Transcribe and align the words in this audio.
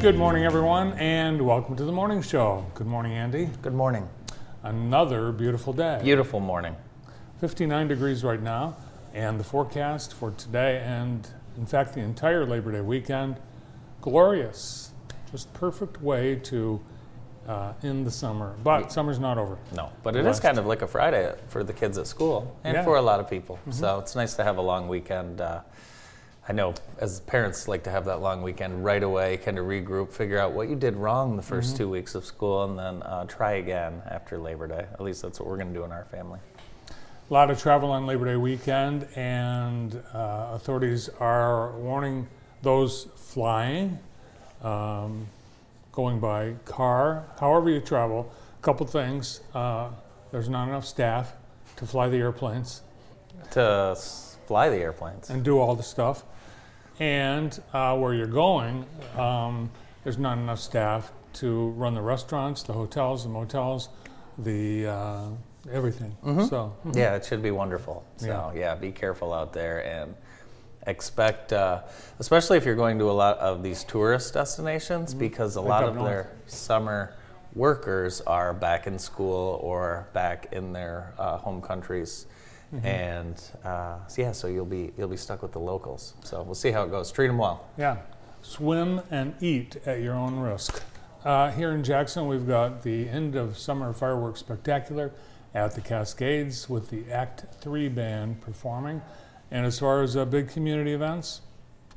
Good 0.00 0.16
morning, 0.16 0.44
everyone, 0.44 0.92
and 0.94 1.40
welcome 1.44 1.76
to 1.76 1.84
the 1.84 1.92
morning 1.92 2.22
show. 2.22 2.64
Good 2.74 2.86
morning, 2.86 3.12
Andy. 3.12 3.50
Good 3.62 3.74
morning. 3.74 4.08
Another 4.62 5.30
beautiful 5.32 5.72
day. 5.72 6.00
Beautiful 6.02 6.40
morning. 6.40 6.74
59 7.40 7.88
degrees 7.88 8.24
right 8.24 8.40
now, 8.40 8.76
and 9.14 9.38
the 9.38 9.44
forecast 9.44 10.14
for 10.14 10.30
today 10.32 10.82
and, 10.84 11.28
in 11.58 11.66
fact, 11.66 11.94
the 11.94 12.00
entire 12.00 12.46
Labor 12.46 12.72
Day 12.72 12.80
weekend 12.80 13.36
glorious. 14.00 14.92
Just 15.30 15.52
perfect 15.52 16.00
way 16.02 16.36
to 16.36 16.80
uh, 17.46 17.72
end 17.82 18.06
the 18.06 18.10
summer. 18.10 18.54
But 18.64 18.90
summer's 18.92 19.18
not 19.18 19.36
over. 19.38 19.58
No, 19.74 19.90
but 20.02 20.16
it 20.16 20.20
is 20.20 20.24
Blessed. 20.24 20.42
kind 20.42 20.58
of 20.58 20.66
like 20.66 20.82
a 20.82 20.86
Friday 20.86 21.32
for 21.48 21.62
the 21.62 21.72
kids 21.74 21.98
at 21.98 22.06
school 22.06 22.56
and 22.64 22.74
Yeah. 22.74 22.84
for 22.84 22.96
a 22.96 23.02
lot 23.02 23.20
of 23.20 23.28
people. 23.28 23.58
So 23.70 23.98
it's 23.98 24.14
nice 24.16 24.34
to 24.34 24.44
have 24.44 24.56
a 24.56 24.62
long 24.62 24.88
weekend. 24.88 25.40
Uh, 25.40 25.60
I 26.50 26.52
know 26.52 26.74
as 26.98 27.20
parents 27.20 27.68
like 27.68 27.84
to 27.84 27.90
have 27.92 28.06
that 28.06 28.20
long 28.22 28.42
weekend 28.42 28.84
right 28.84 29.04
away, 29.04 29.36
kind 29.36 29.56
of 29.56 29.66
regroup, 29.66 30.10
figure 30.10 30.36
out 30.36 30.50
what 30.50 30.68
you 30.68 30.74
did 30.74 30.96
wrong 30.96 31.36
the 31.36 31.44
1st 31.44 31.76
two 31.76 31.88
weeks 31.88 32.16
of 32.16 32.24
school, 32.24 32.64
and 32.64 32.76
then 32.76 33.04
uh, 33.04 33.24
try 33.26 33.52
again 33.52 34.02
after 34.10 34.36
Labor 34.36 34.66
Day. 34.66 34.84
At 34.92 35.00
least 35.00 35.22
that's 35.22 35.38
what 35.38 35.48
we're 35.48 35.58
going 35.58 35.72
to 35.72 35.78
do 35.78 35.84
in 35.84 35.92
our 35.92 36.06
family. 36.06 36.40
A 36.88 37.32
lot 37.32 37.52
of 37.52 37.60
travel 37.62 37.92
on 37.92 38.04
Labor 38.04 38.24
Day 38.24 38.34
weekend, 38.34 39.06
and 39.14 40.02
uh, 40.12 40.48
authorities 40.50 41.08
are 41.20 41.70
warning 41.76 42.26
those 42.62 43.06
flying, 43.14 44.00
um, 44.60 45.28
going 45.92 46.18
by 46.18 46.54
car, 46.64 47.26
however 47.38 47.70
you 47.70 47.78
travel. 47.80 48.34
A 48.58 48.62
couple 48.62 48.88
things: 48.88 49.40
uh, 49.54 49.90
there's 50.32 50.48
not 50.48 50.66
enough 50.66 50.84
staff 50.84 51.32
to 51.76 51.86
fly 51.86 52.08
the 52.08 52.16
airplanes 52.16 52.82
To 53.52 53.96
fly 54.48 54.68
the 54.68 54.78
airplanes. 54.78 55.30
and 55.30 55.44
do 55.44 55.60
all 55.60 55.76
the 55.76 55.84
stuff, 55.84 56.24
and 57.00 57.60
uh, 57.72 57.96
where 57.96 58.14
you're 58.14 58.26
going, 58.26 58.84
um, 59.16 59.70
there's 60.04 60.18
not 60.18 60.38
enough 60.38 60.60
staff 60.60 61.10
to 61.32 61.70
run 61.70 61.94
the 61.94 62.02
restaurants, 62.02 62.62
the 62.62 62.74
hotels, 62.74 63.24
the 63.24 63.30
motels, 63.30 63.88
the 64.38 64.86
uh, 64.86 65.28
everything. 65.72 66.16
So. 66.48 66.76
Yeah, 66.92 67.16
it 67.16 67.24
should 67.24 67.42
be 67.42 67.50
wonderful. 67.50 68.04
So 68.18 68.52
Yeah. 68.54 68.60
yeah, 68.60 68.74
be 68.74 68.92
careful 68.92 69.32
out 69.32 69.52
there 69.52 69.84
and 69.84 70.14
expect, 70.86 71.52
uh, 71.52 71.82
especially 72.18 72.56
if 72.58 72.64
you're 72.64 72.74
going 72.74 72.98
to 72.98 73.10
a 73.10 73.12
lot 73.12 73.38
of 73.38 73.62
these 73.62 73.84
tourist 73.84 74.34
destinations, 74.34 75.14
because 75.14 75.56
a 75.56 75.60
lot 75.60 75.84
of 75.84 75.94
north. 75.94 76.08
their 76.08 76.32
summer 76.46 77.14
workers 77.54 78.20
are 78.22 78.54
back 78.54 78.86
in 78.86 78.98
school 78.98 79.58
or 79.62 80.06
back 80.12 80.48
in 80.52 80.72
their 80.72 81.12
uh, 81.18 81.36
home 81.36 81.60
countries. 81.60 82.26
And 82.82 83.42
uh, 83.64 84.06
so 84.06 84.22
yeah, 84.22 84.32
so 84.32 84.46
you'll 84.46 84.64
be 84.64 84.92
you'll 84.96 85.08
be 85.08 85.16
stuck 85.16 85.42
with 85.42 85.52
the 85.52 85.58
locals. 85.58 86.14
So 86.22 86.42
we'll 86.42 86.54
see 86.54 86.70
how 86.70 86.84
it 86.84 86.90
goes. 86.90 87.10
Treat 87.10 87.26
them 87.26 87.38
well. 87.38 87.68
Yeah, 87.76 87.96
swim 88.42 89.02
and 89.10 89.34
eat 89.40 89.76
at 89.86 90.00
your 90.00 90.14
own 90.14 90.38
risk. 90.38 90.82
Uh, 91.24 91.50
here 91.50 91.72
in 91.72 91.84
Jackson, 91.84 92.28
we've 92.28 92.46
got 92.46 92.82
the 92.82 93.08
end 93.08 93.34
of 93.36 93.58
summer 93.58 93.92
fireworks 93.92 94.40
spectacular 94.40 95.12
at 95.54 95.74
the 95.74 95.80
Cascades 95.80 96.68
with 96.68 96.90
the 96.90 97.10
Act 97.12 97.44
3 97.60 97.88
band 97.88 98.40
performing. 98.40 99.02
And 99.50 99.66
as 99.66 99.78
far 99.78 100.02
as 100.02 100.16
uh, 100.16 100.24
big 100.24 100.48
community 100.48 100.92
events, 100.92 101.42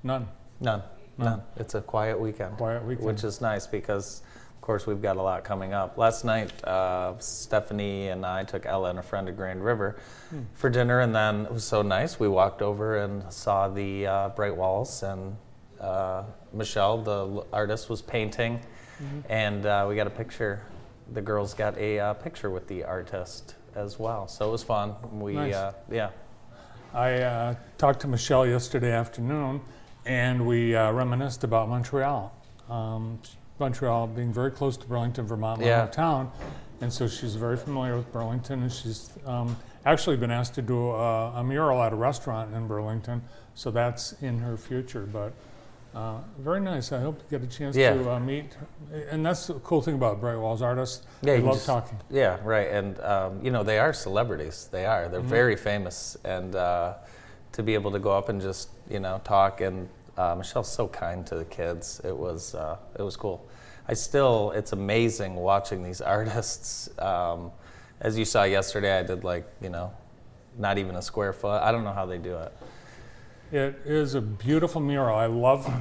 none. 0.01 0.27
None, 0.59 0.81
none. 1.17 1.43
It's 1.55 1.75
a 1.75 1.81
quiet 1.81 2.19
weekend. 2.19 2.57
Quiet 2.57 2.83
weekend. 2.83 3.07
which 3.07 3.23
is 3.23 3.41
nice 3.41 3.67
because, 3.67 4.23
course, 4.63 4.87
we've 4.87 5.01
got 5.01 5.17
a 5.17 5.21
lot 5.21 5.43
coming 5.43 5.73
up. 5.73 5.97
Last 5.97 6.23
night, 6.23 6.51
uh, 6.63 7.13
Stephanie 7.19 8.07
and 8.07 8.25
I 8.25 8.43
took 8.43 8.65
Ella 8.65 8.89
and 8.89 8.97
a 8.97 9.03
friend 9.03 9.27
to 9.27 9.33
Grand 9.33 9.63
River 9.63 9.97
Hmm. 10.29 10.41
for 10.53 10.69
dinner, 10.69 11.01
and 11.01 11.13
then 11.13 11.45
it 11.45 11.51
was 11.51 11.63
so 11.65 11.81
nice. 11.81 12.19
We 12.19 12.27
walked 12.29 12.61
over 12.61 12.97
and 12.97 13.31
saw 13.31 13.67
the 13.67 14.07
uh, 14.07 14.29
Bright 14.29 14.55
Walls, 14.55 15.03
and 15.03 15.35
uh, 15.79 16.23
Michelle, 16.53 16.97
the 17.03 17.45
artist, 17.53 17.89
was 17.89 18.01
painting, 18.01 18.59
Mm-hmm. 19.01 19.19
and 19.31 19.65
uh, 19.65 19.85
we 19.89 19.95
got 19.95 20.07
a 20.07 20.11
picture. 20.11 20.61
The 21.13 21.21
girls 21.21 21.53
got 21.53 21.77
a 21.77 21.99
uh, 21.99 22.13
picture 22.13 22.49
with 22.49 22.67
the 22.67 22.83
artist 22.85 23.55
as 23.75 23.99
well, 23.99 24.27
so 24.27 24.47
it 24.47 24.51
was 24.51 24.63
fun. 24.63 24.95
We, 25.11 25.33
Nice. 25.33 25.55
uh, 25.55 25.73
yeah, 25.91 26.09
I 26.93 27.13
uh, 27.21 27.55
talked 27.77 27.99
to 28.01 28.07
Michelle 28.07 28.45
yesterday 28.47 28.91
afternoon, 28.93 29.61
and 30.05 30.45
we 30.47 30.75
uh, 30.75 30.91
reminisced 30.91 31.43
about 31.43 31.67
Montreal. 31.69 32.31
Um, 32.69 33.19
Montreal 33.67 34.07
being 34.07 34.33
very 34.33 34.51
close 34.51 34.75
to 34.75 34.85
Burlington, 34.85 35.25
Vermont, 35.25 35.61
my 35.61 35.67
Yeah. 35.67 35.87
hometown, 35.87 36.29
and 36.81 36.91
so 36.91 37.07
she's 37.07 37.35
very 37.35 37.55
familiar 37.55 37.95
with 37.95 38.11
Burlington, 38.11 38.61
and 38.63 38.71
she's 38.71 39.09
um, 39.25 39.55
actually 39.85 40.17
been 40.17 40.31
asked 40.31 40.55
to 40.55 40.61
do 40.61 40.89
a, 40.91 41.31
a 41.39 41.43
mural 41.45 41.81
at 41.81 41.93
a 41.93 41.95
restaurant 41.95 42.53
in 42.53 42.67
Burlington, 42.67 43.21
so 43.55 43.71
that's 43.71 44.11
in 44.21 44.39
her 44.39 44.57
future. 44.57 45.07
But 45.09 45.31
uh, 45.95 46.17
very 46.39 46.59
nice. 46.59 46.91
I 46.91 46.99
hope 46.99 47.19
to 47.19 47.25
get 47.31 47.41
a 47.41 47.47
chance 47.47 47.77
Yeah. 47.77 47.93
to 47.93 48.11
uh, 48.15 48.19
meet, 48.19 48.57
and 49.09 49.25
that's 49.25 49.47
the 49.47 49.53
cool 49.55 49.81
thing 49.81 49.95
about 49.95 50.19
Bright 50.19 50.37
Walls 50.37 50.61
artists. 50.61 51.05
Yeah, 51.21 51.33
they 51.35 51.39
you 51.39 51.45
love 51.45 51.55
just- 51.55 51.65
talking. 51.67 51.97
Yeah, 52.09 52.37
right. 52.43 52.67
And 52.69 52.99
um, 52.99 53.39
you 53.41 53.49
know, 53.51 53.63
they 53.63 53.79
are 53.79 53.93
celebrities. 53.93 54.67
They 54.73 54.85
are. 54.85 55.07
They're 55.07 55.21
very 55.21 55.55
famous, 55.55 56.17
and 56.25 56.53
uh, 56.53 56.95
to 57.53 57.63
be 57.63 57.75
able 57.75 57.91
to 57.91 57.99
go 57.99 58.11
up 58.11 58.27
and 58.27 58.41
just 58.41 58.71
you 58.89 58.99
know 58.99 59.21
talk 59.23 59.61
and 59.61 59.87
uh, 60.17 60.35
Michelle's 60.35 60.69
so 60.71 60.87
kind 60.89 61.25
to 61.27 61.35
the 61.35 61.45
kids. 61.45 62.01
It 62.03 62.15
was 62.17 62.53
uh, 62.55 62.75
it 62.99 63.03
was 63.03 63.15
cool. 63.15 63.47
I 63.87 63.93
still, 63.93 64.51
it's 64.51 64.71
amazing 64.71 65.35
watching 65.35 65.83
these 65.83 66.01
artists. 66.17 66.89
Um, 66.99 67.51
as 68.01 68.17
you 68.17 68.25
saw 68.25 68.43
yesterday, 68.43 68.99
I 68.99 69.03
did 69.03 69.23
like 69.23 69.45
you 69.61 69.69
know, 69.69 69.91
not 70.57 70.77
even 70.77 70.95
a 70.95 71.01
square 71.01 71.33
foot. 71.33 71.61
I 71.61 71.71
don't 71.71 71.83
know 71.83 71.93
how 71.93 72.05
they 72.05 72.17
do 72.17 72.37
it. 72.37 72.53
It 73.51 73.79
is 73.85 74.15
a 74.15 74.21
beautiful 74.21 74.81
mural. 74.81 75.15
I 75.15 75.27
love 75.27 75.71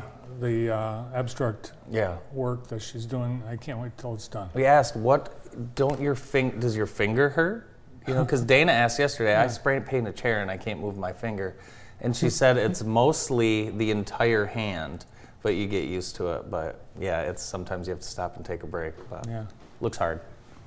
the 0.40 0.74
uh, 0.74 1.04
abstract 1.14 1.72
Yeah. 1.90 2.16
work 2.32 2.66
that 2.68 2.80
she's 2.80 3.06
doing. 3.06 3.42
I 3.48 3.56
can't 3.56 3.78
wait 3.78 3.96
till 3.96 4.14
it's 4.14 4.28
done. 4.28 4.50
We 4.54 4.64
asked, 4.66 4.94
what 4.96 5.74
don't 5.74 6.00
your 6.00 6.14
fing- 6.14 6.60
does 6.60 6.76
your 6.76 6.86
finger 6.86 7.30
hurt? 7.30 7.69
You 8.06 8.14
know, 8.14 8.24
because 8.24 8.42
Dana 8.42 8.72
asked 8.72 8.98
yesterday, 8.98 9.36
I 9.36 9.46
spray 9.46 9.78
paint 9.80 10.08
a 10.08 10.12
chair 10.12 10.42
and 10.42 10.50
I 10.50 10.56
can't 10.56 10.80
move 10.80 10.98
my 10.98 11.12
finger. 11.12 11.56
And 12.00 12.16
she 12.16 12.30
said 12.30 12.56
it's 12.56 12.82
mostly 12.82 13.70
the 13.70 13.90
entire 13.92 14.46
hand, 14.46 15.06
but 15.42 15.54
you 15.54 15.66
get 15.66 15.84
used 15.84 16.16
to 16.16 16.28
it. 16.28 16.50
But 16.50 16.80
yeah, 17.00 17.22
it's 17.22 17.42
sometimes 17.42 17.86
you 17.86 17.92
have 17.92 18.00
to 18.00 18.08
stop 18.08 18.36
and 18.36 18.44
take 18.44 18.62
a 18.62 18.66
break. 18.66 18.94
But 19.10 19.26
Yeah, 19.28 19.44
looks 19.80 19.97
hard. 19.98 20.20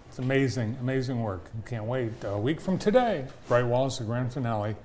it's 0.10 0.20
amazing, 0.20 0.78
amazing 0.82 1.22
work. 1.22 1.50
Can't 1.66 1.86
wait. 1.86 2.12
A 2.24 2.38
week 2.38 2.60
from 2.62 2.78
today, 2.78 3.26
Bright 3.48 3.66
Walls, 3.66 3.98
the 4.00 4.04
grand 4.04 4.34
finale, 4.34 4.76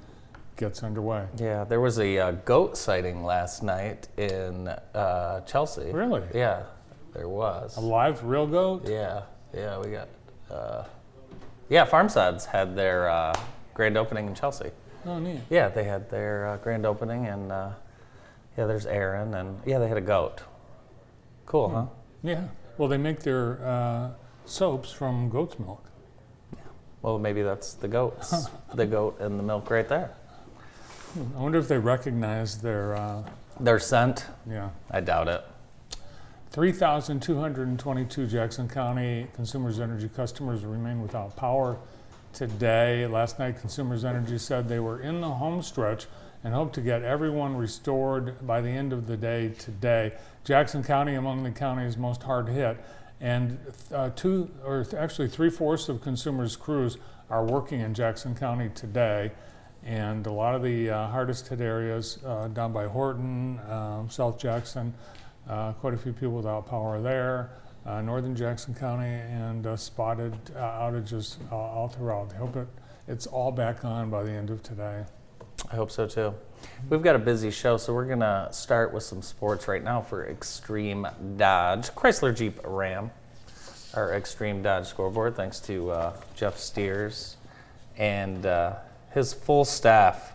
gets 0.56 0.82
underway. 0.82 1.26
Yeah, 1.38 1.64
there 1.64 1.80
was 1.80 1.98
a 1.98 2.18
uh, 2.18 2.30
goat 2.32 2.76
sighting 2.76 3.24
last 3.24 3.62
night 3.62 4.08
in 4.16 4.68
uh, 4.94 5.40
Chelsea. 5.42 5.90
Really? 5.92 6.22
Yeah, 6.34 6.62
there 7.14 7.28
was. 7.28 7.76
A 7.76 7.80
live 7.80 8.22
real 8.24 8.46
goat? 8.46 8.86
Yeah, 8.88 9.22
yeah, 9.54 9.78
we 9.78 9.90
got. 9.90 10.08
Uh, 10.50 10.84
yeah, 11.68 11.84
Farmsides 11.84 12.44
had 12.44 12.74
their 12.76 13.08
uh, 13.08 13.32
grand 13.74 13.96
opening 13.96 14.26
in 14.26 14.34
Chelsea. 14.34 14.70
Oh, 15.06 15.18
neat. 15.18 15.40
Yeah, 15.48 15.68
they 15.68 15.84
had 15.84 16.10
their 16.10 16.46
uh, 16.48 16.56
grand 16.58 16.84
opening, 16.84 17.26
and 17.26 17.50
uh, 17.50 17.70
yeah, 18.60 18.66
there's 18.66 18.84
Aaron, 18.84 19.32
and 19.32 19.58
yeah, 19.64 19.78
they 19.78 19.88
had 19.88 19.96
a 19.96 20.02
goat. 20.02 20.42
Cool, 21.46 21.70
huh? 21.70 21.86
Yeah. 22.22 22.48
Well, 22.76 22.90
they 22.90 22.98
make 22.98 23.20
their 23.20 23.58
uh, 23.66 24.10
soaps 24.44 24.92
from 24.92 25.30
goat's 25.30 25.58
milk. 25.58 25.82
Well, 27.00 27.18
maybe 27.18 27.40
that's 27.40 27.72
the 27.72 27.88
goats, 27.88 28.48
the 28.74 28.84
goat 28.84 29.18
and 29.18 29.38
the 29.38 29.42
milk 29.42 29.70
right 29.70 29.88
there. 29.88 30.12
I 31.34 31.40
wonder 31.40 31.58
if 31.58 31.68
they 31.68 31.78
recognize 31.78 32.58
their, 32.60 32.96
uh, 32.96 33.22
Their 33.58 33.78
scent, 33.78 34.26
yeah. 34.46 34.68
I 34.90 35.00
doubt 35.00 35.28
it. 35.28 35.42
3,222 36.50 38.26
Jackson 38.26 38.68
County 38.68 39.26
Consumers 39.34 39.80
Energy 39.80 40.10
customers 40.14 40.66
remain 40.66 41.00
without 41.00 41.34
power 41.34 41.78
today. 42.34 43.06
Last 43.06 43.38
night, 43.38 43.58
Consumers 43.58 44.04
Energy 44.04 44.36
said 44.36 44.68
they 44.68 44.80
were 44.80 45.00
in 45.00 45.22
the 45.22 45.30
home 45.30 45.62
stretch 45.62 46.08
and 46.42 46.54
hope 46.54 46.72
to 46.72 46.80
get 46.80 47.02
everyone 47.02 47.56
restored 47.56 48.46
by 48.46 48.60
the 48.60 48.70
end 48.70 48.92
of 48.92 49.06
the 49.06 49.16
day 49.16 49.50
today. 49.50 50.12
Jackson 50.44 50.82
County, 50.82 51.14
among 51.14 51.42
the 51.42 51.50
counties 51.50 51.96
most 51.96 52.22
hard 52.22 52.48
hit, 52.48 52.82
And 53.20 53.58
uh, 53.92 54.10
two, 54.10 54.50
or 54.64 54.86
actually 54.96 55.28
three 55.28 55.50
fourths 55.50 55.90
of 55.90 56.00
consumers' 56.00 56.56
crews 56.56 56.96
are 57.28 57.44
working 57.44 57.80
in 57.80 57.92
Jackson 57.92 58.34
County 58.34 58.70
today. 58.74 59.32
And 59.84 60.26
a 60.26 60.32
lot 60.32 60.54
of 60.54 60.62
the 60.62 60.90
uh, 60.90 61.08
hardest 61.08 61.48
hit 61.48 61.60
areas 61.60 62.18
uh, 62.24 62.48
down 62.48 62.72
by 62.72 62.86
Horton, 62.86 63.60
um, 63.68 64.08
South 64.10 64.38
Jackson, 64.38 64.94
uh, 65.48 65.72
quite 65.74 65.94
a 65.94 65.98
few 65.98 66.12
people 66.12 66.32
without 66.32 66.66
power 66.66 67.00
there. 67.00 67.50
Uh, 67.84 68.00
northern 68.02 68.36
Jackson 68.36 68.74
County 68.74 69.08
and 69.08 69.66
uh, 69.66 69.76
spotted 69.76 70.34
outages 70.54 71.36
all 71.50 71.88
throughout. 71.88 72.32
I 72.34 72.36
hope 72.36 72.56
it, 72.56 72.68
it's 73.08 73.26
all 73.26 73.52
back 73.52 73.84
on 73.84 74.10
by 74.10 74.22
the 74.22 74.32
end 74.32 74.50
of 74.50 74.62
today. 74.62 75.04
I 75.68 75.76
hope 75.76 75.90
so 75.90 76.06
too. 76.06 76.34
We've 76.88 77.02
got 77.02 77.16
a 77.16 77.18
busy 77.18 77.50
show, 77.50 77.76
so 77.76 77.94
we're 77.94 78.06
going 78.06 78.20
to 78.20 78.48
start 78.50 78.92
with 78.92 79.02
some 79.02 79.22
sports 79.22 79.68
right 79.68 79.82
now 79.82 80.00
for 80.00 80.28
Extreme 80.28 81.06
Dodge. 81.36 81.90
Chrysler 81.90 82.34
Jeep 82.34 82.58
Ram, 82.64 83.10
our 83.94 84.14
Extreme 84.14 84.62
Dodge 84.62 84.86
scoreboard, 84.86 85.36
thanks 85.36 85.60
to 85.60 85.90
uh, 85.90 86.16
Jeff 86.34 86.58
Steers 86.58 87.36
and 87.96 88.46
uh, 88.46 88.76
his 89.12 89.32
full 89.32 89.64
staff 89.64 90.32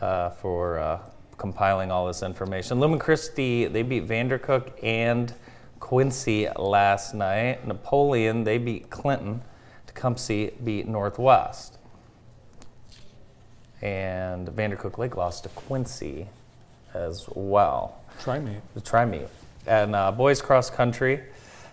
uh, 0.00 0.30
for 0.30 0.78
uh, 0.78 1.00
compiling 1.38 1.90
all 1.90 2.06
this 2.06 2.22
information. 2.22 2.78
Lumen 2.78 2.98
Christi, 2.98 3.66
they 3.66 3.82
beat 3.82 4.06
Vandercook 4.06 4.72
and 4.82 5.32
Quincy 5.80 6.48
last 6.56 7.14
night. 7.14 7.66
Napoleon, 7.66 8.44
they 8.44 8.58
beat 8.58 8.90
Clinton. 8.90 9.42
Tecumseh 9.86 10.50
beat 10.62 10.86
Northwest 10.86 11.75
and 13.86 14.48
Vandercook 14.48 14.98
Lake 14.98 15.16
lost 15.16 15.44
to 15.44 15.48
Quincy 15.50 16.26
as 16.92 17.28
well. 17.36 18.00
Try 18.20 18.40
me. 18.40 18.56
The 18.74 18.80
try 18.80 19.04
me. 19.04 19.22
And 19.64 19.94
uh, 19.94 20.10
boys 20.10 20.42
cross 20.42 20.70
country, 20.70 21.20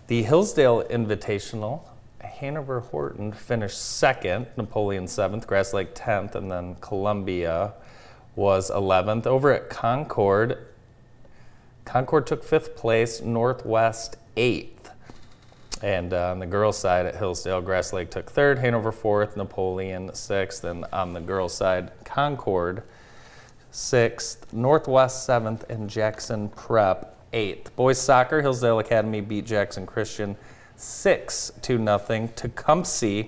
the 0.05 0.21
Hillsdale 0.21 0.83
Invitational, 0.83 1.81
Hanover 2.21 2.81
Horton 2.81 3.31
finished 3.31 3.81
second, 3.81 4.45
Napoleon 4.57 5.07
seventh, 5.07 5.47
Grass 5.47 5.73
Lake 5.73 5.95
10th, 5.95 6.35
and 6.35 6.51
then 6.51 6.75
Columbia 6.81 7.73
was 8.35 8.69
11th. 8.69 9.25
Over 9.25 9.51
at 9.51 9.71
Concord, 9.71 10.67
Concord 11.83 12.27
took 12.27 12.43
fifth 12.43 12.75
place, 12.75 13.21
Northwest 13.21 14.17
eighth. 14.37 14.72
And 15.83 16.13
uh, 16.13 16.31
on 16.31 16.39
the 16.39 16.45
girls' 16.45 16.77
side 16.77 17.05
at 17.05 17.17
Hillsdale, 17.17 17.61
Grass 17.61 17.91
Lake 17.91 18.09
took 18.09 18.31
third, 18.31 18.57
Hanover 18.57 18.93
fourth, 18.93 19.35
Napoleon 19.35 20.15
sixth, 20.15 20.63
and 20.63 20.85
on 20.93 21.11
the 21.11 21.19
girls' 21.19 21.53
side, 21.53 21.91
Concord 22.05 22.83
sixth, 23.69 24.53
Northwest 24.53 25.25
seventh, 25.25 25.69
and 25.69 25.89
Jackson 25.89 26.47
Prep 26.47 27.17
eighth. 27.33 27.75
Boys 27.75 27.99
soccer, 27.99 28.41
Hillsdale 28.41 28.79
Academy 28.79 29.19
beat 29.19 29.45
Jackson 29.45 29.85
Christian 29.85 30.37
six 30.77 31.51
to 31.63 31.77
nothing. 31.77 32.29
Tecumseh 32.29 33.25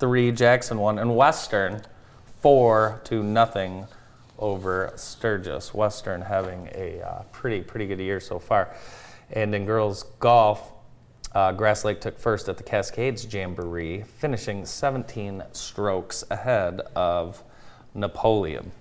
three, 0.00 0.32
Jackson 0.32 0.78
one, 0.78 0.98
and 0.98 1.14
Western 1.14 1.82
four 2.40 3.00
to 3.04 3.22
nothing 3.22 3.86
over 4.40 4.92
Sturgis. 4.96 5.72
Western 5.72 6.20
having 6.20 6.68
a 6.74 7.00
uh, 7.00 7.22
pretty 7.30 7.60
pretty 7.60 7.86
good 7.86 8.00
year 8.00 8.18
so 8.18 8.40
far. 8.40 8.74
And 9.30 9.54
in 9.54 9.66
girls 9.66 10.02
golf, 10.18 10.72
uh, 11.34 11.52
Grass 11.52 11.84
Lake 11.84 12.00
took 12.00 12.18
first 12.18 12.48
at 12.48 12.56
the 12.56 12.62
Cascades 12.62 13.32
Jamboree, 13.32 14.02
finishing 14.02 14.66
17 14.66 15.42
strokes 15.52 16.24
ahead 16.30 16.80
of 16.94 17.42
Napoleon. 17.94 18.72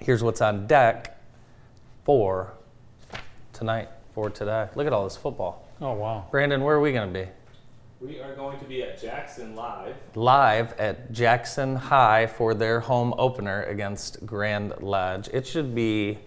Here's 0.00 0.22
what's 0.22 0.40
on 0.40 0.66
deck 0.66 1.18
for 2.04 2.52
tonight, 3.52 3.88
for 4.14 4.30
today. 4.30 4.68
Look 4.74 4.86
at 4.86 4.92
all 4.92 5.04
this 5.04 5.16
football. 5.16 5.68
Oh, 5.80 5.92
wow. 5.92 6.26
Brandon, 6.30 6.62
where 6.62 6.76
are 6.76 6.80
we 6.80 6.92
going 6.92 7.12
to 7.12 7.20
be? 7.20 7.28
We 8.04 8.18
are 8.20 8.34
going 8.34 8.58
to 8.58 8.64
be 8.64 8.82
at 8.82 9.00
Jackson 9.00 9.54
Live. 9.54 9.94
Live 10.16 10.72
at 10.80 11.12
Jackson 11.12 11.76
High 11.76 12.26
for 12.26 12.52
their 12.52 12.80
home 12.80 13.14
opener 13.16 13.62
against 13.64 14.26
Grand 14.26 14.74
Ledge. 14.80 15.28
It 15.32 15.46
should 15.46 15.72
be 15.72 16.18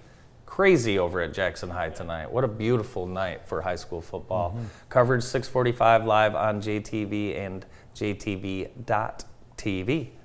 crazy 0.56 0.98
over 0.98 1.20
at 1.20 1.34
Jackson 1.34 1.70
High 1.70 1.90
tonight. 1.90 2.32
What 2.32 2.46
a 2.46 2.48
beautiful 2.48 3.06
night 3.08 3.46
for 3.46 3.62
high 3.62 3.76
school 3.76 4.00
football. 4.00 4.58
Coverage 4.88 5.24
645 5.24 6.06
live 6.06 6.34
on 6.34 6.62
JTV 6.62 7.38
and 7.38 7.66
JTV.tv. 7.94 8.70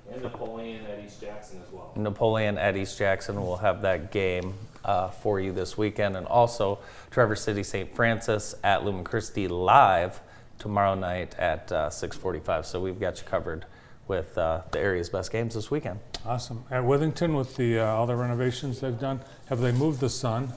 And 0.09 0.21
Napoleon 0.21 0.85
at 0.85 1.03
East 1.03 1.19
Jackson 1.19 1.61
as 1.61 1.69
well. 1.73 1.91
Napoleon 1.97 2.57
at 2.57 2.77
East 2.77 2.97
Jackson 2.97 3.41
will 3.41 3.57
have 3.57 3.81
that 3.81 4.13
game 4.13 4.53
uh, 4.85 5.09
for 5.09 5.41
you 5.41 5.51
this 5.51 5.77
weekend. 5.77 6.15
And 6.15 6.25
also 6.27 6.79
Traverse 7.09 7.41
City 7.41 7.63
St. 7.63 7.93
Francis 7.93 8.55
at 8.63 8.85
Lumen 8.85 9.03
Christi 9.03 9.49
live 9.49 10.21
tomorrow 10.59 10.95
night 10.95 11.35
at 11.39 11.69
uh, 11.73 11.89
645. 11.89 12.65
So 12.65 12.79
we've 12.79 13.01
got 13.01 13.17
you 13.17 13.25
covered 13.25 13.65
with 14.07 14.37
uh, 14.37 14.61
the 14.71 14.79
area's 14.79 15.09
best 15.09 15.29
games 15.29 15.55
this 15.55 15.69
weekend. 15.69 15.99
Awesome. 16.25 16.63
At 16.69 16.83
Withington, 16.83 17.35
with 17.35 17.55
the 17.55 17.79
uh, 17.79 17.85
all 17.85 18.05
the 18.05 18.15
renovations 18.15 18.79
they've 18.79 18.99
done, 18.99 19.21
have 19.47 19.59
they 19.59 19.71
moved 19.71 19.99
the 19.99 20.09
sun? 20.09 20.53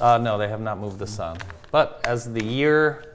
Uh, 0.00 0.18
no, 0.18 0.36
they 0.36 0.48
have 0.48 0.60
not 0.60 0.78
moved 0.78 0.98
the 0.98 1.06
sun. 1.06 1.38
But 1.70 2.00
as 2.04 2.30
the 2.32 2.44
year 2.44 3.14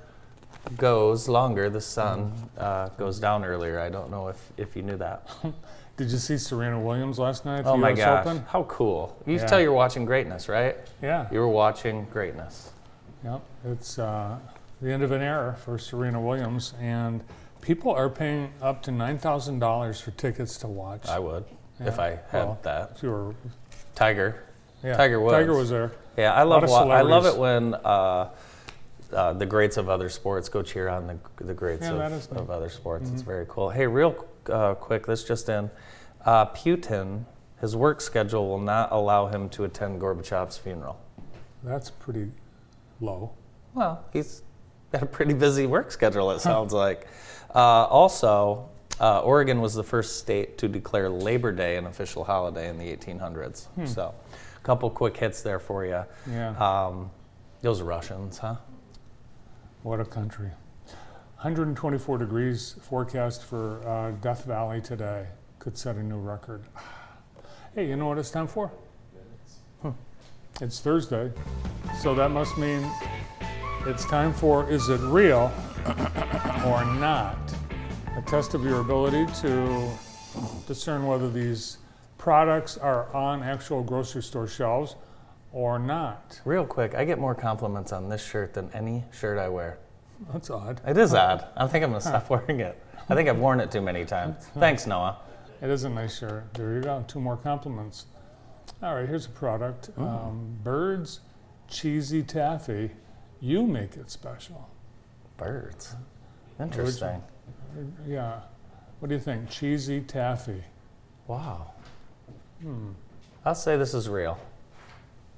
goes 0.78 1.28
longer, 1.30 1.70
the 1.70 1.82
sun 1.82 2.34
uh, 2.58 2.90
goes 2.90 3.20
down 3.20 3.46
earlier. 3.46 3.80
I 3.80 3.90
don't 3.90 4.10
know 4.10 4.30
if, 4.30 4.52
if 4.58 4.76
you 4.76 4.82
knew 4.82 4.98
that. 4.98 5.30
Did 5.98 6.10
you 6.10 6.18
see 6.18 6.38
Serena 6.38 6.80
Williams 6.80 7.20
last 7.20 7.46
night 7.46 7.60
at 7.60 7.64
the 7.66 7.72
Oh 7.72 7.78
my 7.78 7.92
US 7.92 7.98
gosh, 7.98 8.26
Open? 8.26 8.46
how 8.48 8.64
cool. 8.64 9.16
You 9.28 9.36
Yeah. 9.36 9.46
tell 9.46 9.62
you're 9.62 9.74
watching 9.74 10.06
greatness, 10.06 10.50
right? 10.50 10.76
Yeah. 11.04 11.28
You 11.32 11.40
were 11.40 11.48
watching 11.48 12.06
greatness. 12.12 12.72
Yep. 13.24 13.42
It's 13.66 14.00
uh, 14.00 14.40
the 14.82 14.92
end 14.92 15.04
of 15.04 15.12
an 15.12 15.22
era 15.22 15.56
for 15.64 15.78
Serena 15.78 16.20
Williams, 16.20 16.74
and 16.82 17.24
people 17.62 17.92
are 17.92 18.10
paying 18.10 18.52
up 18.60 18.82
to 18.84 18.92
nine 18.92 19.20
thousand 19.20 19.60
dollars 19.60 20.02
for 20.02 20.10
tickets 20.12 20.58
to 20.58 20.68
watch. 20.68 21.08
I 21.08 21.20
would 21.20 21.46
if 21.86 22.00
I 22.00 22.20
had 22.30 22.46
Well, 22.46 22.60
that. 22.64 22.92
If 22.96 23.04
you 23.04 23.12
were, 23.12 23.36
Tiger. 23.96 24.44
yeah. 24.84 24.96
Tiger 24.98 25.20
Woods. 25.20 25.34
Tiger 25.34 25.56
was 25.56 25.70
there. 25.70 25.92
Yeah, 26.18 26.34
I 26.34 26.44
love 26.44 26.64
wa- 26.68 26.84
I 26.90 27.02
love 27.02 27.26
it 27.26 27.38
when 27.38 27.74
uh, 27.76 28.30
uh, 29.14 29.34
the 29.34 29.46
greats 29.46 29.78
of 29.78 29.90
other 29.90 30.10
sports 30.10 30.50
go 30.50 30.62
cheer 30.62 30.90
on 30.90 31.08
the, 31.08 31.18
the 31.44 31.54
greats 31.54 31.84
Yeah, 31.84 31.92
of, 31.94 31.98
that 32.00 32.12
is 32.12 32.32
neat. 32.32 32.40
of 32.40 32.50
other 32.50 32.70
sports. 32.70 33.10
It's 33.10 33.22
Mhm. 33.24 33.26
very 33.26 33.46
cool. 33.50 33.70
Hey, 33.70 33.88
real 33.88 34.26
uh, 34.50 34.74
quick, 34.76 35.06
this 35.06 35.24
just 35.24 35.48
in. 35.50 35.70
Uh, 36.26 36.46
Putin, 36.48 37.26
his 37.60 37.76
work 37.76 38.02
schedule 38.02 38.48
will 38.48 38.60
not 38.60 38.92
allow 38.92 39.28
him 39.28 39.50
to 39.50 39.64
attend 39.64 40.02
Gorbachev's 40.02 40.58
funeral. 40.58 41.00
That's 41.64 41.90
pretty 41.90 42.32
low. 43.00 43.32
Well, 43.74 44.04
he's 44.12 44.42
got 44.92 45.04
a 45.04 45.06
pretty 45.06 45.34
busy 45.34 45.66
work 45.68 45.92
schedule, 45.92 46.32
it 46.32 46.40
sounds 46.42 46.74
like. 46.74 47.08
Uh, 47.54 47.86
also, 47.86 48.70
uh, 49.02 49.20
Oregon 49.22 49.60
was 49.60 49.74
the 49.74 49.84
first 49.84 50.20
state 50.20 50.60
to 50.60 50.68
declare 50.68 51.10
Labor 51.10 51.52
Day 51.52 51.76
an 51.76 51.88
official 51.88 52.24
holiday 52.24 52.70
in 52.70 52.78
the 52.78 52.96
1800s. 52.96 53.66
Hmm. 53.70 53.86
So, 53.86 54.14
a 54.56 54.64
couple 54.64 54.90
quick 54.92 55.18
hits 55.18 55.42
there 55.42 55.60
for 55.60 55.86
you. 55.86 56.04
Yeah. 56.30 56.56
Um, 56.58 57.10
those 57.62 57.82
Russians, 57.82 58.38
huh? 58.38 58.58
What 59.82 60.00
a 60.00 60.06
country. 60.06 60.52
124 61.38 62.20
degrees 62.20 62.76
forecast 62.82 63.44
for 63.44 63.86
uh, 63.88 64.12
Death 64.22 64.46
Valley 64.46 64.80
today. 64.80 65.26
Could 65.58 65.76
set 65.78 65.96
a 65.96 66.04
new 66.04 66.20
record. 66.20 66.64
Hey, 67.74 67.88
you 67.88 67.96
know 67.96 68.08
what 68.08 68.18
it's 68.18 68.30
time 68.30 68.48
for? 68.48 68.70
Huh. 69.82 69.94
It's 70.60 70.82
Thursday, 70.82 71.32
so 72.02 72.14
that 72.16 72.32
must 72.32 72.58
mean 72.58 72.86
it's 73.86 74.04
time 74.04 74.34
for 74.34 74.70
Is 74.70 74.90
It 74.90 75.00
Real 75.00 75.54
or 76.66 76.84
Not? 77.00 77.41
A 78.18 78.22
test 78.24 78.54
of 78.54 78.64
your 78.66 78.82
ability 78.82 79.26
to 79.42 79.90
discern 80.68 81.06
whether 81.08 81.30
these 81.30 81.78
products 82.18 82.78
are 82.78 83.14
on 83.16 83.42
actual 83.42 83.84
grocery 83.84 84.22
store 84.22 84.48
shelves 84.48 84.96
or 85.54 85.80
not. 85.80 86.40
Real 86.46 86.66
quick, 86.66 86.94
I 86.94 87.06
get 87.06 87.20
more 87.20 87.34
compliments 87.36 87.92
on 87.94 88.10
this 88.10 88.24
shirt 88.24 88.54
than 88.54 88.70
any 88.74 89.06
shirt 89.12 89.38
I 89.38 89.50
wear. 89.50 89.80
That's 90.32 90.50
odd. 90.50 90.82
It 90.86 90.98
is 90.98 91.14
odd. 91.14 91.46
I 91.56 91.68
think 91.68 91.84
I'm 91.84 91.92
gonna 91.92 92.02
stop 92.02 92.30
wearing 92.30 92.60
it. 92.60 92.82
I 93.10 93.16
think 93.16 93.28
I've 93.30 93.40
worn 93.40 93.60
it 93.60 93.72
too 93.72 93.82
many 93.82 94.06
times. 94.06 94.46
Thanks, 94.60 94.86
Noah. 94.86 95.18
It 95.62 95.70
is 95.70 95.84
a 95.84 95.90
nice 95.90 96.20
shirt. 96.20 96.54
There 96.54 96.74
you 96.76 96.82
go. 96.82 97.04
Two 97.08 97.20
more 97.22 97.38
compliments. 97.38 98.06
All 98.84 98.96
right, 98.96 99.08
here's 99.08 99.26
a 99.26 99.30
product. 99.30 99.90
Um, 99.98 100.58
Birds 100.64 101.22
Cheesy 101.68 102.24
Taffy. 102.24 102.92
You 103.40 103.66
make 103.66 103.96
it 103.96 104.12
special. 104.12 104.70
Birds. 105.38 105.96
Interesting. 106.60 107.22
Yeah. 108.06 108.40
What 109.00 109.10
do 109.10 109.16
you 109.16 109.22
think? 109.22 109.50
Cheesy 109.50 110.02
Taffy. 110.02 110.64
Wow. 111.28 111.72
Hmm. 112.62 112.92
I'll 113.46 113.56
say 113.56 113.78
this 113.78 113.94
is 113.94 114.08
real. 114.08 114.38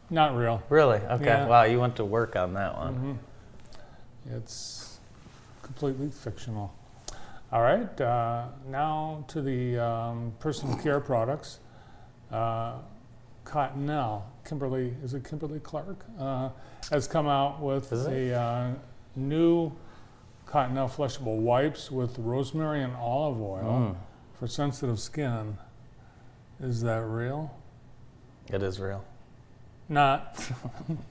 Not 0.10 0.36
real. 0.36 0.62
Really? 0.70 0.98
Okay. 1.00 1.26
Yeah. 1.26 1.48
Wow, 1.48 1.64
you 1.64 1.80
went 1.80 1.96
to 1.96 2.06
work 2.06 2.36
on 2.36 2.54
that 2.56 2.76
one. 2.78 3.20
Mhm. 4.28 4.36
It's 4.36 5.00
completely 5.62 6.10
fictional. 6.10 6.74
All 7.52 7.62
right, 7.62 8.02
uh, 8.02 8.48
now 8.68 9.24
to 9.28 9.42
the 9.42 9.78
um, 9.78 10.34
personal 10.40 10.76
care 10.78 11.00
products. 11.00 11.60
Uh, 12.32 12.74
Cottonelle, 13.46 14.24
Kimberly, 14.46 14.96
is 15.04 15.14
it 15.14 15.24
Kimberly 15.24 15.60
Clark, 15.60 16.04
uh, 16.20 16.50
has 16.90 17.08
come 17.08 17.28
out 17.28 17.60
with 17.62 17.92
a 17.92 18.34
uh, 18.34 18.72
new 19.16 19.72
Cottonelle 20.54 20.88
flushable 20.88 21.38
wipes 21.38 21.90
with 21.90 22.20
rosemary 22.20 22.84
and 22.84 22.96
olive 22.96 23.42
oil 23.42 23.98
for 24.38 24.46
sensitive 24.46 25.00
skin. 25.00 25.58
Is 26.60 26.84
that 26.84 27.02
real? 27.02 27.58
It 28.52 28.62
is 28.62 28.80
real. 28.80 29.04
Not. 29.90 30.40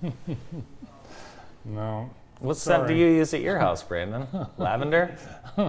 no. 1.64 2.08
What 2.38 2.56
scent 2.56 2.86
do 2.86 2.94
you 2.94 3.06
use 3.06 3.34
at 3.34 3.40
your 3.40 3.58
house, 3.58 3.82
Brandon? 3.82 4.28
Lavender? 4.58 5.16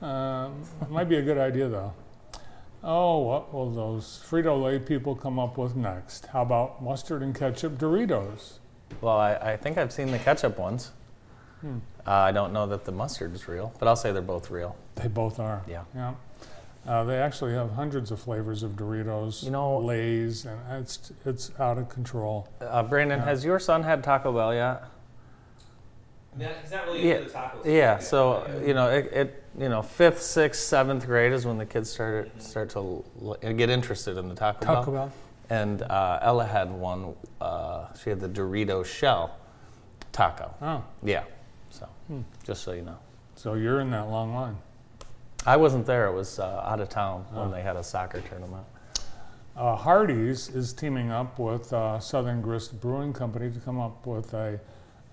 Um, 0.00 0.62
might 0.90 1.08
be 1.08 1.16
a 1.16 1.22
good 1.22 1.38
idea 1.38 1.68
though. 1.68 1.92
Oh, 2.84 3.18
what 3.18 3.52
will 3.52 3.68
those 3.72 4.24
Frito 4.24 4.62
Lay 4.62 4.78
people 4.78 5.16
come 5.16 5.40
up 5.40 5.58
with 5.58 5.74
next? 5.74 6.26
How 6.26 6.42
about 6.42 6.80
mustard 6.80 7.20
and 7.20 7.34
ketchup 7.34 7.78
Doritos? 7.78 8.58
Well, 9.00 9.16
I, 9.16 9.34
I 9.34 9.56
think 9.56 9.76
I've 9.76 9.92
seen 9.92 10.12
the 10.12 10.20
ketchup 10.20 10.56
ones. 10.56 10.92
Hmm. 11.60 11.78
Uh, 12.06 12.10
I 12.12 12.32
don't 12.32 12.52
know 12.52 12.66
that 12.66 12.84
the 12.84 12.92
mustard 12.92 13.34
is 13.34 13.48
real, 13.48 13.72
but 13.78 13.88
I'll 13.88 13.96
say 13.96 14.12
they're 14.12 14.22
both 14.22 14.50
real. 14.50 14.76
They 14.94 15.08
both 15.08 15.38
are. 15.40 15.62
Yeah. 15.68 15.82
Yeah. 15.94 16.14
Uh, 16.86 17.04
they 17.04 17.18
actually 17.18 17.52
have 17.52 17.72
hundreds 17.72 18.10
of 18.10 18.18
flavors 18.20 18.62
of 18.62 18.72
Doritos, 18.72 19.42
You 19.42 19.50
know- 19.50 19.78
Lay's, 19.78 20.46
and 20.46 20.58
it's 20.80 21.12
it's 21.26 21.50
out 21.60 21.76
of 21.78 21.88
control. 21.88 22.48
Uh, 22.60 22.82
Brandon, 22.82 23.18
Yeah. 23.18 23.24
has 23.26 23.44
your 23.44 23.58
son 23.58 23.82
had 23.82 24.02
Taco 24.02 24.32
Bell 24.32 24.54
yet? 24.54 24.84
Yeah, 26.38 26.48
he's 26.62 26.70
not 26.70 26.86
really 26.86 27.08
Yeah, 27.08 27.18
the 27.20 27.24
tacos. 27.30 27.64
Yeah, 27.64 27.98
so 27.98 28.46
you 28.64 28.72
know, 28.74 28.88
it, 28.90 29.12
it 29.12 29.44
you 29.58 29.68
know, 29.68 29.82
fifth, 29.82 30.22
sixth, 30.22 30.62
seventh 30.62 31.04
grade 31.04 31.32
is 31.32 31.44
when 31.44 31.58
the 31.58 31.66
kids 31.66 31.90
start 31.90 32.30
start 32.40 32.70
to 32.70 33.04
l- 33.22 33.36
get 33.54 33.70
interested 33.70 34.16
in 34.16 34.28
the 34.28 34.34
Taco, 34.34 34.64
Taco 34.64 34.90
Bell. 34.92 35.06
Bell. 35.06 35.12
And 35.50 35.82
uh, 35.82 36.18
Ella 36.22 36.44
had 36.44 36.70
one. 36.70 37.14
Uh, 37.40 37.86
she 37.94 38.10
had 38.10 38.20
the 38.20 38.28
Dorito 38.28 38.84
shell 38.84 39.36
taco. 40.12 40.54
Oh, 40.62 40.84
Yeah, 41.02 41.22
so 41.22 41.28
Hmm. 42.08 42.20
just 42.42 42.62
so 42.62 42.72
you 42.72 42.82
know, 42.82 42.96
so 43.36 43.54
you're 43.54 43.80
in 43.80 43.90
that 43.90 44.08
long 44.08 44.34
line. 44.34 44.56
I 45.46 45.56
wasn't 45.56 45.86
there. 45.86 46.06
It 46.08 46.14
was 46.14 46.38
uh, 46.38 46.62
out 46.66 46.80
of 46.80 46.88
town 46.88 47.24
Oh. 47.34 47.42
when 47.42 47.50
they 47.52 47.62
had 47.62 47.76
a 47.76 47.84
soccer 47.84 48.20
tournament. 48.22 48.64
Uh, 49.56 49.76
Hardee's 49.76 50.48
is 50.48 50.72
teaming 50.72 51.10
up 51.10 51.38
with 51.38 51.72
uh, 51.72 51.98
Southern 52.00 52.40
Grist 52.42 52.80
Brewing 52.80 53.12
Company 53.12 53.50
to 53.50 53.58
come 53.60 53.78
up 53.80 54.06
with 54.06 54.32
a 54.34 54.58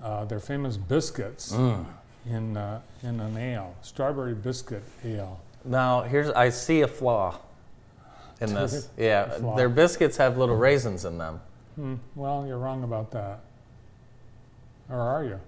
uh, 0.04 0.26
their 0.26 0.40
famous 0.40 0.78
biscuits 0.78 1.52
Mm. 1.54 1.86
in 2.28 2.58
uh, 2.58 2.80
in 3.04 3.20
an 3.20 3.38
ale, 3.38 3.76
strawberry 3.82 4.34
biscuit 4.36 4.84
ale. 5.04 5.40
Now 5.64 6.02
here's 6.04 6.30
I 6.30 6.50
see 6.50 6.82
a 6.82 6.88
flaw 6.88 7.38
in 8.42 8.54
this. 8.54 8.90
Yeah, 8.98 9.38
their 9.56 9.70
biscuits 9.70 10.18
have 10.18 10.38
little 10.38 10.56
raisins 10.58 11.06
in 11.06 11.18
them. 11.18 11.40
Hmm, 11.76 11.96
well, 12.16 12.46
you're 12.48 12.58
wrong 12.60 12.84
about 12.84 13.12
that. 13.12 13.40
Or 14.90 15.00
are 15.00 15.24
you? 15.24 15.40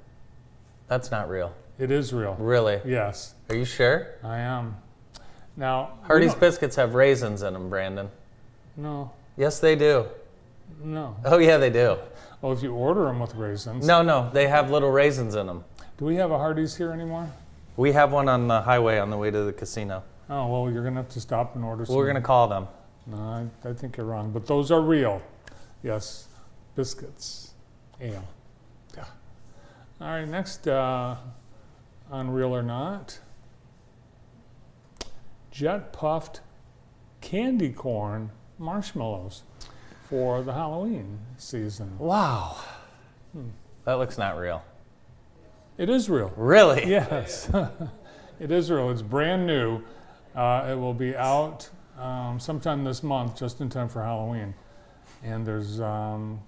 That's 0.88 1.12
not 1.12 1.30
real. 1.30 1.54
It 1.80 1.92
is 1.92 2.14
real. 2.14 2.36
Really? 2.40 2.82
Yes, 2.86 3.36
Are 3.50 3.56
you 3.56 3.66
sure? 3.66 4.08
I 4.24 4.40
am. 4.40 4.78
Now, 5.56 5.92
Hardee's 6.04 6.36
biscuits 6.36 6.76
have 6.76 6.94
raisins 6.96 7.42
in 7.42 7.54
them, 7.54 7.70
Brandon. 7.70 8.10
No, 8.76 9.12
Yes, 9.36 9.60
they 9.60 9.76
do. 9.76 10.06
no. 10.84 11.16
Oh 11.26 11.38
yeah, 11.38 11.58
they 11.58 11.70
do. 11.70 11.98
Oh, 12.44 12.52
if 12.52 12.62
you 12.64 12.74
order 12.74 13.06
them 13.06 13.20
with 13.20 13.34
raisins. 13.36 13.86
No, 13.86 14.02
no, 14.04 14.30
they 14.34 14.48
have 14.48 14.70
little 14.72 14.92
raisins 14.92 15.36
in 15.36 15.48
them. 15.48 15.64
Do 15.98 16.06
we 16.06 16.16
have 16.18 16.32
a 16.32 16.38
Hardee's 16.38 16.76
here 16.78 16.92
anymore? 16.92 17.28
We 17.76 17.92
have 17.94 18.12
one 18.12 18.30
on 18.30 18.48
the 18.48 18.62
highway 18.62 18.98
on 19.00 19.10
the 19.10 19.18
way 19.18 19.30
to 19.32 19.44
the 19.44 19.54
casino. 19.54 20.04
Oh, 20.30 20.48
well, 20.48 20.72
you're 20.72 20.84
going 20.84 20.96
to 20.96 21.02
have 21.02 21.10
to 21.12 21.22
stop 21.22 21.56
and 21.56 21.64
order 21.64 21.86
some. 21.86 21.96
We're 21.96 22.08
gonna 22.08 22.22
call 22.22 22.48
them. 22.48 22.68
No, 23.06 23.18
I, 23.64 23.70
I 23.70 23.74
think 23.74 23.98
you're 23.98 24.06
wrong. 24.06 24.32
But 24.32 24.46
those 24.46 24.72
are 24.72 24.82
real. 24.82 25.22
Yes, 25.84 26.28
biscuits, 26.76 27.54
ale. 28.02 28.24
All 30.00 30.08
right, 30.08 30.28
next, 30.28 30.68
uh, 30.68 31.16
on 32.12 32.30
Real 32.30 32.56
or 32.56 32.62
Not, 32.62 33.20
jet 35.50 35.92
puffed 35.92 36.42
candy 37.20 37.72
corn 37.72 38.30
marshmallows 38.60 39.42
for 40.08 40.44
the 40.44 40.54
Halloween 40.54 41.18
season. 41.38 41.98
Wow. 41.98 42.58
Hmm. 43.34 43.50
That 43.86 43.94
looks 43.94 44.20
not 44.20 44.38
real. 44.38 44.64
It 45.80 45.90
is 45.90 46.12
real. 46.12 46.32
Really? 46.38 46.88
Yes, 46.88 47.50
it 48.40 48.52
is 48.52 48.70
real. 48.70 48.92
It's 48.92 49.02
brand 49.02 49.48
new. 49.48 49.82
Uh, 50.36 50.68
it 50.70 50.76
will 50.76 50.94
be 50.94 51.16
out 51.16 51.72
um, 52.00 52.40
sometime 52.40 52.84
this 52.84 53.02
month, 53.02 53.36
just 53.36 53.62
in 53.62 53.70
time 53.70 53.90
for 53.90 54.04
Halloween. 54.04 54.54
And 55.24 55.44
there's 55.44 55.82
um, 55.82 56.40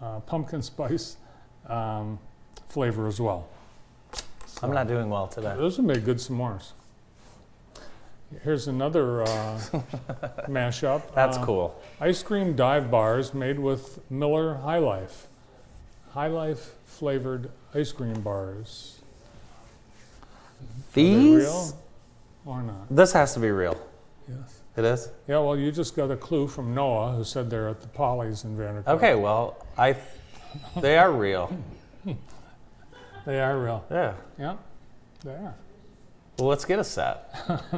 uh, 0.00 0.20
pumpkin 0.20 0.62
spice 0.62 1.18
um, 1.66 2.18
flavor 2.70 3.06
as 3.06 3.20
well. 3.20 3.48
I'm 4.62 4.72
not 4.72 4.88
doing 4.88 5.08
well 5.10 5.26
today. 5.26 5.54
Those 5.56 5.78
would 5.78 5.86
make 5.86 6.04
good 6.04 6.18
s'mores. 6.18 6.72
Here's 8.44 8.68
another 8.68 9.22
uh, 9.22 9.26
mashup. 10.48 11.14
That's 11.14 11.36
Uh, 11.36 11.44
cool. 11.44 11.82
Ice 12.00 12.22
cream 12.22 12.54
dive 12.54 12.90
bars 12.90 13.34
made 13.34 13.58
with 13.58 13.98
Miller 14.10 14.54
High 14.58 14.78
Life. 14.78 15.26
High 16.12 16.28
Life 16.28 16.74
flavored 16.86 17.50
ice 17.74 17.90
cream 17.92 18.20
bars. 18.20 19.00
These? 20.92 21.38
real 21.44 21.78
or 22.46 22.62
not? 22.62 22.86
This 22.94 23.12
has 23.14 23.34
to 23.34 23.40
be 23.40 23.50
real. 23.50 23.80
Yes. 24.28 24.60
It 24.76 24.84
is? 24.84 25.08
Yeah, 25.26 25.38
well, 25.38 25.56
you 25.56 25.72
just 25.72 25.96
got 25.96 26.10
a 26.10 26.16
clue 26.16 26.46
from 26.46 26.74
Noah, 26.74 27.12
who 27.12 27.24
said 27.24 27.50
they're 27.50 27.68
at 27.68 27.80
the 27.80 27.88
Polly's 27.88 28.44
in 28.44 28.56
Vanderbilt. 28.56 28.96
Okay, 28.96 29.14
well, 29.16 29.66
I 29.76 29.96
they 30.80 30.96
are 30.98 31.10
real. 31.10 31.50
They 33.26 33.40
are 33.40 33.58
real. 33.58 33.84
Yeah. 33.90 34.14
Yeah, 34.38 34.56
they 35.24 35.32
are. 35.32 35.54
Well, 36.38 36.48
let's 36.48 36.64
get 36.64 36.78
a 36.78 36.84
set. 36.84 37.34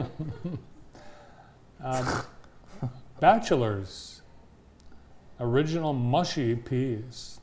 Um, 1.84 2.22
Batchelors, 3.18 4.22
original 5.40 5.92
mushy 5.92 6.54
peas. 6.54 7.40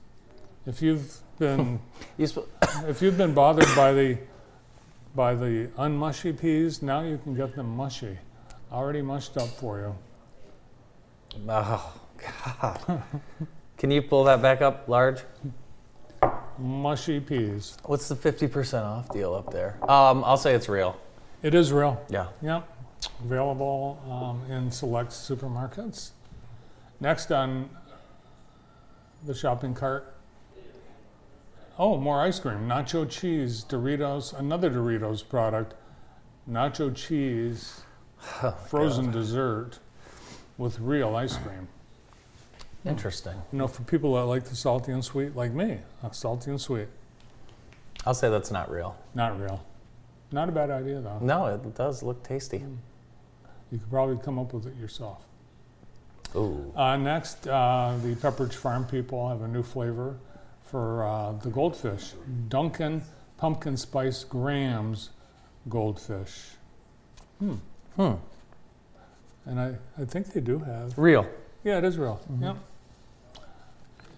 If 0.65 0.81
you've 0.81 1.17
been 1.37 1.81
You 2.17 2.27
sp- 2.31 2.47
if 2.87 3.01
you've 3.01 3.17
been 3.17 3.33
bothered 3.33 3.67
by 3.75 3.91
the 3.91 4.17
by 5.13 5.35
the 5.35 5.67
unmushy 5.77 6.31
peas, 6.39 6.81
now 6.81 7.01
you 7.01 7.17
can 7.17 7.33
get 7.35 7.53
them 7.55 7.75
mushy, 7.75 8.17
already 8.71 9.01
mushed 9.01 9.35
up 9.35 9.49
for 9.49 9.79
you. 9.79 9.95
oh, 11.49 12.01
God. 12.61 13.03
Can 13.77 13.91
you 13.91 14.01
pull 14.01 14.23
that 14.25 14.41
back 14.41 14.61
up 14.61 14.87
large? 14.87 15.19
Mushy 16.59 17.19
peas. 17.19 17.77
What's 17.85 18.07
the 18.09 18.15
50% 18.15 18.83
off 18.83 19.09
deal 19.09 19.33
up 19.33 19.51
there? 19.51 19.77
Um, 19.89 20.23
I'll 20.23 20.37
say 20.37 20.53
it's 20.53 20.69
real. 20.69 20.99
It 21.41 21.55
is 21.55 21.71
real. 21.71 22.03
Yeah. 22.09 22.27
Yep. 22.41 22.67
Available 23.23 24.01
um, 24.09 24.51
in 24.51 24.71
select 24.71 25.11
supermarkets. 25.11 26.11
Next 26.99 27.31
on 27.31 27.69
the 29.25 29.33
shopping 29.33 29.73
cart. 29.73 30.15
Oh, 31.77 31.97
more 31.97 32.21
ice 32.21 32.39
cream. 32.39 32.67
Nacho 32.67 33.09
cheese, 33.09 33.63
Doritos, 33.63 34.37
another 34.37 34.69
Doritos 34.69 35.27
product. 35.27 35.75
Nacho 36.49 36.93
cheese, 36.93 37.81
frozen 38.67 39.11
dessert 39.11 39.79
with 40.57 40.79
real 40.79 41.15
ice 41.15 41.37
cream. 41.37 41.69
Interesting. 42.85 43.33
You 43.51 43.57
know, 43.57 43.67
for 43.67 43.83
people 43.83 44.15
that 44.15 44.23
like 44.25 44.45
the 44.45 44.55
salty 44.55 44.91
and 44.91 45.03
sweet, 45.03 45.35
like 45.35 45.51
me, 45.51 45.79
salty 46.11 46.49
and 46.49 46.59
sweet. 46.61 46.87
I'll 48.05 48.13
say 48.13 48.29
that's 48.29 48.51
not 48.51 48.71
real. 48.71 48.95
Not 49.13 49.39
real. 49.39 49.65
Not 50.31 50.47
a 50.47 50.51
bad 50.51 50.69
idea, 50.69 51.01
though. 51.01 51.19
No, 51.19 51.47
it 51.47 51.75
does 51.75 52.03
look 52.03 52.23
tasty. 52.23 52.63
You 53.71 53.77
could 53.77 53.89
probably 53.89 54.17
come 54.23 54.39
up 54.39 54.53
with 54.53 54.67
it 54.67 54.75
yourself. 54.77 55.25
Ooh. 56.35 56.71
Uh, 56.75 56.95
next, 56.95 57.47
uh, 57.47 57.97
the 58.01 58.15
Pepperidge 58.15 58.53
Farm 58.53 58.85
people 58.85 59.27
have 59.29 59.41
a 59.41 59.47
new 59.47 59.63
flavor 59.63 60.17
for 60.63 61.03
uh, 61.03 61.31
the 61.33 61.49
goldfish 61.49 62.13
Dunkin' 62.47 63.01
Pumpkin 63.37 63.75
Spice 63.75 64.23
Grams 64.23 65.09
Goldfish. 65.67 66.51
Hmm. 67.39 67.55
Hmm. 67.95 68.13
And 69.45 69.59
I, 69.59 69.75
I 69.99 70.05
think 70.05 70.31
they 70.33 70.41
do 70.41 70.59
have. 70.59 70.97
Real. 70.97 71.27
Yeah, 71.63 71.79
it 71.79 71.83
is 71.83 71.97
real. 71.97 72.21
Mm-hmm. 72.31 72.43
Yep. 72.43 72.57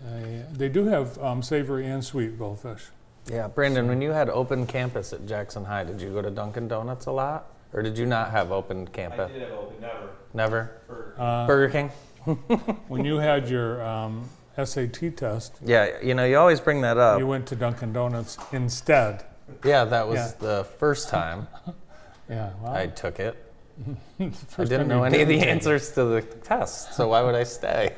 Uh, 0.06 0.44
they 0.54 0.70
do 0.70 0.86
have 0.86 1.18
um, 1.20 1.42
savory 1.44 1.86
and 1.88 2.04
sweet 2.04 2.38
goldfish. 2.40 2.86
Yeah, 3.30 3.48
Brandon, 3.48 3.88
when 3.88 4.02
you 4.02 4.12
had 4.12 4.30
open 4.30 4.66
campus 4.66 5.14
at 5.14 5.28
Jackson 5.28 5.64
High, 5.66 5.84
did 5.84 6.02
you 6.02 6.10
go 6.10 6.22
to 6.22 6.32
Dunkin' 6.32 6.68
Donuts 6.68 7.06
a 7.06 7.12
lot? 7.12 7.48
Or 7.74 7.82
did 7.84 7.98
you 7.98 8.06
not 8.06 8.32
have 8.32 8.52
open 8.52 8.88
I 8.88 8.90
campus? 8.96 9.32
did 9.32 9.44
have 9.44 9.52
open, 9.52 9.80
never. 9.80 10.10
Never? 10.34 10.72
For, 10.88 11.14
Uh, 11.18 11.46
Burger 11.48 11.70
King? 11.72 11.90
when 12.88 13.06
you 13.06 13.18
had 13.18 13.48
your 13.48 13.82
um, 13.84 14.28
SAT 14.62 15.16
test, 15.16 15.58
Yeah, 15.64 16.00
you 16.02 16.14
know, 16.16 16.26
you 16.26 16.38
always 16.38 16.60
bring 16.60 16.82
that 16.82 16.98
up. 16.98 17.20
you 17.20 17.28
went 17.28 17.46
to 17.48 17.56
Dunkin' 17.56 17.94
Donuts 17.94 18.38
instead. 18.52 19.24
Yeah, 19.64 19.86
that 19.86 20.08
was 20.08 20.18
Yeah. 20.18 20.32
the 20.40 20.64
first 20.80 21.10
time 21.10 21.48
Yeah, 22.30 22.52
well, 22.62 22.74
I 22.74 22.88
took 22.88 23.20
it. 23.20 23.36
I 24.20 24.64
didn't 24.64 24.88
know 24.88 25.04
any 25.04 25.22
of 25.22 25.28
the 25.28 25.36
didn't 25.36 25.50
it. 25.50 25.52
answers 25.52 25.92
to 25.94 26.06
the 26.06 26.22
test, 26.22 26.94
so 26.96 27.08
why 27.10 27.22
would 27.22 27.36
I 27.36 27.44
stay? 27.44 27.96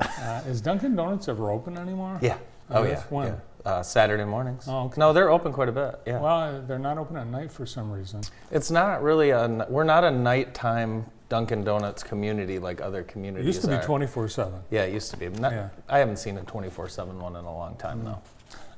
Uh, 0.00 0.42
is 0.46 0.60
Dunkin' 0.60 0.96
Donuts 0.96 1.28
ever 1.28 1.50
open 1.50 1.76
anymore? 1.78 2.18
Yeah. 2.22 2.38
Oh 2.70 2.82
Yes? 2.84 3.04
yeah. 3.10 3.16
When? 3.16 3.26
yeah. 3.28 3.34
Uh, 3.70 3.82
Saturday 3.82 4.24
mornings. 4.24 4.66
Oh, 4.68 4.84
okay. 4.86 4.98
No, 5.00 5.12
they're 5.14 5.30
open 5.30 5.52
quite 5.52 5.68
a 5.70 5.72
bit. 5.72 5.98
Yeah. 6.06 6.20
Well, 6.20 6.62
they're 6.66 6.78
not 6.78 6.98
open 6.98 7.16
at 7.16 7.26
night 7.26 7.50
for 7.50 7.64
some 7.64 7.90
reason. 7.90 8.20
It's 8.50 8.70
not 8.70 9.02
really 9.02 9.30
a. 9.30 9.66
We're 9.70 9.84
not 9.84 10.04
a 10.04 10.10
nighttime 10.10 11.04
Dunkin' 11.30 11.64
Donuts 11.64 12.02
community 12.02 12.58
like 12.58 12.82
other 12.82 13.02
communities. 13.02 13.44
It 13.44 13.48
used 13.48 13.62
to 13.62 13.68
be 13.68 13.82
24 13.82 14.28
7. 14.28 14.60
Yeah, 14.70 14.82
it 14.82 14.92
used 14.92 15.10
to 15.12 15.16
be. 15.16 15.28
Not, 15.30 15.52
Yeah. 15.52 15.68
I 15.88 15.98
haven't 15.98 16.18
seen 16.18 16.36
a 16.36 16.42
24/7 16.42 17.14
one 17.20 17.36
in 17.36 17.44
a 17.44 17.54
long 17.54 17.76
time 17.76 18.04
though. 18.04 18.18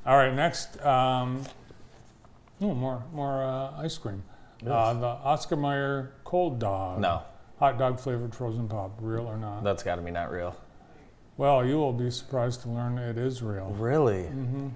All 0.06 0.16
right, 0.16 0.32
next. 0.32 0.80
Um, 0.85 1.42
oh, 2.61 2.75
more 2.75 3.02
more 3.12 3.42
uh, 3.42 3.73
ice 3.82 3.99
cream. 3.99 4.23
Uh, 4.64 4.94
the 4.94 5.06
Oscar 5.06 5.56
Mayer 5.56 6.12
cold 6.25 6.58
dog. 6.61 7.00
No, 7.00 7.23
Hot 7.58 7.76
dog 7.78 7.99
flavored 7.99 8.35
frozen 8.35 8.68
pop, 8.68 8.92
real 9.00 9.26
or 9.26 9.37
not? 9.37 9.64
that's 9.64 9.82
got 9.82 9.96
to 9.96 10.02
be 10.02 10.11
not 10.12 10.30
real. 10.30 10.54
Well, 11.37 11.66
you 11.66 11.76
will 11.76 11.93
be 11.93 12.11
surprised 12.11 12.62
to 12.62 12.71
learn 12.71 12.97
it 12.99 13.19
is 13.19 13.43
real. 13.43 13.75
Really? 13.78 14.25
Mm-hmm. 14.25 14.69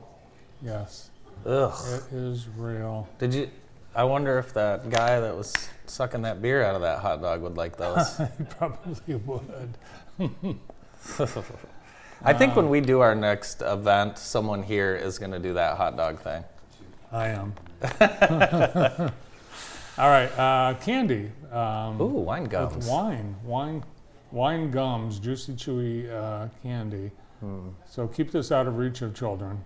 Yes, 0.62 1.10
Ugh. 1.46 1.72
it 1.88 2.14
is 2.14 2.48
real. 2.56 3.08
Did 3.18 3.32
you? 3.32 3.50
I 3.94 4.04
wonder 4.04 4.38
if 4.38 4.52
that 4.54 4.88
guy 4.90 5.18
that 5.20 5.36
was 5.36 5.52
sucking 5.86 6.22
that 6.22 6.40
beer 6.42 6.62
out 6.62 6.74
of 6.74 6.82
that 6.82 7.00
hot 7.00 7.22
dog 7.22 7.40
would 7.42 7.56
like 7.56 7.76
those. 7.76 8.18
he 8.38 8.44
probably 8.44 9.14
would. 9.16 9.74
I 12.22 12.34
think 12.34 12.54
when 12.54 12.68
we 12.68 12.80
do 12.80 13.00
our 13.00 13.14
next 13.14 13.62
event, 13.62 14.18
someone 14.18 14.62
here 14.62 14.94
is 14.94 15.18
going 15.18 15.32
to 15.32 15.38
do 15.38 15.54
that 15.54 15.78
hot 15.78 15.96
dog 15.96 16.20
thing. 16.20 16.44
I 17.10 17.28
am. 17.28 17.54
All 19.98 20.08
right, 20.08 20.38
uh, 20.38 20.74
candy. 20.74 21.32
Um, 21.50 22.00
Ooh, 22.00 22.06
wine 22.06 22.44
with 22.44 22.86
wine, 22.86 23.34
wine, 23.42 23.82
wine 24.32 24.70
gums, 24.70 25.18
juicy, 25.18 25.54
chewy 25.54 26.10
uh, 26.10 26.48
candy. 26.62 27.10
Hmm. 27.40 27.70
So 27.86 28.06
keep 28.06 28.30
this 28.30 28.52
out 28.52 28.66
of 28.66 28.76
reach 28.76 29.02
of 29.02 29.14
children. 29.14 29.64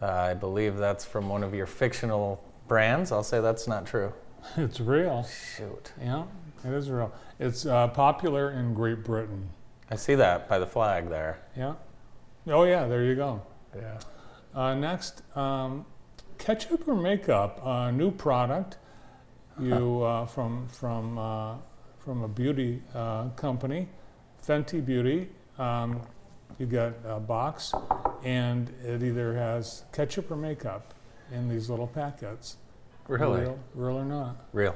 Uh, 0.00 0.06
I 0.06 0.34
believe 0.34 0.76
that's 0.76 1.04
from 1.04 1.28
one 1.28 1.42
of 1.42 1.54
your 1.54 1.66
fictional 1.66 2.42
brands. 2.68 3.12
I'll 3.12 3.22
say 3.22 3.40
that's 3.40 3.66
not 3.68 3.86
true. 3.86 4.12
It's 4.56 4.80
real. 4.80 5.24
Shoot. 5.56 5.92
Yeah, 6.00 6.24
it 6.64 6.72
is 6.72 6.90
real. 6.90 7.12
It's 7.38 7.64
uh, 7.64 7.86
popular 7.88 8.50
in 8.50 8.74
Great 8.74 9.04
Britain. 9.04 9.48
I 9.88 9.94
see 9.94 10.16
that 10.16 10.48
by 10.48 10.58
the 10.58 10.66
flag 10.66 11.08
there. 11.08 11.38
Yeah. 11.56 11.74
Oh 12.48 12.64
yeah, 12.64 12.88
there 12.88 13.04
you 13.04 13.14
go. 13.14 13.42
Yeah. 13.76 14.00
Uh, 14.52 14.74
next, 14.74 15.22
um, 15.36 15.86
ketchup 16.38 16.88
or 16.88 16.96
makeup, 16.96 17.60
a 17.64 17.92
new 17.92 18.10
product. 18.10 18.78
You 19.60 20.02
uh, 20.02 20.26
from 20.26 20.66
from 20.68 21.18
uh, 21.18 21.54
from 22.04 22.22
a 22.22 22.28
beauty 22.28 22.82
uh, 22.94 23.28
company, 23.30 23.88
Fenty 24.44 24.84
Beauty. 24.84 25.28
Um, 25.58 26.00
you 26.58 26.66
get 26.66 26.94
a 27.06 27.18
box, 27.20 27.72
and 28.24 28.70
it 28.84 29.02
either 29.02 29.34
has 29.34 29.84
ketchup 29.92 30.30
or 30.30 30.36
makeup 30.36 30.94
in 31.32 31.48
these 31.48 31.70
little 31.70 31.86
packets. 31.86 32.56
Really? 33.08 33.42
Real, 33.42 33.58
real 33.74 33.96
or 33.98 34.04
not? 34.04 34.46
Real. 34.52 34.74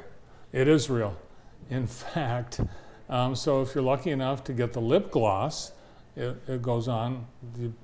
It 0.53 0.69
is 0.69 0.89
real. 0.89 1.17
In 1.71 1.87
fact, 1.87 2.61
um, 3.09 3.35
so 3.35 3.63
if 3.63 3.75
you're 3.75 3.85
lucky 3.85 4.11
enough 4.11 4.45
to 4.45 4.53
get 4.53 4.73
the 4.73 4.81
lip 4.81 5.11
gloss, 5.11 5.73
it, 6.17 6.37
it 6.49 6.63
goes 6.63 6.89
on. 6.89 7.27
You 7.59 7.75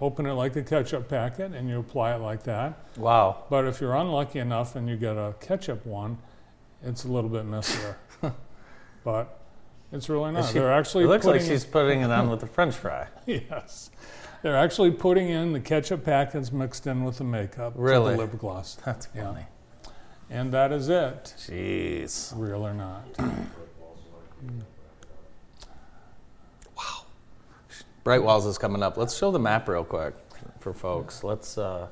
open 0.00 0.26
it 0.26 0.32
like 0.32 0.54
a 0.56 0.62
ketchup 0.62 1.08
packet 1.08 1.52
and 1.52 1.68
you 1.68 1.78
apply 1.78 2.14
it 2.14 2.18
like 2.18 2.44
that. 2.44 2.78
Wow. 2.96 3.44
But 3.48 3.66
if 3.66 3.80
you're 3.80 3.96
unlucky 3.96 4.38
enough 4.38 4.76
and 4.76 4.88
you 4.88 4.96
get 4.96 5.16
a 5.16 5.34
ketchup 5.40 5.86
one, 5.86 6.18
it's 6.82 7.04
a 7.04 7.08
little 7.08 7.30
bit 7.30 7.44
messier. 7.44 7.96
but 9.04 9.38
it's 9.92 10.08
really 10.08 10.32
not. 10.32 10.46
she- 10.46 10.54
They're 10.54 10.72
actually 10.72 11.04
It 11.04 11.08
looks 11.08 11.24
like 11.24 11.34
putting 11.40 11.46
in- 11.48 11.52
she's 11.54 11.64
putting 11.64 12.00
it 12.02 12.10
on 12.10 12.30
with 12.30 12.42
a 12.42 12.46
French 12.56 12.74
fry. 12.74 13.08
yes. 13.26 13.90
They're 14.42 14.56
actually 14.56 14.92
putting 14.92 15.28
in 15.28 15.52
the 15.52 15.60
ketchup 15.60 16.04
packets 16.04 16.50
mixed 16.50 16.86
in 16.86 17.04
with 17.04 17.18
the 17.18 17.24
makeup 17.24 17.74
Really? 17.76 18.12
the 18.14 18.18
lip 18.20 18.38
gloss. 18.38 18.76
That's 18.84 19.06
Yeah. 19.14 19.24
funny. 19.26 19.46
And 20.30 20.52
that 20.52 20.70
is 20.72 20.88
it, 20.88 21.34
Jeez. 21.38 22.32
real 22.36 22.66
or 22.66 22.72
not. 22.72 23.04
wow. 26.76 27.04
Bright 28.04 28.22
Walls 28.22 28.46
is 28.46 28.56
coming 28.58 28.82
up. 28.82 28.96
Let's 28.96 29.16
show 29.16 29.30
the 29.30 29.38
map 29.38 29.68
real 29.68 29.84
quick 29.84 30.14
for 30.60 30.72
folks. 30.72 31.22
Let's. 31.24 31.58
Uh, 31.58 31.88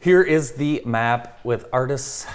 here 0.00 0.22
is 0.22 0.52
the 0.52 0.80
map 0.86 1.40
with 1.44 1.66
artists, 1.72 2.26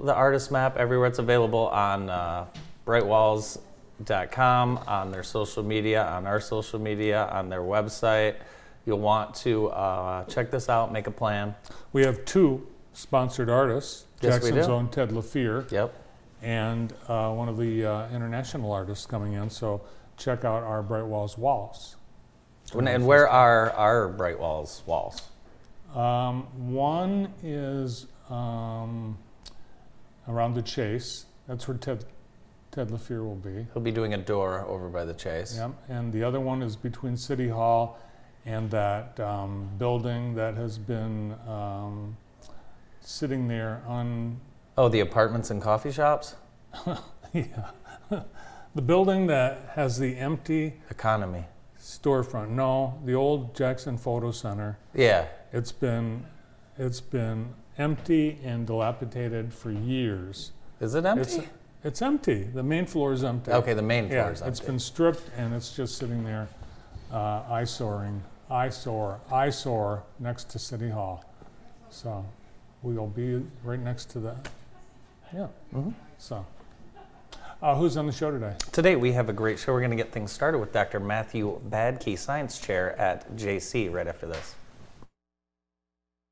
the 0.00 0.14
artist 0.14 0.50
map 0.50 0.76
everywhere. 0.76 1.08
It's 1.08 1.18
available 1.18 1.68
on 1.68 2.08
uh, 2.10 2.46
brightwalls.com, 2.86 4.78
on 4.86 5.10
their 5.10 5.22
social 5.22 5.62
media, 5.62 6.04
on 6.04 6.26
our 6.26 6.40
social 6.40 6.78
media, 6.78 7.28
on 7.32 7.48
their 7.48 7.62
website. 7.62 8.36
You'll 8.84 9.00
want 9.00 9.34
to 9.36 9.68
uh, 9.68 10.24
check 10.24 10.50
this 10.50 10.68
out, 10.68 10.92
make 10.92 11.06
a 11.06 11.10
plan. 11.10 11.54
We 11.92 12.04
have 12.04 12.24
two 12.24 12.66
sponsored 12.92 13.50
artists 13.50 14.06
Yes, 14.20 14.34
Jackson's 14.34 14.68
own 14.68 14.88
Ted 14.88 15.10
LaFear 15.10 15.70
Yep. 15.70 15.94
and 16.42 16.94
uh, 17.08 17.30
one 17.32 17.48
of 17.48 17.58
the 17.58 17.84
uh, 17.84 18.08
international 18.10 18.72
artists 18.72 19.04
coming 19.04 19.34
in. 19.34 19.50
So 19.50 19.82
check 20.16 20.44
out 20.44 20.62
our 20.62 20.82
Bright 20.82 21.04
Walls 21.04 21.36
walls. 21.36 21.96
And, 22.72 22.88
and 22.88 23.06
where 23.06 23.28
are 23.28 23.70
our 23.72 24.08
Bright 24.08 24.40
Walls 24.40 24.82
walls? 24.86 25.20
Um, 25.94 26.44
one 26.74 27.32
is 27.42 28.06
um, 28.30 29.18
around 30.28 30.54
the 30.54 30.62
Chase. 30.62 31.26
That's 31.48 31.66
where 31.68 31.76
Ted, 31.76 32.04
Ted 32.72 32.88
LaFear 32.88 33.24
will 33.24 33.36
be. 33.36 33.66
He'll 33.72 33.82
be 33.82 33.92
doing 33.92 34.14
a 34.14 34.18
door 34.18 34.64
over 34.66 34.88
by 34.88 35.04
the 35.04 35.14
Chase. 35.14 35.56
Yep. 35.56 35.70
And 35.88 36.12
the 36.12 36.22
other 36.24 36.40
one 36.40 36.62
is 36.62 36.76
between 36.76 37.16
City 37.16 37.48
Hall 37.48 37.98
and 38.44 38.70
that 38.70 39.18
um, 39.20 39.68
building 39.78 40.34
that 40.34 40.54
has 40.56 40.78
been 40.78 41.34
um, 41.48 42.16
sitting 43.00 43.48
there 43.48 43.82
on 43.86 44.40
Oh, 44.78 44.88
the 44.88 45.00
apartments 45.00 45.50
and 45.50 45.60
coffee 45.62 45.92
shops? 45.92 46.36
Yeah. 47.32 47.70
the 48.74 48.80
building 48.82 49.26
that 49.26 49.72
has 49.74 49.98
the 49.98 50.16
empty 50.16 50.74
Economy. 50.90 51.44
storefront. 51.78 52.48
No, 52.50 52.98
the 53.04 53.14
old 53.14 53.54
Jackson 53.54 53.98
Photo 53.98 54.30
Center. 54.30 54.78
Yeah. 54.94 55.26
It's 55.52 55.72
been 55.72 56.24
it's 56.78 57.00
been 57.00 57.52
empty 57.78 58.38
and 58.44 58.66
dilapidated 58.66 59.52
for 59.52 59.70
years. 59.70 60.52
Is 60.80 60.94
it 60.94 61.04
empty? 61.04 61.22
It's 61.22 61.38
it's 61.84 62.02
empty. 62.02 62.42
The 62.42 62.62
main 62.62 62.86
floor 62.86 63.12
is 63.12 63.22
empty. 63.22 63.52
okay, 63.52 63.72
the 63.74 63.82
main 63.82 64.08
floor 64.08 64.18
Yeah, 64.18 64.30
is 64.30 64.42
It's 64.42 64.60
been 64.60 64.78
stripped 64.80 65.22
and 65.36 65.54
it's 65.54 65.76
just 65.76 65.98
sitting 65.98 66.24
there, 66.24 66.48
uh, 67.12 67.42
eyesoring, 67.44 68.20
eyesore, 68.50 69.20
eyesore 69.30 70.02
next 70.18 70.50
to 70.50 70.58
City 70.58 70.88
Hall. 70.90 71.24
So 71.90 72.24
we'll 72.82 73.06
be 73.06 73.42
right 73.62 73.78
next 73.78 74.06
to 74.10 74.20
that. 74.20 74.48
Yeah. 75.32 75.46
Mhm. 75.72 75.92
So, 76.18 76.44
uh, 77.62 77.76
who's 77.76 77.96
on 77.96 78.06
the 78.06 78.12
show 78.12 78.30
today? 78.32 78.54
Today 78.72 78.96
we 78.96 79.12
have 79.12 79.28
a 79.28 79.32
great 79.32 79.58
show. 79.58 79.72
We're 79.72 79.80
going 79.80 79.90
to 79.90 79.96
get 79.96 80.10
things 80.12 80.32
started 80.32 80.58
with 80.58 80.72
Dr. 80.72 80.98
Matthew 80.98 81.60
Badkey, 81.68 82.18
Science 82.18 82.58
Chair 82.58 82.98
at 82.98 83.36
JC, 83.36 83.88
right 83.88 84.06
after 84.08 84.26
this. 84.26 84.54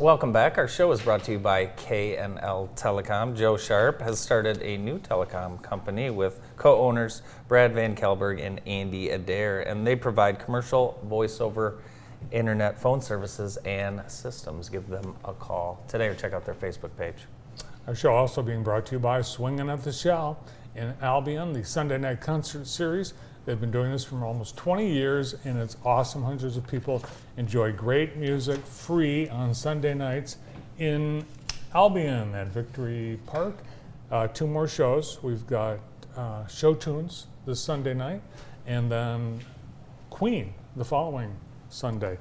Welcome 0.00 0.32
back. 0.32 0.58
Our 0.58 0.66
show 0.66 0.90
is 0.90 1.00
brought 1.00 1.22
to 1.22 1.32
you 1.32 1.38
by 1.38 1.66
KNL 1.66 2.68
Telecom. 2.76 3.36
Joe 3.36 3.56
Sharp 3.56 4.00
has 4.00 4.18
started 4.18 4.60
a 4.60 4.76
new 4.76 4.98
telecom 4.98 5.62
company 5.62 6.10
with 6.10 6.40
co 6.56 6.80
owners 6.80 7.22
Brad 7.46 7.74
Van 7.74 7.94
Kelberg 7.94 8.44
and 8.44 8.60
Andy 8.66 9.10
Adair, 9.10 9.60
and 9.60 9.86
they 9.86 9.94
provide 9.94 10.40
commercial 10.40 10.98
voice 11.04 11.40
over 11.40 11.78
internet 12.32 12.76
phone 12.76 13.00
services 13.00 13.56
and 13.58 14.02
systems. 14.08 14.68
Give 14.68 14.88
them 14.88 15.14
a 15.24 15.32
call 15.32 15.80
today 15.86 16.08
or 16.08 16.14
check 16.16 16.32
out 16.32 16.44
their 16.44 16.56
Facebook 16.56 16.96
page. 16.98 17.26
Our 17.86 17.94
show 17.94 18.14
also 18.16 18.42
being 18.42 18.64
brought 18.64 18.86
to 18.86 18.96
you 18.96 18.98
by 18.98 19.22
Swinging 19.22 19.70
at 19.70 19.84
the 19.84 19.92
Shell 19.92 20.40
in 20.74 20.92
Albion, 21.02 21.52
the 21.52 21.62
Sunday 21.62 21.98
night 21.98 22.20
concert 22.20 22.66
series. 22.66 23.14
They've 23.44 23.60
been 23.60 23.70
doing 23.70 23.92
this 23.92 24.04
for 24.04 24.24
almost 24.24 24.56
20 24.56 24.90
years, 24.90 25.34
and 25.44 25.58
it's 25.58 25.76
awesome. 25.84 26.22
Hundreds 26.22 26.56
of 26.56 26.66
people 26.66 27.02
enjoy 27.36 27.72
great 27.72 28.16
music 28.16 28.64
free 28.64 29.28
on 29.28 29.52
Sunday 29.52 29.92
nights 29.92 30.38
in 30.78 31.26
Albion 31.74 32.34
at 32.34 32.46
Victory 32.48 33.20
Park. 33.26 33.58
Uh, 34.10 34.28
two 34.28 34.46
more 34.46 34.66
shows. 34.66 35.22
We've 35.22 35.46
got 35.46 35.78
uh, 36.16 36.46
show 36.46 36.74
tunes 36.74 37.26
this 37.44 37.60
Sunday 37.60 37.92
night, 37.92 38.22
and 38.66 38.90
then 38.90 39.40
Queen 40.08 40.54
the 40.76 40.84
following 40.84 41.36
Sunday. 41.68 42.16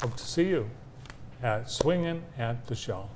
Hope 0.00 0.16
to 0.16 0.24
see 0.24 0.48
you 0.48 0.70
at 1.42 1.70
Swinging 1.70 2.22
at 2.38 2.66
the 2.66 2.74
Shell. 2.74 3.10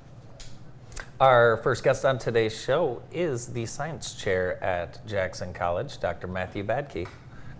Our 1.19 1.57
first 1.57 1.83
guest 1.83 2.03
on 2.03 2.19
today's 2.19 2.59
show 2.59 3.01
is 3.11 3.47
the 3.47 3.65
science 3.65 4.15
chair 4.15 4.61
at 4.61 5.05
Jackson 5.07 5.53
College, 5.53 5.99
Dr. 5.99 6.27
Matthew 6.27 6.65
Badke. 6.65 7.07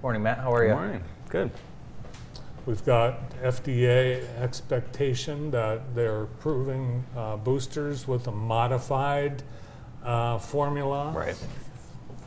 Morning, 0.01 0.21
Matt. 0.21 0.39
How 0.39 0.53
are 0.53 0.63
you? 0.63 0.69
Good 0.71 0.75
morning. 0.75 1.03
Good. 1.29 1.51
We've 2.65 2.83
got 2.83 3.31
FDA 3.41 4.27
expectation 4.39 5.51
that 5.51 5.95
they're 5.95 6.23
approving 6.23 7.05
uh, 7.15 7.37
boosters 7.37 8.07
with 8.09 8.27
a 8.27 8.31
modified 8.31 9.41
uh, 10.03 10.37
formula 10.37 11.11
Right. 11.15 11.37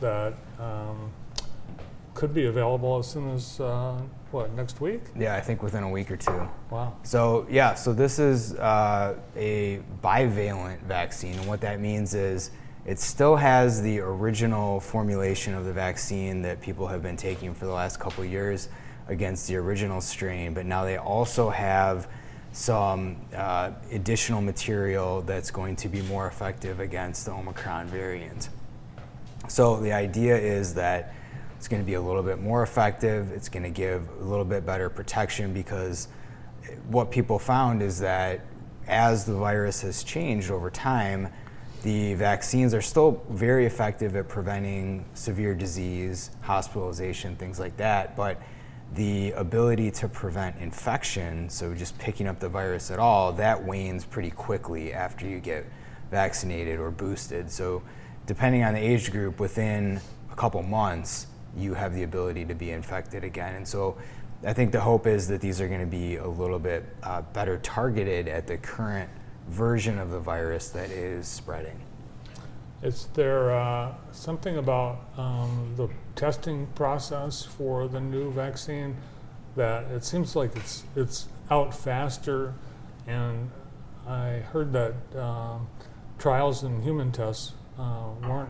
that 0.01 0.33
um, 0.59 1.11
could 2.15 2.33
be 2.33 2.47
available 2.47 2.97
as 2.97 3.07
soon 3.07 3.29
as, 3.35 3.59
uh, 3.59 4.01
what, 4.31 4.51
next 4.53 4.79
week? 4.81 5.01
Yeah, 5.17 5.35
I 5.35 5.41
think 5.41 5.63
within 5.63 5.83
a 5.83 5.89
week 5.89 6.11
or 6.11 6.17
two. 6.17 6.47
Wow. 6.69 6.95
So 7.03 7.47
yeah, 7.49 7.73
so 7.73 7.93
this 7.93 8.19
is 8.19 8.53
uh, 8.55 9.15
a 9.35 9.81
bivalent 10.03 10.81
vaccine, 10.81 11.33
and 11.33 11.47
what 11.47 11.61
that 11.61 11.79
means 11.79 12.13
is 12.13 12.51
it 12.85 12.99
still 12.99 13.35
has 13.35 13.81
the 13.81 13.99
original 13.99 14.79
formulation 14.79 15.53
of 15.53 15.65
the 15.65 15.73
vaccine 15.73 16.41
that 16.43 16.61
people 16.61 16.87
have 16.87 17.03
been 17.03 17.17
taking 17.17 17.53
for 17.53 17.65
the 17.65 17.73
last 17.73 17.99
couple 17.99 18.23
of 18.23 18.29
years 18.29 18.69
against 19.07 19.47
the 19.47 19.55
original 19.55 20.01
strain, 20.01 20.53
but 20.53 20.65
now 20.65 20.83
they 20.85 20.97
also 20.97 21.49
have 21.49 22.07
some 22.51 23.17
uh, 23.35 23.71
additional 23.91 24.41
material 24.41 25.21
that's 25.21 25.51
going 25.51 25.75
to 25.75 25.87
be 25.87 26.01
more 26.03 26.27
effective 26.27 26.79
against 26.79 27.25
the 27.25 27.31
Omicron 27.31 27.87
variant. 27.87 28.49
So 29.47 29.79
the 29.79 29.93
idea 29.93 30.37
is 30.37 30.73
that 30.75 31.13
it's 31.59 31.67
going 31.67 31.81
to 31.81 31.85
be 31.85 31.95
a 31.95 32.01
little 32.01 32.23
bit 32.23 32.39
more 32.39 32.63
effective. 32.63 33.33
It's 33.33 33.49
going 33.49 33.63
to 33.63 33.69
give 33.69 34.07
a 34.21 34.23
little 34.23 34.45
bit 34.45 34.65
better 34.65 34.89
protection 34.89 35.53
because 35.53 36.07
what 36.87 37.11
people 37.11 37.37
found 37.37 37.81
is 37.81 37.99
that 37.99 38.45
as 38.87 39.25
the 39.25 39.33
virus 39.33 39.81
has 39.81 40.01
changed 40.01 40.51
over 40.51 40.69
time, 40.69 41.27
the 41.83 42.13
vaccines 42.13 42.73
are 42.73 42.81
still 42.81 43.21
very 43.29 43.65
effective 43.65 44.15
at 44.15 44.29
preventing 44.29 45.03
severe 45.15 45.53
disease, 45.53 46.31
hospitalization, 46.43 47.35
things 47.35 47.59
like 47.59 47.75
that. 47.75 48.15
But 48.15 48.41
the 48.93 49.31
ability 49.33 49.91
to 49.91 50.07
prevent 50.07 50.55
infection, 50.61 51.49
so 51.49 51.75
just 51.75 51.97
picking 51.99 52.25
up 52.25 52.39
the 52.39 52.47
virus 52.47 52.89
at 52.89 52.99
all, 52.99 53.33
that 53.33 53.61
wanes 53.61 54.05
pretty 54.05 54.31
quickly 54.31 54.93
after 54.93 55.27
you 55.27 55.41
get 55.41 55.65
vaccinated 56.09 56.79
or 56.79 56.89
boosted. 56.89 57.51
So, 57.51 57.83
depending 58.27 58.63
on 58.63 58.75
the 58.75 58.79
age 58.79 59.11
group, 59.11 59.41
within 59.41 59.99
a 60.31 60.35
couple 60.35 60.63
months, 60.63 61.27
you 61.57 61.73
have 61.73 61.93
the 61.93 62.03
ability 62.03 62.45
to 62.45 62.53
be 62.53 62.71
infected 62.71 63.23
again. 63.23 63.55
And 63.55 63.67
so, 63.67 63.97
I 64.45 64.53
think 64.53 64.71
the 64.71 64.79
hope 64.79 65.05
is 65.05 65.27
that 65.27 65.41
these 65.41 65.59
are 65.59 65.67
going 65.67 65.81
to 65.81 65.85
be 65.85 66.15
a 66.15 66.27
little 66.27 66.59
bit 66.59 66.85
uh, 67.03 67.21
better 67.33 67.57
targeted 67.57 68.29
at 68.29 68.47
the 68.47 68.57
current 68.57 69.09
version 69.49 69.99
of 69.99 70.11
the 70.11 70.19
virus 70.19 70.69
that 70.69 70.91
is 70.91 71.27
spreading. 71.27 71.77
Is 72.81 73.07
there 73.13 73.51
uh, 73.51 73.93
something 74.13 74.57
about 74.57 74.99
um, 75.17 75.73
the 75.75 75.89
testing 76.15 76.67
process 76.67 77.43
for 77.43 77.89
the 77.89 77.99
new 77.99 78.31
vaccine 78.31 78.95
that 79.57 79.91
it 79.91 80.05
seems 80.05 80.35
like 80.35 80.55
it's 80.55 80.83
it's 80.95 81.27
out 81.51 81.75
faster, 81.75 82.53
and 83.05 83.51
I 84.07 84.43
heard 84.53 84.71
that 84.71 84.93
um, 85.19 85.67
trials 86.17 86.63
and 86.63 86.81
human 86.81 87.11
tests 87.11 87.51
uh, 87.77 88.11
weren't 88.21 88.49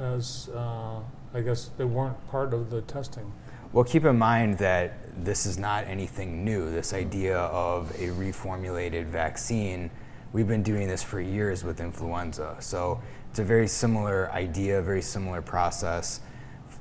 as 0.00 0.48
uh, 0.48 1.00
I 1.38 1.40
guess 1.40 1.70
they 1.78 1.84
weren't 1.84 2.28
part 2.30 2.52
of 2.52 2.68
the 2.68 2.82
testing. 2.82 3.32
Well, 3.72 3.84
keep 3.84 4.04
in 4.04 4.18
mind 4.18 4.58
that 4.58 5.24
this 5.24 5.46
is 5.46 5.56
not 5.56 5.86
anything 5.86 6.44
new. 6.44 6.68
This 6.68 6.92
idea 6.92 7.38
of 7.38 7.92
a 7.92 8.08
reformulated 8.08 9.06
vaccine, 9.06 9.88
we've 10.32 10.48
been 10.48 10.64
doing 10.64 10.88
this 10.88 11.00
for 11.00 11.20
years 11.20 11.62
with 11.62 11.80
influenza. 11.80 12.56
So 12.58 13.00
it's 13.30 13.38
a 13.38 13.44
very 13.44 13.68
similar 13.68 14.32
idea, 14.32 14.82
very 14.82 15.00
similar 15.00 15.40
process 15.40 16.20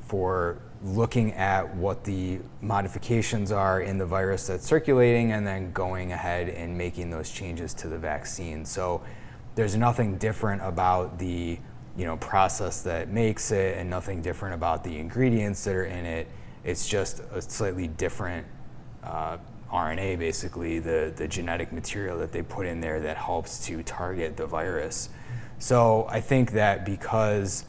for 0.08 0.58
looking 0.84 1.34
at 1.34 1.76
what 1.76 2.04
the 2.04 2.40
modifications 2.60 3.52
are 3.52 3.82
in 3.82 4.00
the 4.00 4.08
virus 4.08 4.48
that's 4.48 4.66
circulating 4.66 5.34
and 5.34 5.46
then 5.46 5.72
going 5.72 6.14
ahead 6.14 6.50
and 6.50 6.76
making 6.76 7.12
those 7.12 7.30
changes 7.30 7.76
to 7.76 7.88
the 7.90 7.98
vaccine. 7.98 8.66
So 8.66 9.04
there's 9.54 9.76
nothing 9.76 10.18
different 10.18 10.64
about 10.64 11.20
the 11.20 11.60
you 11.98 12.06
know 12.06 12.16
process 12.18 12.84
that 12.84 13.10
makes 13.10 13.52
it 13.52 13.78
and 13.78 13.90
nothing 13.90 14.22
different 14.22 14.56
about 14.56 14.84
the 14.84 14.98
ingredients 14.98 15.64
that 15.64 15.76
are 15.76 15.86
in 15.86 16.06
it. 16.06 16.28
It's 16.64 16.88
just 16.88 17.22
a 17.32 17.42
slightly 17.42 17.88
different 17.88 18.46
uh, 19.04 19.38
RNA, 19.72 20.20
basically, 20.20 20.80
the, 20.80 21.12
the 21.16 21.28
genetic 21.28 21.72
material 21.72 22.18
that 22.20 22.32
they 22.32 22.42
put 22.42 22.66
in 22.66 22.80
there 22.80 23.00
that 23.02 23.18
helps 23.18 23.66
to 23.66 23.84
target 23.84 24.38
the 24.38 24.46
virus. 24.46 25.10
So 25.60 26.08
I 26.10 26.22
think 26.22 26.52
that 26.52 26.86
because 26.86 27.66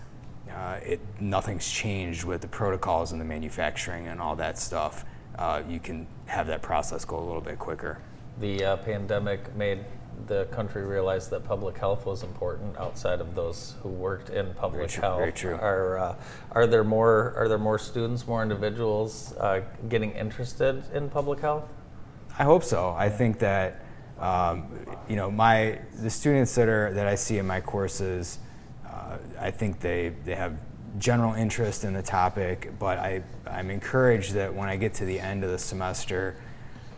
uh, 0.50 0.78
it, 0.84 1.00
nothing's 1.20 1.70
changed 1.70 2.24
with 2.24 2.40
the 2.40 2.48
protocols 2.48 3.12
and 3.12 3.20
the 3.20 3.24
manufacturing 3.24 4.08
and 4.08 4.20
all 4.20 4.36
that 4.36 4.58
stuff, 4.58 5.04
uh, 5.38 5.62
you 5.68 5.80
can 5.80 6.06
have 6.26 6.46
that 6.48 6.62
process 6.62 7.04
go 7.04 7.18
a 7.18 7.24
little 7.24 7.40
bit 7.40 7.58
quicker. 7.58 7.98
The 8.40 8.64
uh, 8.64 8.76
pandemic 8.78 9.54
made 9.56 9.80
the 10.26 10.46
country 10.46 10.84
realized 10.84 11.30
that 11.30 11.44
public 11.44 11.78
health 11.78 12.04
was 12.06 12.22
important 12.22 12.76
outside 12.76 13.20
of 13.20 13.34
those 13.34 13.74
who 13.82 13.88
worked 13.88 14.30
in 14.30 14.52
public 14.54 14.90
true, 14.90 15.02
health. 15.02 15.18
very 15.18 15.32
true. 15.32 15.54
Are 15.54 15.98
uh, 15.98 16.14
are 16.52 16.66
there 16.66 16.84
more 16.84 17.34
are 17.36 17.48
there 17.48 17.58
more 17.58 17.78
students, 17.78 18.26
more 18.26 18.42
individuals 18.42 19.34
uh, 19.38 19.62
getting 19.88 20.12
interested 20.12 20.82
in 20.92 21.08
public 21.08 21.40
health? 21.40 21.64
I 22.38 22.44
hope 22.44 22.64
so. 22.64 22.94
I 22.96 23.08
think 23.08 23.38
that 23.40 23.84
um, 24.18 24.68
you 25.08 25.16
know 25.16 25.30
my 25.30 25.80
the 26.00 26.10
students 26.10 26.54
that 26.56 26.68
are 26.68 26.92
that 26.94 27.06
I 27.06 27.14
see 27.14 27.38
in 27.38 27.46
my 27.46 27.60
courses, 27.60 28.38
uh, 28.86 29.18
I 29.40 29.50
think 29.50 29.80
they 29.80 30.12
they 30.24 30.34
have 30.34 30.58
general 30.98 31.34
interest 31.34 31.84
in 31.84 31.92
the 31.92 32.02
topic, 32.02 32.72
but 32.78 32.98
I 32.98 33.22
I'm 33.46 33.70
encouraged 33.70 34.32
that 34.34 34.54
when 34.54 34.68
I 34.68 34.76
get 34.76 34.94
to 34.94 35.04
the 35.04 35.20
end 35.20 35.44
of 35.44 35.50
the 35.50 35.58
semester, 35.58 36.36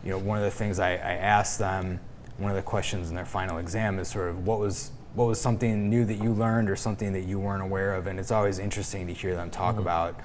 you 0.03 0.11
know 0.11 0.17
one 0.17 0.37
of 0.37 0.43
the 0.43 0.51
things 0.51 0.79
I, 0.79 0.91
I 0.91 1.13
ask 1.13 1.59
them, 1.59 1.99
one 2.37 2.51
of 2.51 2.55
the 2.55 2.63
questions 2.63 3.09
in 3.09 3.15
their 3.15 3.25
final 3.25 3.57
exam 3.57 3.99
is 3.99 4.07
sort 4.07 4.29
of 4.29 4.45
what 4.45 4.59
was 4.59 4.91
what 5.13 5.25
was 5.25 5.41
something 5.41 5.89
new 5.89 6.05
that 6.05 6.23
you 6.23 6.31
learned 6.31 6.69
or 6.69 6.75
something 6.75 7.11
that 7.11 7.23
you 7.23 7.37
weren't 7.37 7.61
aware 7.61 7.95
of, 7.95 8.07
and 8.07 8.17
it's 8.19 8.31
always 8.31 8.59
interesting 8.59 9.07
to 9.07 9.13
hear 9.13 9.35
them 9.35 9.49
talk 9.49 9.73
mm-hmm. 9.73 9.81
about 9.81 10.19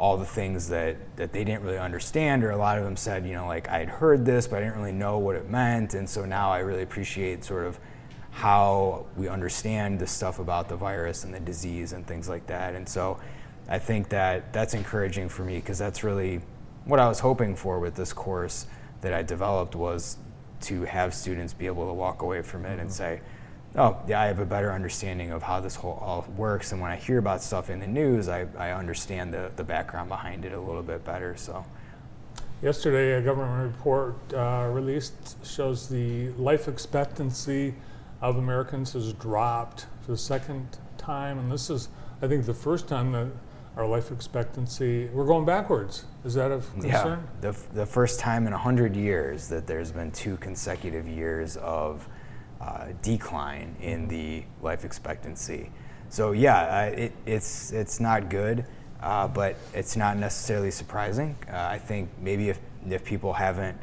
all 0.00 0.16
the 0.16 0.24
things 0.24 0.70
that, 0.70 0.96
that 1.16 1.30
they 1.30 1.44
didn't 1.44 1.62
really 1.62 1.78
understand, 1.78 2.42
or 2.42 2.50
a 2.50 2.56
lot 2.56 2.78
of 2.78 2.84
them 2.84 2.96
said, 2.96 3.26
you 3.26 3.34
know, 3.34 3.46
like 3.46 3.68
I 3.68 3.80
had 3.80 3.88
heard 3.90 4.24
this, 4.24 4.46
but 4.46 4.56
I 4.56 4.60
didn't 4.60 4.78
really 4.78 4.92
know 4.92 5.18
what 5.18 5.36
it 5.36 5.50
meant. 5.50 5.92
And 5.92 6.08
so 6.08 6.24
now 6.24 6.50
I 6.50 6.60
really 6.60 6.82
appreciate 6.82 7.44
sort 7.44 7.66
of 7.66 7.78
how 8.30 9.04
we 9.14 9.28
understand 9.28 9.98
the 9.98 10.06
stuff 10.06 10.38
about 10.38 10.70
the 10.70 10.76
virus 10.76 11.24
and 11.24 11.34
the 11.34 11.40
disease 11.40 11.92
and 11.92 12.06
things 12.06 12.30
like 12.30 12.46
that. 12.46 12.74
And 12.74 12.88
so 12.88 13.20
I 13.68 13.78
think 13.78 14.08
that 14.08 14.54
that's 14.54 14.72
encouraging 14.72 15.28
for 15.28 15.44
me 15.44 15.56
because 15.56 15.76
that's 15.76 16.02
really 16.02 16.40
what 16.86 16.98
I 16.98 17.06
was 17.06 17.20
hoping 17.20 17.54
for 17.54 17.78
with 17.78 17.94
this 17.94 18.14
course 18.14 18.66
that 19.02 19.12
I 19.12 19.22
developed 19.22 19.74
was 19.74 20.16
to 20.62 20.82
have 20.82 21.14
students 21.14 21.52
be 21.52 21.66
able 21.66 21.86
to 21.86 21.92
walk 21.92 22.22
away 22.22 22.42
from 22.42 22.64
it 22.64 22.78
and 22.78 22.92
say, 22.92 23.20
oh, 23.76 23.96
yeah, 24.06 24.20
I 24.20 24.26
have 24.26 24.40
a 24.40 24.46
better 24.46 24.72
understanding 24.72 25.30
of 25.30 25.42
how 25.42 25.60
this 25.60 25.76
whole 25.76 25.98
all 26.02 26.26
works. 26.36 26.72
And 26.72 26.80
when 26.80 26.90
I 26.90 26.96
hear 26.96 27.18
about 27.18 27.42
stuff 27.42 27.70
in 27.70 27.80
the 27.80 27.86
news, 27.86 28.28
I, 28.28 28.46
I 28.58 28.72
understand 28.72 29.32
the, 29.32 29.50
the 29.56 29.64
background 29.64 30.08
behind 30.08 30.44
it 30.44 30.52
a 30.52 30.60
little 30.60 30.82
bit 30.82 31.04
better. 31.04 31.36
So, 31.36 31.64
Yesterday, 32.62 33.14
a 33.14 33.22
government 33.22 33.74
report 33.74 34.16
uh, 34.34 34.68
released 34.70 35.46
shows 35.46 35.88
the 35.88 36.28
life 36.32 36.68
expectancy 36.68 37.74
of 38.20 38.36
Americans 38.36 38.92
has 38.92 39.14
dropped 39.14 39.86
for 40.02 40.10
the 40.10 40.18
second 40.18 40.76
time, 40.98 41.38
and 41.38 41.50
this 41.50 41.70
is, 41.70 41.88
I 42.20 42.28
think, 42.28 42.44
the 42.44 42.52
first 42.52 42.86
time 42.86 43.12
that 43.12 43.28
our 43.76 43.86
life 43.86 44.10
expectancy 44.10 45.08
we're 45.12 45.26
going 45.26 45.44
backwards. 45.44 46.04
Is 46.24 46.34
that 46.34 46.50
of 46.50 46.70
concern? 46.72 46.90
yeah, 47.42 47.50
the, 47.50 47.58
the 47.74 47.86
first 47.86 48.20
time 48.20 48.46
in 48.46 48.52
100 48.52 48.96
years 48.96 49.48
that 49.48 49.66
there's 49.66 49.92
been 49.92 50.10
two 50.10 50.36
consecutive 50.38 51.06
years 51.06 51.56
of 51.58 52.06
uh, 52.60 52.88
decline 53.02 53.74
in 53.80 54.06
the 54.08 54.44
life 54.60 54.84
expectancy. 54.84 55.70
So 56.10 56.32
yeah, 56.32 56.90
uh, 56.90 56.94
it, 56.94 57.12
it's 57.24 57.72
it's 57.72 58.00
not 58.00 58.28
good, 58.28 58.66
uh, 59.00 59.28
but 59.28 59.56
it's 59.72 59.96
not 59.96 60.16
necessarily 60.16 60.70
surprising. 60.70 61.36
Uh, 61.48 61.56
I 61.56 61.78
think 61.78 62.10
maybe 62.20 62.48
if 62.48 62.58
if 62.88 63.04
people 63.04 63.32
haven't 63.32 63.78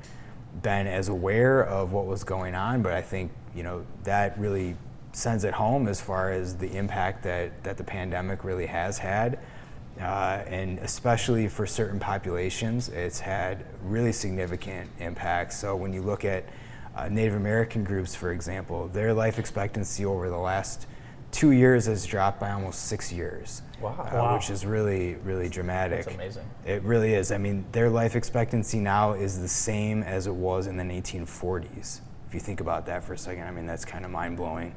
been 0.61 0.87
as 0.87 1.07
aware 1.07 1.63
of 1.65 1.93
what 1.93 2.05
was 2.05 2.23
going 2.23 2.53
on, 2.53 2.81
but 2.81 2.93
I 2.93 3.01
think 3.01 3.31
you 3.55 3.63
know 3.63 3.85
that 4.03 4.37
really 4.37 4.75
sends 5.13 5.43
it 5.45 5.53
home 5.53 5.87
as 5.87 5.99
far 5.99 6.31
as 6.31 6.57
the 6.57 6.75
impact 6.75 7.23
that 7.23 7.63
that 7.63 7.77
the 7.77 7.83
pandemic 7.83 8.43
really 8.43 8.67
has 8.67 8.97
had. 8.97 9.39
Uh, 9.99 10.43
and 10.47 10.79
especially 10.79 11.47
for 11.47 11.65
certain 11.65 11.99
populations, 11.99 12.89
it's 12.89 13.19
had 13.19 13.65
really 13.83 14.11
significant 14.11 14.89
impacts. 14.99 15.57
So 15.59 15.75
when 15.75 15.91
you 15.93 16.01
look 16.01 16.23
at 16.25 16.45
uh, 16.95 17.09
Native 17.09 17.35
American 17.35 17.83
groups, 17.83 18.15
for 18.15 18.31
example, 18.31 18.87
their 18.89 19.13
life 19.13 19.39
expectancy 19.39 20.05
over 20.05 20.29
the 20.29 20.37
last 20.37 20.87
two 21.31 21.51
years 21.51 21.85
has 21.87 22.05
dropped 22.05 22.39
by 22.39 22.51
almost 22.51 22.85
six 22.85 23.11
years. 23.11 23.61
Wow. 23.81 23.91
uh, 24.11 24.15
Wow. 24.15 24.35
which 24.35 24.49
is 24.49 24.65
really, 24.65 25.15
really 25.15 25.49
dramatic. 25.49 26.05
That's 26.05 26.15
amazing. 26.15 26.45
It 26.65 26.81
really 26.83 27.13
is. 27.13 27.31
I 27.31 27.37
mean, 27.37 27.65
their 27.71 27.89
life 27.89 28.15
expectancy 28.15 28.79
now 28.79 29.13
is 29.13 29.39
the 29.39 29.47
same 29.47 30.01
as 30.03 30.25
it 30.27 30.33
was 30.33 30.67
in 30.67 30.77
the 30.77 30.83
1940s. 30.83 32.01
If 32.27 32.33
you 32.33 32.39
think 32.39 32.59
about 32.59 32.85
that 32.87 33.03
for 33.03 33.13
a 33.13 33.17
second, 33.17 33.43
I 33.43 33.51
mean, 33.51 33.65
that's 33.65 33.85
kind 33.85 34.03
of 34.05 34.11
mind 34.11 34.37
blowing. 34.37 34.75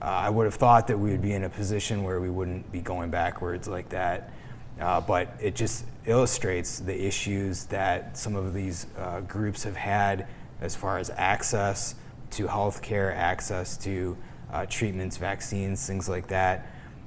uh, 0.00 0.06
I 0.06 0.30
would 0.30 0.44
have 0.44 0.54
thought 0.56 0.86
that 0.88 0.98
we 0.98 1.10
would 1.10 1.22
be 1.22 1.32
in 1.32 1.44
a 1.44 1.48
position 1.48 2.02
where 2.02 2.20
we 2.20 2.28
wouldn't 2.30 2.70
be 2.72 2.80
going 2.80 3.10
backwards 3.10 3.68
like 3.68 3.88
that. 3.90 4.32
Uh, 4.80 5.00
but 5.00 5.34
it 5.40 5.54
just 5.54 5.84
illustrates 6.06 6.80
the 6.80 7.06
issues 7.06 7.66
that 7.66 8.16
some 8.16 8.34
of 8.34 8.54
these 8.54 8.86
uh, 8.98 9.20
groups 9.20 9.62
have 9.62 9.76
had 9.76 10.26
as 10.60 10.74
far 10.74 10.98
as 10.98 11.10
access 11.10 11.94
to 12.30 12.46
healthcare, 12.46 13.14
access 13.14 13.76
to 13.76 14.16
uh, 14.52 14.66
treatments, 14.66 15.16
vaccines, 15.16 15.86
things 15.86 16.08
like 16.08 16.26
that. 16.28 16.66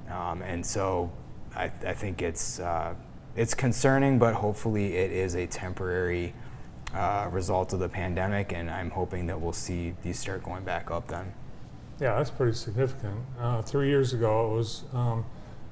Um, 0.10 0.42
and 0.42 0.66
so 0.66 1.12
I, 1.56 1.66
I 1.86 1.94
think 1.94 2.22
it's, 2.22 2.60
uh, 2.60 2.94
it's 3.36 3.54
concerning, 3.54 4.20
but 4.20 4.34
hopefully 4.34 4.96
it 4.96 5.12
is 5.12 5.36
a 5.36 5.48
temporary 5.48 6.34
uh, 6.94 7.28
result 7.32 7.74
of 7.74 7.80
the 7.80 7.90
pandemic, 7.90 8.54
and 8.54 8.70
I'm 8.70 8.90
hoping 8.90 9.28
that 9.28 9.40
we'll 9.40 9.54
see 9.54 9.94
these 10.04 10.18
start 10.20 10.44
going 10.44 10.64
back 10.64 10.92
up 10.92 11.08
then. 11.08 11.34
Yeah, 12.00 12.16
that's 12.18 12.30
pretty 12.30 12.54
significant. 12.54 13.20
Uh, 13.40 13.62
three 13.62 13.90
years 13.90 14.14
ago, 14.14 14.52
it 14.52 14.58
was 14.58 14.84
um, 14.94 15.26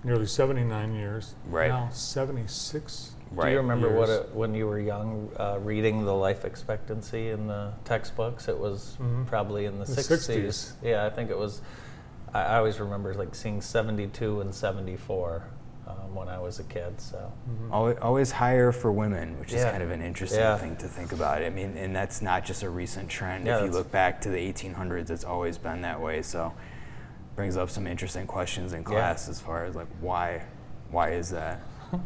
nearly 0.04 0.26
79 0.28 0.94
years. 0.94 1.36
Right. 1.48 1.70
Now 1.70 1.90
76. 1.92 3.12
Right. 3.32 3.46
Do 3.48 3.52
you 3.52 3.58
remember 3.58 3.90
what 3.98 4.10
it, 4.10 4.30
when 4.36 4.54
you 4.54 4.68
were 4.68 4.80
young, 4.80 5.30
uh, 5.40 5.58
reading 5.60 6.06
the 6.06 6.14
life 6.14 6.46
expectancy 6.46 7.30
in 7.30 7.48
the 7.48 7.72
textbooks? 7.84 8.48
It 8.48 8.58
was 8.60 8.96
Mhm. 9.02 9.26
probably 9.26 9.66
in 9.66 9.80
the, 9.80 9.86
The 9.86 9.92
60s. 10.02 10.28
60s. 10.30 10.74
Yeah, 10.84 11.06
I 11.06 11.10
think 11.10 11.32
it 11.32 11.38
was. 11.38 11.62
I, 12.34 12.42
I 12.44 12.58
always 12.58 12.80
remember 12.80 13.14
like 13.16 13.34
seeing 13.34 13.60
72 13.62 14.42
and 14.42 14.54
74 14.54 15.44
um, 15.88 16.14
when 16.16 16.30
I 16.30 16.38
was 16.40 16.60
a 16.60 16.64
kid. 16.64 17.02
So 17.02 17.32
Always, 17.72 17.98
always 17.98 18.32
higher 18.32 18.72
for 18.72 18.92
women, 18.92 19.40
which 19.40 19.52
is 19.52 19.64
kind 19.64 19.82
of 19.82 19.90
an 19.90 20.02
interesting 20.02 20.40
Yeah. 20.40 20.58
thing 20.58 20.76
to 20.78 20.88
think 20.88 21.12
about. 21.12 21.42
I 21.44 21.50
mean, 21.50 21.76
and 21.76 21.96
that's 21.96 22.22
not 22.22 22.46
just 22.46 22.62
a 22.62 22.70
recent 22.70 23.10
trend. 23.10 23.48
Yeah, 23.48 23.58
if 23.58 23.66
you 23.66 23.72
look 23.72 23.92
back 23.92 24.22
to 24.22 24.30
the 24.30 24.38
1800s, 24.38 25.10
it's 25.10 25.24
always 25.26 25.58
been 25.58 25.82
that 25.82 26.00
way. 26.00 26.22
So, 26.22 26.54
brings 27.36 27.58
up 27.58 27.70
some 27.70 27.88
interesting 27.88 28.28
questions 28.28 28.74
in 28.74 28.84
class 28.84 29.28
as 29.28 29.40
far 29.40 29.66
as 29.66 29.76
like 29.76 29.88
why, 30.02 30.44
why 30.92 31.12
is 31.12 31.30
that? 31.32 31.62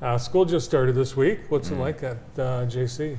Uh, 0.00 0.18
school 0.18 0.44
just 0.44 0.66
started 0.66 0.96
this 0.96 1.16
week. 1.16 1.38
What's 1.48 1.68
Mm. 1.68 1.72
it 1.74 1.78
like 1.78 2.02
at 2.02 2.16
uh, 2.36 2.66
JC? 2.66 3.16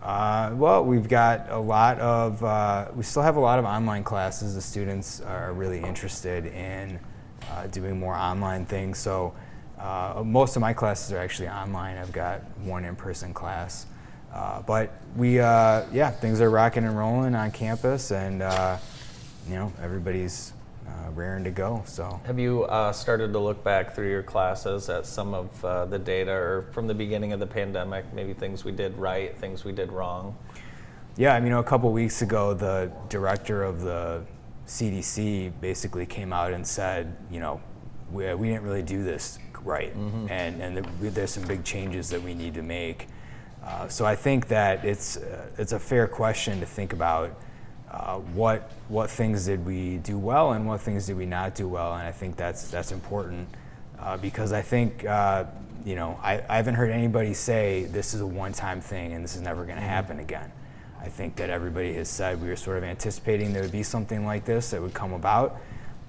Uh, 0.00 0.52
well, 0.54 0.84
we've 0.84 1.08
got 1.08 1.50
a 1.50 1.58
lot 1.58 1.98
of, 1.98 2.44
uh, 2.44 2.86
we 2.94 3.02
still 3.02 3.22
have 3.22 3.34
a 3.34 3.40
lot 3.40 3.58
of 3.58 3.64
online 3.64 4.04
classes. 4.04 4.54
The 4.54 4.60
students 4.60 5.20
are 5.22 5.52
really 5.52 5.80
interested 5.82 6.46
in 6.46 7.00
uh, 7.50 7.66
doing 7.66 7.98
more 7.98 8.14
online 8.14 8.64
things. 8.64 8.98
So 8.98 9.34
uh, 9.76 10.22
most 10.24 10.54
of 10.54 10.60
my 10.60 10.72
classes 10.72 11.12
are 11.12 11.18
actually 11.18 11.48
online. 11.48 11.96
I've 11.96 12.12
got 12.12 12.42
one 12.60 12.84
in-person 12.84 13.34
class. 13.34 13.86
Uh, 14.32 14.62
but 14.62 14.92
we, 15.16 15.40
uh, 15.40 15.82
yeah, 15.92 16.12
things 16.12 16.40
are 16.40 16.48
rocking 16.50 16.84
and 16.84 16.96
rolling 16.96 17.34
on 17.34 17.50
campus, 17.50 18.12
and 18.12 18.40
uh, 18.42 18.76
you 19.48 19.54
know 19.54 19.72
everybody's 19.82 20.52
uh, 20.86 21.10
raring 21.14 21.44
to 21.44 21.50
go. 21.50 21.82
So 21.86 22.20
Have 22.26 22.38
you 22.38 22.64
uh, 22.64 22.92
started 22.92 23.32
to 23.32 23.38
look 23.38 23.62
back 23.64 23.94
through 23.94 24.10
your 24.10 24.22
classes 24.22 24.88
at 24.88 25.06
some 25.06 25.34
of 25.34 25.64
uh, 25.64 25.84
the 25.86 25.98
data 25.98 26.32
or 26.32 26.66
from 26.72 26.86
the 26.86 26.94
beginning 26.94 27.32
of 27.32 27.40
the 27.40 27.46
pandemic, 27.46 28.04
maybe 28.14 28.32
things 28.32 28.64
we 28.64 28.72
did 28.72 28.96
right, 28.96 29.36
things 29.38 29.64
we 29.64 29.72
did 29.72 29.92
wrong? 29.92 30.36
Yeah, 31.16 31.34
I 31.34 31.40
mean, 31.40 31.52
a 31.52 31.62
couple 31.62 31.90
weeks 31.92 32.22
ago, 32.22 32.54
the 32.54 32.90
director 33.08 33.62
of 33.64 33.80
the 33.80 34.22
CDC 34.66 35.52
basically 35.60 36.06
came 36.06 36.32
out 36.32 36.52
and 36.52 36.66
said, 36.66 37.16
you 37.30 37.40
know, 37.40 37.60
we, 38.12 38.32
we 38.34 38.48
didn't 38.48 38.62
really 38.62 38.82
do 38.82 39.02
this 39.02 39.38
right, 39.64 39.92
and 39.94 40.62
and 40.62 40.76
there- 40.76 41.10
there's 41.10 41.32
some 41.32 41.42
big 41.46 41.64
changes 41.64 42.08
that 42.10 42.22
we 42.22 42.34
need 42.34 42.54
to 42.54 42.62
make. 42.62 43.08
Uh, 43.64 43.88
so 43.88 44.06
I 44.06 44.14
think 44.14 44.48
that 44.48 44.84
it's 44.84 45.16
uh, 45.16 45.50
it's 45.58 45.72
a 45.72 45.78
fair 45.78 46.06
question 46.06 46.60
to 46.60 46.66
think 46.66 46.92
about. 46.92 47.30
Uh, 47.90 48.18
what 48.34 48.70
what 48.88 49.10
things 49.10 49.46
did 49.46 49.64
we 49.64 49.96
do 49.98 50.18
well 50.18 50.52
and 50.52 50.66
what 50.66 50.80
things 50.80 51.06
did 51.06 51.16
we 51.16 51.26
not 51.26 51.54
do 51.54 51.66
well? 51.66 51.94
And 51.94 52.06
I 52.06 52.12
think 52.12 52.36
that's 52.36 52.70
that's 52.70 52.92
important 52.92 53.48
uh, 53.98 54.16
because 54.18 54.52
I 54.52 54.62
think 54.62 55.06
uh, 55.06 55.44
you 55.84 55.94
know 55.94 56.18
I, 56.22 56.42
I 56.48 56.56
haven't 56.56 56.74
heard 56.74 56.90
anybody 56.90 57.32
say 57.32 57.84
this 57.84 58.12
is 58.12 58.20
a 58.20 58.26
one-time 58.26 58.80
thing 58.80 59.12
and 59.12 59.24
this 59.24 59.36
is 59.36 59.40
never 59.40 59.64
going 59.64 59.76
to 59.78 59.82
happen 59.82 60.18
again. 60.18 60.52
I 61.00 61.08
think 61.08 61.36
that 61.36 61.48
everybody 61.48 61.94
has 61.94 62.08
said 62.08 62.42
we 62.42 62.48
were 62.48 62.56
sort 62.56 62.76
of 62.78 62.84
anticipating 62.84 63.52
there 63.52 63.62
would 63.62 63.72
be 63.72 63.84
something 63.84 64.26
like 64.26 64.44
this 64.44 64.70
that 64.70 64.82
would 64.82 64.94
come 64.94 65.12
about. 65.12 65.60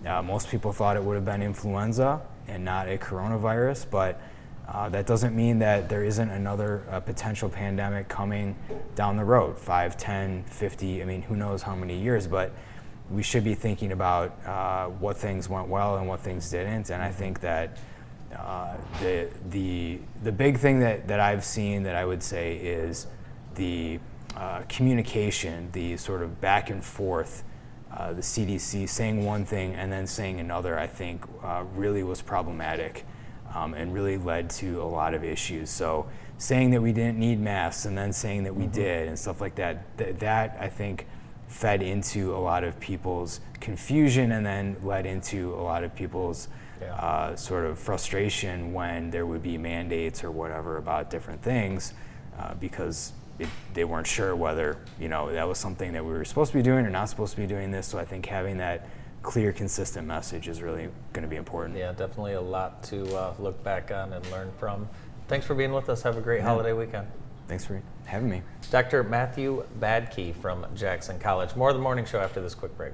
Uh, 0.06 0.22
most 0.22 0.50
people 0.50 0.74
thought 0.74 0.98
it 0.98 1.04
would 1.04 1.16
have 1.16 1.26
been 1.26 1.42
influenza 1.42 2.22
and 2.48 2.66
not 2.66 2.90
a 2.90 2.98
coronavirus, 2.98 3.86
but 3.90 4.20
uh, 4.72 4.88
that 4.90 5.08
doesn't 5.08 5.36
mean 5.36 5.60
that 5.60 5.90
there 5.90 6.04
isn't 6.04 6.30
another 6.30 6.84
uh, 6.92 7.00
potential 7.00 7.50
pandemic 7.50 8.08
coming 8.08 8.56
down 8.94 9.18
the 9.18 9.24
road 9.24 9.58
5, 9.58 9.98
10, 9.98 10.44
50, 10.44 11.02
I 11.02 11.06
mean, 11.06 11.22
who 11.24 11.36
knows 11.36 11.64
how 11.64 11.76
many 11.76 11.98
years, 11.98 12.28
but 12.28 12.52
we 13.10 13.24
should 13.24 13.44
be 13.44 13.56
thinking 13.56 13.92
about 13.92 14.38
uh, 14.46 14.86
what 14.86 15.18
things 15.18 15.50
went 15.50 15.68
well 15.68 15.98
and 15.98 16.08
what 16.08 16.20
things 16.20 16.52
didn't. 16.52 16.92
And 16.92 17.02
I 17.02 17.12
think 17.12 17.40
that 17.40 17.78
uh, 18.36 18.76
the, 19.02 19.30
the, 19.50 20.00
the 20.24 20.32
big 20.32 20.60
thing 20.60 20.80
that, 20.82 21.08
that 21.08 21.20
I've 21.20 21.44
seen 21.44 21.82
that 21.84 21.96
I 21.96 22.06
would 22.06 22.22
say 22.22 22.58
is 22.58 23.08
the 23.56 24.00
uh, 24.36 24.62
communication, 24.70 25.70
the 25.72 25.98
sort 25.98 26.22
of 26.22 26.40
back 26.40 26.70
and 26.70 26.86
forth, 26.86 27.44
uh, 27.92 28.14
the 28.14 28.22
CDC 28.22 28.88
saying 28.88 29.26
one 29.26 29.46
thing 29.46 29.74
and 29.74 29.92
then 29.92 30.06
saying 30.06 30.40
another, 30.40 30.78
I 30.78 30.86
think 30.86 31.26
really 31.74 32.04
was 32.04 32.22
problematic 32.22 33.04
um, 33.54 33.74
and 33.74 33.94
really 33.94 34.18
led 34.18 34.50
to 34.52 34.82
a 34.82 34.86
lot 34.86 35.14
of 35.14 35.24
issues. 35.24 35.70
So 35.70 36.08
saying 36.38 36.72
that 36.72 36.82
we 36.82 36.94
didn't 36.94 37.18
need 37.20 37.40
masks 37.40 37.86
and 37.86 37.98
then 37.98 38.14
saying 38.14 38.44
that 38.44 38.56
we 38.56 38.68
did 38.68 39.08
and 39.08 39.18
stuff 39.18 39.42
like 39.42 39.56
that, 39.56 39.98
th- 39.98 40.16
that 40.18 40.58
I 40.60 40.70
think 40.70 41.06
fed 41.48 41.82
into 41.82 42.36
a 42.36 42.38
lot 42.40 42.64
of 42.64 42.80
people's 42.80 43.42
confusion 43.60 44.32
and 44.32 44.46
then 44.46 44.78
led 44.84 45.06
into 45.06 45.54
a 45.56 45.62
lot 45.62 45.84
of 45.84 45.94
people's 45.96 46.48
Yeah. 46.82 46.94
uh, 46.96 47.36
sort 47.36 47.66
of 47.66 47.78
frustration 47.78 48.72
when 48.72 49.10
there 49.12 49.26
would 49.26 49.44
be 49.44 49.58
mandates 49.58 50.24
or 50.24 50.32
whatever 50.32 50.78
about 50.78 51.10
different 51.10 51.42
things 51.42 51.94
uh, 52.40 52.54
because 52.54 53.12
it, 53.38 53.50
they 53.74 53.84
weren't 53.84 54.08
sure 54.08 54.34
whether 54.36 54.78
you 55.00 55.10
know 55.10 55.30
that 55.34 55.46
was 55.48 55.58
something 55.58 55.92
that 55.94 56.06
we 56.06 56.12
were 56.14 56.24
supposed 56.24 56.52
to 56.54 56.58
be 56.58 56.64
doing 56.64 56.86
or 56.86 56.90
not 56.90 57.10
supposed 57.10 57.36
to 57.36 57.42
be 57.42 57.48
doing 57.48 57.72
this. 57.72 57.86
So 57.88 57.98
I 58.00 58.06
think 58.06 58.26
having 58.28 58.58
that 58.60 58.88
clear, 59.22 59.52
consistent 59.52 60.08
message 60.08 60.48
is 60.48 60.62
really 60.62 60.90
going 61.14 61.24
to 61.24 61.30
be 61.30 61.36
important. 61.36 61.78
Yeah, 61.78 61.92
definitely 61.92 62.34
a 62.34 62.42
lot 62.42 62.84
to 62.84 63.06
uh, 63.16 63.34
look 63.40 63.64
back 63.64 63.92
on 63.92 64.14
and 64.14 64.26
learn 64.32 64.52
from. 64.58 64.88
Thanks 65.28 65.46
for 65.46 65.56
being 65.56 65.74
with 65.74 65.90
us. 65.90 66.02
Have 66.04 66.18
a 66.18 66.22
great 66.22 66.42
holiday 66.42 66.74
weekend. 66.74 67.08
Thanks 67.48 67.66
for 67.66 67.82
having 68.06 68.30
me. 68.30 68.42
Dr. 68.72 69.04
Matthew 69.04 69.66
Badkey 69.80 70.36
from 70.36 70.66
Jackson 70.76 71.20
College. 71.20 71.56
More 71.56 71.70
of 71.70 71.76
the 71.76 71.82
morning 71.82 72.06
show 72.06 72.20
after 72.20 72.42
this 72.42 72.56
quick 72.56 72.76
break. 72.78 72.94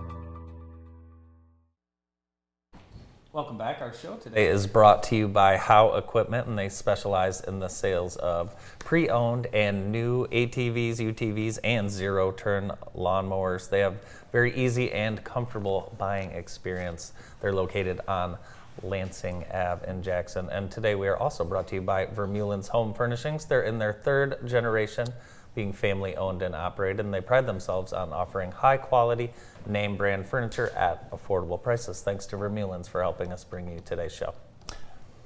Welcome 3.33 3.57
back. 3.57 3.79
Our 3.79 3.93
show 3.93 4.17
today 4.17 4.47
is 4.47 4.67
brought 4.67 5.03
to 5.03 5.15
you 5.15 5.29
by 5.29 5.55
How 5.55 5.95
Equipment, 5.95 6.47
and 6.47 6.59
they 6.59 6.67
specialize 6.67 7.39
in 7.39 7.59
the 7.59 7.69
sales 7.69 8.17
of 8.17 8.53
pre 8.79 9.07
owned 9.07 9.47
and 9.53 9.89
new 9.89 10.27
ATVs, 10.27 10.97
UTVs, 10.97 11.57
and 11.63 11.89
zero 11.89 12.33
turn 12.33 12.73
lawnmowers. 12.93 13.69
They 13.69 13.79
have 13.79 13.95
very 14.33 14.53
easy 14.53 14.91
and 14.91 15.23
comfortable 15.23 15.95
buying 15.97 16.31
experience. 16.31 17.13
They're 17.39 17.53
located 17.53 18.01
on 18.05 18.37
Lansing 18.83 19.45
Ave 19.49 19.89
in 19.89 20.03
Jackson. 20.03 20.49
And 20.51 20.69
today 20.69 20.95
we 20.95 21.07
are 21.07 21.15
also 21.15 21.45
brought 21.45 21.69
to 21.69 21.75
you 21.75 21.81
by 21.81 22.07
Vermeulen's 22.07 22.67
Home 22.67 22.93
Furnishings. 22.93 23.45
They're 23.45 23.63
in 23.63 23.79
their 23.79 23.93
third 23.93 24.45
generation, 24.45 25.07
being 25.55 25.71
family 25.71 26.17
owned 26.17 26.41
and 26.41 26.53
operated, 26.53 27.05
and 27.05 27.13
they 27.13 27.21
pride 27.21 27.47
themselves 27.47 27.93
on 27.93 28.11
offering 28.11 28.51
high 28.51 28.75
quality, 28.75 29.31
name 29.67 29.97
brand 29.97 30.27
furniture 30.27 30.69
at 30.69 31.11
affordable 31.11 31.61
prices. 31.61 32.01
Thanks 32.01 32.25
to 32.27 32.37
Vermeulen's 32.37 32.87
for 32.87 33.01
helping 33.01 33.31
us 33.31 33.43
bring 33.43 33.71
you 33.71 33.79
today's 33.83 34.13
show. 34.13 34.33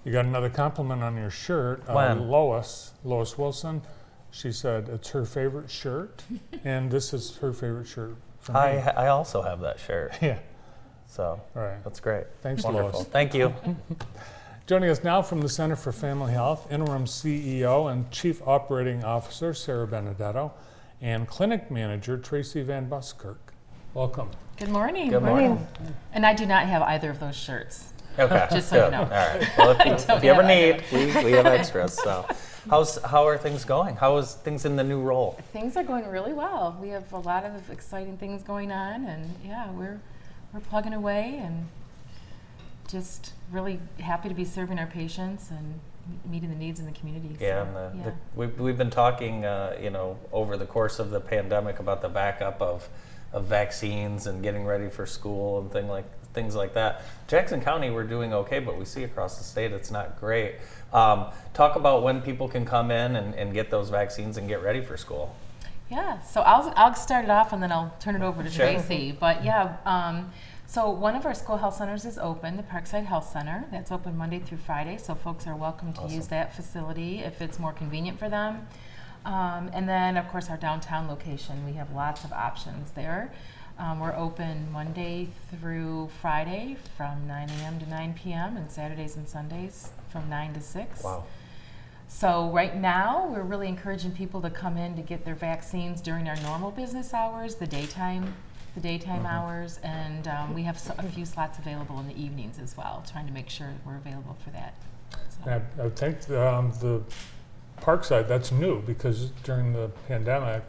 You 0.04 0.12
got 0.12 0.26
another 0.26 0.50
compliment 0.50 1.02
on 1.02 1.18
your 1.18 1.32
shirt. 1.32 1.84
Uh, 1.90 2.16
Lois, 2.16 2.94
Lois 3.04 3.38
Wilson, 3.38 3.82
she 4.30 4.52
said 4.52 4.88
it's 4.90 5.10
her 5.10 5.26
favorite 5.26 5.70
shirt, 5.70 6.24
and 6.64 6.92
this 6.92 7.14
is 7.14 7.38
her 7.38 7.52
favorite 7.52 7.88
shirt. 7.88 8.16
I, 8.54 8.78
I 8.96 9.08
also 9.08 9.42
have 9.42 9.62
that 9.62 9.80
shirt, 9.80 10.14
yeah. 10.22 10.38
so 11.08 11.42
All 11.56 11.62
right. 11.62 11.84
that's 11.84 12.00
great. 12.00 12.26
Thanks, 12.42 12.64
Wonderful. 12.64 13.00
Lois. 13.00 13.08
Thank 13.08 13.34
you. 13.34 13.54
Joining 14.68 14.90
us 14.90 15.04
now 15.04 15.22
from 15.22 15.42
the 15.42 15.50
Center 15.50 15.76
for 15.76 15.92
Family 15.92 16.34
Health, 16.34 16.72
interim 16.72 17.06
CEO 17.06 17.92
and 17.92 18.10
Chief 18.12 18.42
Operating 18.48 19.04
Officer 19.04 19.54
Sarah 19.54 19.88
Benedetto, 19.88 20.54
and 21.02 21.28
Clinic 21.28 21.70
Manager 21.70 22.18
Tracy 22.18 22.64
Van 22.64 22.90
Buskirk. 22.90 23.45
Welcome. 23.96 24.30
Good 24.58 24.68
morning. 24.68 25.10
Good 25.10 25.24
morning. 25.24 25.66
And 26.12 26.26
I 26.26 26.34
do 26.34 26.46
not 26.46 26.68
have 26.68 26.82
either 26.82 27.10
of 27.10 27.22
those 27.22 27.34
shirts. 27.38 27.94
Okay. 28.20 28.46
Just 28.52 28.68
so 28.68 28.76
you 28.76 28.82
good. 28.82 28.92
know. 28.92 29.04
All 29.04 29.08
right. 29.10 29.48
Well, 29.58 29.72
if, 29.72 29.86
you- 29.86 30.14
if 30.16 30.22
you 30.22 30.32
ever 30.32 30.44
need, 30.44 30.84
we, 30.92 31.06
we 31.24 31.32
have 31.32 31.46
extras. 31.46 31.94
So, 31.94 32.28
How's 32.70 33.02
how 33.04 33.26
are 33.26 33.38
things 33.38 33.64
going? 33.64 33.96
How 33.96 34.18
is 34.18 34.34
things 34.34 34.66
in 34.66 34.76
the 34.76 34.84
new 34.84 35.00
role? 35.00 35.40
Things 35.54 35.78
are 35.78 35.84
going 35.84 36.06
really 36.10 36.34
well. 36.34 36.78
We 36.82 36.90
have 36.90 37.14
a 37.14 37.20
lot 37.20 37.46
of 37.46 37.70
exciting 37.70 38.18
things 38.18 38.44
going 38.44 38.70
on, 38.70 39.06
and 39.06 39.34
yeah, 39.46 39.72
we're 39.72 40.02
we're 40.52 40.60
plugging 40.60 40.94
away 40.94 41.40
and 41.42 41.70
just 42.90 43.32
really 43.50 43.80
happy 44.02 44.28
to 44.28 44.36
be 44.36 44.44
serving 44.44 44.78
our 44.78 44.88
patients 44.88 45.52
and 45.52 45.80
meeting 46.30 46.50
the 46.50 46.56
needs 46.56 46.82
in 46.82 46.86
the 46.86 46.92
community. 46.92 47.38
Yeah, 47.40 47.64
so, 47.64 47.68
and 47.68 47.76
the, 47.76 47.98
yeah. 47.98 48.04
the, 48.04 48.14
we've, 48.36 48.60
we've 48.60 48.78
been 48.78 48.90
talking, 48.90 49.46
uh, 49.46 49.78
you 49.82 49.90
know, 49.90 50.18
over 50.34 50.58
the 50.58 50.66
course 50.66 51.00
of 51.00 51.12
the 51.12 51.20
pandemic 51.22 51.80
about 51.80 52.02
the 52.02 52.10
backup 52.10 52.62
of, 52.62 52.88
of 53.36 53.46
vaccines 53.46 54.28
and 54.28 54.42
getting 54.42 54.66
ready 54.66 54.90
for 54.90 55.06
school 55.06 55.60
and 55.60 55.70
thing 55.72 55.90
like 55.90 56.06
things 56.34 56.56
like 56.56 56.74
that. 56.74 57.02
Jackson 57.28 57.62
County, 57.62 57.90
we're 57.92 58.06
doing 58.06 58.34
okay, 58.34 58.60
but 58.60 58.78
we 58.80 58.86
see 58.86 59.04
across 59.04 59.38
the 59.38 59.44
state 59.44 59.72
it's 59.74 59.92
not 59.92 60.20
great. 60.20 60.56
Um, 60.94 61.28
talk 61.54 61.76
about 61.76 62.02
when 62.02 62.22
people 62.22 62.48
can 62.48 62.66
come 62.66 62.92
in 62.92 63.16
and, 63.18 63.36
and 63.36 63.54
get 63.54 63.70
those 63.70 63.90
vaccines 63.90 64.38
and 64.38 64.48
get 64.48 64.64
ready 64.64 64.82
for 64.82 64.96
school. 64.96 65.36
Yeah, 65.92 66.22
so 66.22 66.42
I'll, 66.42 66.74
I'll 66.78 66.96
start 66.96 67.26
it 67.26 67.30
off 67.30 67.52
and 67.54 67.62
then 67.62 67.72
I'll 67.72 67.94
turn 68.00 68.16
it 68.16 68.22
over 68.22 68.42
to 68.42 68.50
Sure. 68.50 68.66
Tracy. 68.66 69.16
But 69.18 69.44
yeah, 69.44 69.78
um, 69.86 70.32
so 70.66 70.90
one 70.90 71.16
of 71.16 71.26
our 71.26 71.34
school 71.34 71.58
health 71.58 71.76
centers 71.76 72.06
is 72.06 72.18
open, 72.18 72.56
the 72.58 72.64
Parkside 72.64 73.06
Health 73.06 73.30
Center. 73.32 73.66
That's 73.70 73.92
open 73.92 74.18
Monday 74.18 74.40
through 74.40 74.58
Friday, 74.60 74.98
so 74.98 75.14
folks 75.14 75.46
are 75.46 75.56
welcome 75.56 75.94
to 75.94 76.08
use 76.08 76.28
that 76.28 76.56
facility 76.56 77.20
if 77.20 77.42
it's 77.42 77.60
more 77.60 77.74
convenient 77.74 78.18
for 78.18 78.30
them. 78.30 78.68
Um, 79.26 79.70
and 79.74 79.90
then, 79.90 80.18
of 80.18 80.28
course, 80.30 80.50
our 80.50 80.58
downtown 80.58 81.08
location, 81.08 81.66
we 81.66 81.74
have 81.74 81.92
lots 81.92 82.24
of 82.24 82.32
options 82.32 82.92
there. 82.92 83.32
Um, 83.78 84.00
we're 84.00 84.16
open 84.16 84.72
Monday 84.72 85.30
through 85.52 86.10
Friday 86.22 86.78
from 86.96 87.28
9 87.28 87.50
a.m. 87.50 87.80
to 87.80 87.90
9 87.90 88.14
p.m. 88.14 88.56
and 88.56 88.72
Saturdays 88.72 89.18
and 89.18 89.28
Sundays 89.28 89.90
from 90.10 90.30
9 90.30 90.54
to 90.54 90.62
6. 90.62 91.04
Wow. 91.04 91.24
So 92.08 92.50
right 92.52 92.76
now, 92.78 93.28
we're 93.28 93.42
really 93.42 93.68
encouraging 93.68 94.12
people 94.12 94.42
to 94.42 94.50
come 94.50 94.78
in 94.78 94.96
to 94.96 95.02
get 95.02 95.26
their 95.26 95.36
vaccines 95.36 96.00
during 96.02 96.30
our 96.30 96.36
normal 96.38 96.72
business 96.72 97.14
hours, 97.14 97.56
the 97.56 97.68
daytime, 97.68 98.34
the 98.76 98.80
daytime 98.82 99.18
Mm-hmm. 99.24 99.26
hours, 99.26 99.80
and 99.84 100.28
um, 100.28 100.54
we 100.54 100.64
have 100.64 100.78
so- 100.80 100.94
a 101.00 101.04
few 101.04 101.26
slots 101.26 101.58
available 101.58 102.00
in 102.00 102.08
the 102.08 102.16
evenings 102.22 102.60
as 102.60 102.78
well. 102.78 103.04
Trying 103.12 103.26
to 103.28 103.34
make 103.34 103.50
sure 103.50 103.74
we're 103.86 103.98
available 103.98 104.38
for 104.44 104.52
that. 104.52 104.76
So- 105.44 105.50
I, 105.52 105.84
I 105.86 105.90
think 105.90 106.30
um, 106.30 106.72
the 106.80 107.02
Parkside, 107.82 108.28
that's 108.28 108.52
new 108.52 108.82
because 108.82 109.28
during 109.44 109.74
the 109.74 109.90
pandemic, 110.08 110.64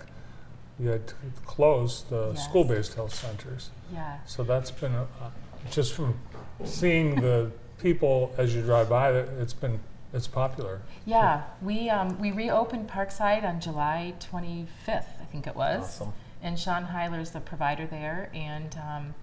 you 0.79 0.89
had 0.91 1.07
to 1.09 1.15
close 1.47 2.05
the 2.05 2.33
Yes. 2.35 2.45
school-based 2.45 2.95
health 2.95 3.15
centers. 3.15 3.71
yeah, 3.93 4.19
So 4.27 4.43
that's 4.43 4.71
been, 4.71 4.95
a- 4.95 5.03
uh, 5.03 5.31
just 5.71 5.95
from 5.95 6.19
seeing 6.65 7.21
the 7.21 7.51
people 7.79 8.33
as 8.37 8.55
you 8.55 8.63
drive 8.63 8.89
by, 8.91 9.11
it- 9.13 9.29
it's 9.39 9.55
been, 9.55 9.81
it's 10.13 10.27
popular. 10.27 10.83
yeah. 11.05 11.43
We 11.63 11.89
um, 11.91 12.19
we 12.19 12.31
reopened 12.33 12.89
Parkside 12.89 13.45
on 13.45 13.61
July 13.61 14.15
25th, 14.21 15.21
I 15.21 15.25
think 15.31 15.47
it 15.47 15.55
was. 15.57 15.85
Awesome. 16.01 16.13
And 16.43 16.59
Sean 16.59 16.87
Heiler 16.87 17.21
is 17.21 17.31
the 17.31 17.41
provider 17.41 17.87
there, 17.87 18.31
and 18.35 18.77
um, 18.77 19.15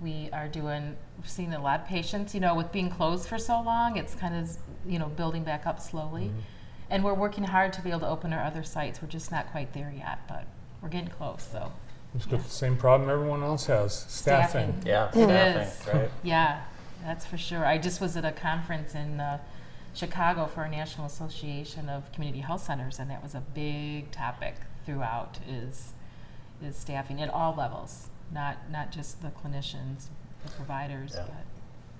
we 0.00 0.28
are 0.32 0.46
doing, 0.48 0.96
we've 1.18 1.28
seen 1.28 1.52
a 1.54 1.60
lot 1.60 1.80
of 1.80 1.86
patients. 1.86 2.34
You 2.34 2.40
know, 2.40 2.54
with 2.54 2.70
being 2.72 2.90
closed 2.90 3.26
for 3.28 3.38
so 3.38 3.60
long, 3.60 3.96
it's 3.96 4.14
kind 4.14 4.34
of, 4.34 4.56
you 4.86 4.98
know, 4.98 5.06
building 5.08 5.42
back 5.44 5.66
up 5.66 5.80
slowly. 5.80 6.30
And 6.90 7.04
we're 7.04 7.14
working 7.14 7.44
hard 7.44 7.72
to 7.74 7.82
be 7.82 7.90
able 7.90 8.00
to 8.00 8.08
open 8.08 8.32
our 8.32 8.42
other 8.42 8.62
sites. 8.62 9.02
We're 9.02 9.08
just 9.08 9.30
not 9.30 9.50
quite 9.50 9.72
there 9.74 9.92
yet, 9.96 10.20
but 10.28 10.46
we're 10.80 10.88
getting 10.88 11.10
close. 11.10 11.46
So, 11.52 11.72
It's 12.14 12.24
got 12.26 12.42
the 12.42 12.50
same 12.50 12.76
problem 12.76 13.10
everyone 13.10 13.42
else 13.42 13.66
has, 13.66 13.94
staffing. 14.08 14.74
Staffing. 14.80 14.86
Yeah, 14.86 15.08
It 15.08 15.68
staffing, 15.70 16.00
right? 16.00 16.10
yeah, 16.22 16.62
that's 17.04 17.26
for 17.26 17.36
sure. 17.36 17.66
I 17.66 17.76
just 17.78 18.00
was 18.00 18.16
at 18.16 18.24
a 18.24 18.32
conference 18.32 18.94
in 18.94 19.20
uh, 19.20 19.38
Chicago 19.94 20.46
for 20.46 20.62
a 20.64 20.70
National 20.70 21.06
Association 21.06 21.88
of 21.90 22.10
Community 22.12 22.40
Health 22.40 22.62
Centers, 22.64 22.98
and 22.98 23.10
that 23.10 23.22
was 23.22 23.34
a 23.34 23.40
big 23.54 24.10
topic 24.10 24.54
throughout. 24.86 25.38
Is 25.48 25.92
is 26.62 26.74
staffing 26.76 27.20
at 27.20 27.28
all 27.28 27.54
levels, 27.54 28.08
not 28.32 28.70
not 28.70 28.90
just 28.92 29.20
the 29.22 29.28
clinicians, 29.28 30.06
the 30.44 30.50
providers, 30.52 31.12
Yeah. 31.14 31.24
but 31.26 31.44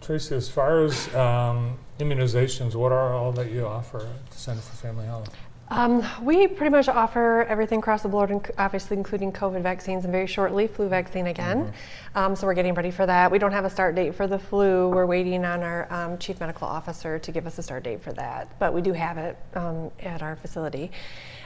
Tracy, 0.01 0.35
as 0.35 0.49
far 0.49 0.85
as 0.85 1.13
um, 1.15 1.79
immunizations, 1.99 2.75
what 2.75 2.93
are 2.93 3.13
all 3.15 3.33
that 3.33 3.51
you 3.51 3.67
offer 3.67 3.99
at 3.99 4.31
the 4.31 4.37
Center 4.37 4.61
for 4.61 4.77
Family 4.77 5.07
Health? 5.07 5.35
Um, 5.71 6.03
we 6.23 6.47
pretty 6.47 6.71
much 6.71 6.89
offer 6.89 7.43
everything 7.43 7.81
across 7.81 8.03
the 8.03 8.09
board, 8.09 8.31
inc- 8.31 8.51
obviously 8.57 8.97
including 8.97 9.33
COVID 9.33 9.63
vaccines 9.63 10.05
and 10.05 10.13
very 10.13 10.27
shortly 10.27 10.67
flu 10.67 10.89
vaccine 10.89 11.27
again. 11.27 11.75
Um, 12.15 12.35
so 12.35 12.47
we're 12.47 12.55
getting 12.55 12.73
ready 12.73 12.91
for 12.91 13.05
that. 13.05 13.31
We 13.31 13.39
don't 13.39 13.53
have 13.53 13.67
a 13.67 13.71
start 13.71 13.95
date 13.95 14.15
for 14.15 14.27
the 14.27 14.39
flu. 14.39 14.89
We're 14.89 15.05
waiting 15.05 15.45
on 15.45 15.63
our 15.63 15.93
um, 15.93 16.17
chief 16.17 16.41
medical 16.41 16.67
officer 16.67 17.19
to 17.19 17.33
give 17.33 17.47
us 17.47 17.59
a 17.59 17.63
start 17.63 17.83
date 17.83 18.01
for 18.01 18.15
that, 18.15 18.59
but 18.59 18.73
we 18.73 18.81
do 18.81 18.95
have 18.95 19.19
it 19.19 19.37
um, 19.55 19.91
at 20.01 20.23
our 20.23 20.37
facility. 20.37 20.91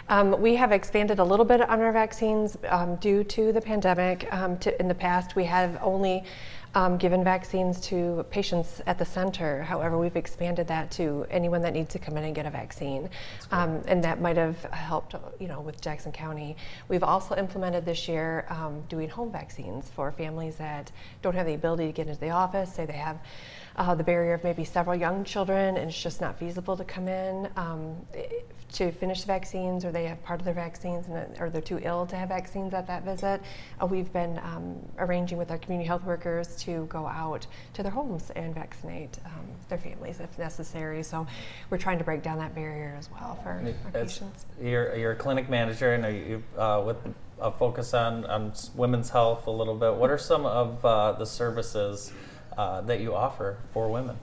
Um, 0.08 0.40
we 0.40 0.54
have 0.56 0.70
expanded 0.70 1.18
a 1.18 1.24
little 1.24 1.44
bit 1.44 1.60
on 1.60 1.80
our 1.80 1.92
vaccines 1.92 2.56
um, 2.68 2.96
due 2.96 3.24
to 3.24 3.52
the 3.52 3.60
pandemic. 3.60 4.32
Um, 4.32 4.56
to, 4.58 4.78
in 4.80 4.86
the 4.86 4.94
past, 4.94 5.34
we 5.34 5.44
have 5.44 5.78
only 5.82 6.24
um, 6.74 6.96
given 6.96 7.22
vaccines 7.22 7.80
to 7.80 8.24
patients 8.30 8.80
at 8.86 8.98
the 8.98 9.04
center. 9.04 9.62
However, 9.62 9.98
we've 9.98 10.16
expanded 10.16 10.66
that 10.68 10.90
to 10.92 11.26
anyone 11.30 11.60
that 11.62 11.74
needs 11.74 11.92
to 11.92 11.98
come 11.98 12.16
in 12.16 12.24
and 12.24 12.34
get 12.34 12.46
a 12.46 12.50
vaccine, 12.50 13.10
um, 13.50 13.82
and 13.86 14.02
that 14.04 14.20
might 14.20 14.36
have 14.36 14.62
helped, 14.64 15.14
you 15.38 15.48
know, 15.48 15.60
with 15.60 15.80
Jackson 15.80 16.12
County. 16.12 16.56
We've 16.88 17.02
also 17.02 17.36
implemented 17.36 17.84
this 17.84 18.08
year 18.08 18.46
um, 18.48 18.82
doing 18.88 19.08
home 19.08 19.30
vaccines 19.30 19.90
for 19.94 20.12
families 20.12 20.56
that 20.56 20.90
don't 21.20 21.34
have 21.34 21.46
the 21.46 21.54
ability 21.54 21.86
to 21.86 21.92
get 21.92 22.08
into 22.08 22.20
the 22.20 22.30
office. 22.30 22.72
Say 22.72 22.86
they 22.86 22.92
have 22.94 23.18
uh, 23.76 23.94
the 23.94 24.04
barrier 24.04 24.34
of 24.34 24.44
maybe 24.44 24.64
several 24.64 24.96
young 24.96 25.24
children, 25.24 25.76
and 25.76 25.88
it's 25.88 26.02
just 26.02 26.20
not 26.20 26.38
feasible 26.38 26.76
to 26.76 26.84
come 26.84 27.08
in 27.08 27.48
um, 27.56 27.96
to 28.72 28.90
finish 28.90 29.20
the 29.20 29.26
vaccines, 29.26 29.84
or 29.84 29.92
they 29.92 30.04
have 30.04 30.22
part 30.22 30.40
of 30.40 30.44
their 30.44 30.54
vaccines, 30.54 31.06
and, 31.06 31.40
or 31.40 31.50
they're 31.50 31.60
too 31.60 31.78
ill 31.82 32.06
to 32.06 32.16
have 32.16 32.28
vaccines 32.28 32.72
at 32.74 32.86
that 32.86 33.04
visit. 33.04 33.42
Uh, 33.80 33.86
we've 33.86 34.12
been 34.12 34.38
um, 34.38 34.76
arranging 34.98 35.36
with 35.38 35.50
our 35.50 35.58
community 35.58 35.86
health 35.86 36.04
workers 36.04 36.56
to 36.56 36.86
go 36.86 37.06
out 37.06 37.46
to 37.74 37.82
their 37.82 37.92
homes 37.92 38.30
and 38.30 38.54
vaccinate 38.54 39.18
um, 39.26 39.46
their 39.68 39.78
families 39.78 40.20
if 40.20 40.38
necessary. 40.38 41.02
So 41.02 41.26
we're 41.70 41.78
trying 41.78 41.98
to 41.98 42.04
break 42.04 42.22
down 42.22 42.38
that 42.38 42.54
barrier 42.54 42.96
as 42.98 43.10
well 43.10 43.38
for 43.42 43.50
our 43.50 43.62
As- 43.94 44.12
patients. 44.12 44.46
You're, 44.60 44.96
you're 44.96 45.12
a 45.12 45.16
clinic 45.16 45.50
manager 45.50 45.92
and 45.94 46.04
are 46.04 46.10
you, 46.10 46.42
uh, 46.56 46.82
with 46.84 46.96
a 47.40 47.50
focus 47.50 47.92
on, 47.92 48.24
on 48.26 48.52
women's 48.74 49.10
health 49.10 49.46
a 49.46 49.50
little 49.50 49.74
bit. 49.74 49.94
What 49.94 50.10
are 50.10 50.18
some 50.18 50.46
of 50.46 50.84
uh, 50.84 51.12
the 51.12 51.26
services 51.26 52.12
uh, 52.58 52.80
that 52.82 53.00
you 53.00 53.14
offer 53.14 53.56
for 53.72 53.88
women? 53.88 54.16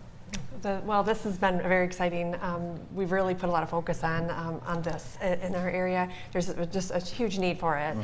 The, 0.62 0.82
well, 0.86 1.04
this 1.04 1.24
has 1.24 1.38
been 1.38 1.60
very 1.62 1.86
exciting. 1.86 2.36
Um, 2.42 2.78
we've 2.94 3.14
really 3.14 3.34
put 3.34 3.48
a 3.48 3.52
lot 3.52 3.64
of 3.64 3.70
focus 3.70 4.04
on 4.04 4.30
um, 4.30 4.62
on 4.66 4.82
this 4.82 5.18
in 5.22 5.56
our 5.56 5.70
area. 5.70 6.10
There's 6.34 6.50
a- 6.50 6.66
just 6.66 6.92
a 6.92 7.00
huge 7.00 7.40
need 7.40 7.58
for 7.58 7.78
it 7.78 7.96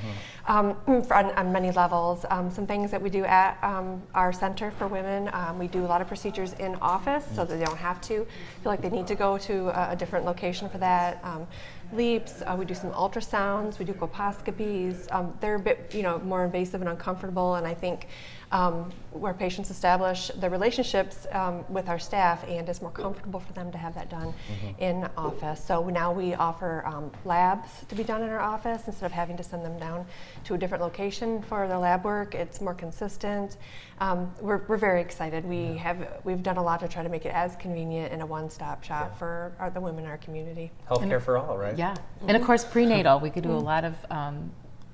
um, 0.47 0.75
for, 1.03 1.13
on, 1.15 1.25
on 1.31 1.51
many 1.51 1.71
levels. 1.71 2.25
Um, 2.29 2.49
some 2.49 2.65
things 2.65 2.91
that 2.91 3.01
we 3.01 3.09
do 3.09 3.25
at 3.25 3.61
um, 3.61 4.01
our 4.13 4.31
center 4.31 4.71
for 4.71 4.87
women, 4.87 5.29
um, 5.33 5.59
we 5.59 5.67
do 5.67 5.83
a 5.83 5.89
lot 5.93 6.01
of 6.01 6.07
procedures 6.07 6.53
in 6.53 6.75
office 6.75 7.25
so 7.35 7.43
that 7.43 7.57
they 7.59 7.65
don't 7.65 7.77
have 7.77 7.99
to 8.01 8.19
feel 8.25 8.25
like 8.71 8.81
they 8.81 8.89
need 8.89 9.07
to 9.07 9.15
go 9.15 9.37
to 9.39 9.67
a, 9.77 9.91
a 9.91 9.95
different 9.97 10.23
location 10.25 10.69
for 10.69 10.77
that. 10.77 11.19
Um, 11.25 11.45
LEEPs, 11.93 12.41
uh, 12.49 12.55
we 12.55 12.63
do 12.65 12.73
some 12.73 12.91
ultrasounds, 12.91 13.79
we 13.79 13.85
do 13.85 13.93
colposcopies. 13.93 15.11
Um, 15.13 15.33
they're 15.41 15.55
a 15.55 15.59
bit, 15.59 15.93
you 15.93 16.03
know, 16.03 16.19
more 16.19 16.45
invasive 16.45 16.81
and 16.81 16.89
uncomfortable, 16.89 17.55
and 17.55 17.67
I 17.67 17.73
think 17.73 18.07
um, 18.51 18.91
where 19.11 19.33
patients 19.33 19.69
establish 19.71 20.29
their 20.37 20.49
relationships 20.49 21.25
um, 21.31 21.63
with 21.69 21.89
our 21.89 21.99
staff, 21.99 22.43
and 22.47 22.67
it's 22.69 22.81
more 22.81 22.91
comfortable 22.91 23.39
for 23.39 23.53
them 23.53 23.71
to 23.71 23.77
have 23.77 23.93
that 23.95 24.09
done 24.09 24.33
in 24.79 25.07
office. 25.17 25.63
So 25.63 25.87
now 25.89 26.11
we 26.11 26.33
offer 26.35 26.85
um, 26.85 27.11
labs 27.23 27.69
to 27.87 27.95
be 27.95 28.03
done 28.03 28.21
in 28.21 28.29
our 28.29 28.39
office 28.39 28.83
instead 28.87 29.05
of 29.05 29.11
having 29.11 29.37
to 29.37 29.43
send 29.43 29.65
them 29.65 29.79
down 29.79 30.05
to 30.45 30.53
a 30.53 30.57
different 30.57 30.83
location 30.83 31.41
for 31.43 31.67
their 31.67 31.77
lab 31.77 32.03
work. 32.03 32.35
It's 32.35 32.61
more 32.61 32.73
consistent. 32.73 33.57
Um, 33.99 34.31
we're, 34.41 34.61
we're 34.67 34.77
very 34.77 35.01
excited. 35.01 35.45
We 35.45 35.77
have 35.77 36.19
we've 36.23 36.43
done 36.43 36.57
a 36.57 36.63
lot 36.63 36.81
to 36.81 36.87
try 36.87 37.01
to 37.03 37.09
make 37.09 37.25
it 37.25 37.33
as 37.33 37.55
convenient 37.55 38.11
and 38.11 38.21
a 38.21 38.25
one-stop 38.25 38.83
shop 38.83 39.17
for 39.17 39.53
our, 39.59 39.69
the 39.69 39.81
women 39.81 40.03
in 40.03 40.09
our 40.09 40.17
community. 40.17 40.71
Healthcare 40.89 41.21
for 41.21 41.37
all, 41.37 41.57
right? 41.57 41.77
Yeah, 41.77 41.95
and 42.27 42.35
of 42.35 42.43
course 42.43 42.65
prenatal. 42.65 43.19
We 43.19 43.29
could 43.29 43.43
do 43.43 43.51
a 43.51 43.53
lot 43.53 43.85
of 43.85 43.95
um, 44.09 44.51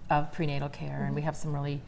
of 0.09 0.31
prenatal 0.31 0.69
care, 0.69 1.05
and 1.05 1.15
we 1.15 1.21
have 1.21 1.35
some 1.35 1.53
really 1.53 1.81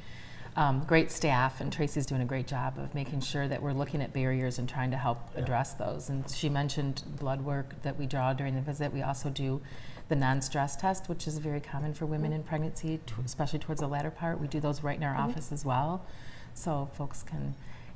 um, 0.55 0.83
great 0.85 1.11
staff. 1.11 1.61
And 1.61 1.71
Tracy's 1.71 2.05
doing 2.05 2.21
a 2.21 2.25
great 2.25 2.47
job 2.47 2.77
of 2.77 2.93
making 2.93 3.21
sure 3.21 3.47
that 3.47 3.61
we're 3.61 3.73
looking 3.73 4.01
at 4.01 4.13
barriers 4.13 4.59
and 4.59 4.67
trying 4.67 4.91
to 4.91 4.97
help 4.97 5.19
address 5.35 5.73
those. 5.73 6.09
And 6.09 6.29
she 6.29 6.49
mentioned 6.49 7.03
blood 7.19 7.41
work 7.41 7.81
that 7.83 7.97
we 7.97 8.05
draw 8.05 8.33
during 8.33 8.55
the 8.55 8.61
visit. 8.61 8.93
We 8.93 9.01
also 9.01 9.29
do 9.29 9.61
the 10.09 10.15
non-stress 10.15 10.75
test, 10.75 11.09
which 11.09 11.27
is 11.27 11.37
very 11.37 11.61
common 11.61 11.93
for 11.93 12.05
women 12.05 12.33
in 12.33 12.43
pregnancy, 12.43 12.99
t- 13.05 13.13
especially 13.25 13.59
towards 13.59 13.81
the 13.81 13.87
latter 13.87 14.11
part. 14.11 14.39
We 14.39 14.47
do 14.47 14.59
those 14.59 14.83
right 14.83 14.97
in 14.97 15.03
our 15.03 15.15
office 15.15 15.51
as 15.51 15.63
well, 15.63 16.05
so 16.53 16.89
folks 16.93 17.23
can 17.23 17.55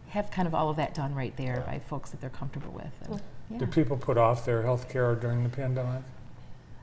have 0.09 0.31
kind 0.31 0.47
of 0.47 0.55
all 0.55 0.69
of 0.69 0.77
that 0.77 0.93
done 0.93 1.13
right 1.13 1.35
there 1.35 1.63
by 1.67 1.79
folks 1.79 2.11
that 2.11 2.21
they're 2.21 2.29
comfortable 2.29 2.71
with. 2.71 3.09
And, 3.09 3.21
yeah. 3.51 3.57
Did 3.59 3.71
people 3.73 3.97
put 3.97 4.17
off 4.17 4.45
their 4.45 4.61
health 4.63 4.89
care 4.89 5.15
during 5.15 5.43
the 5.43 5.49
pandemic? 5.49 6.01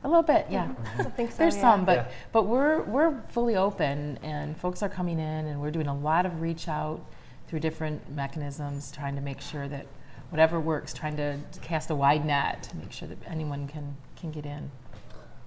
A 0.05 0.09
little 0.09 0.23
bit, 0.23 0.47
yeah. 0.51 0.69
I 0.99 1.05
think 1.05 1.31
so. 1.33 1.39
There's 1.39 1.57
yeah. 1.57 1.63
some, 1.63 1.85
but 1.87 1.97
Yeah. 1.97 2.07
but 2.31 2.43
we're 2.45 2.83
we're 2.83 3.21
fully 3.29 3.57
open, 3.57 4.19
and 4.23 4.55
folks 4.57 4.83
are 4.83 4.89
coming 4.89 5.19
in, 5.19 5.47
and 5.47 5.61
we're 5.61 5.71
doing 5.71 5.87
a 5.87 5.95
lot 5.97 6.27
of 6.27 6.43
reach 6.43 6.69
out 6.69 7.01
through 7.49 7.61
different 7.61 8.11
mechanisms, 8.15 8.93
trying 8.93 9.15
to 9.17 9.23
make 9.23 9.41
sure 9.41 9.67
that 9.69 9.87
whatever 10.29 10.61
works, 10.61 10.93
trying 10.93 11.17
to 11.17 11.39
cast 11.63 11.89
a 11.91 11.95
wide 11.95 12.27
net 12.27 12.65
to 12.65 12.77
make 12.77 12.93
sure 12.93 13.09
that 13.09 13.17
anyone 13.27 13.67
can 13.67 13.97
can 14.15 14.31
get 14.31 14.45
in. 14.45 14.71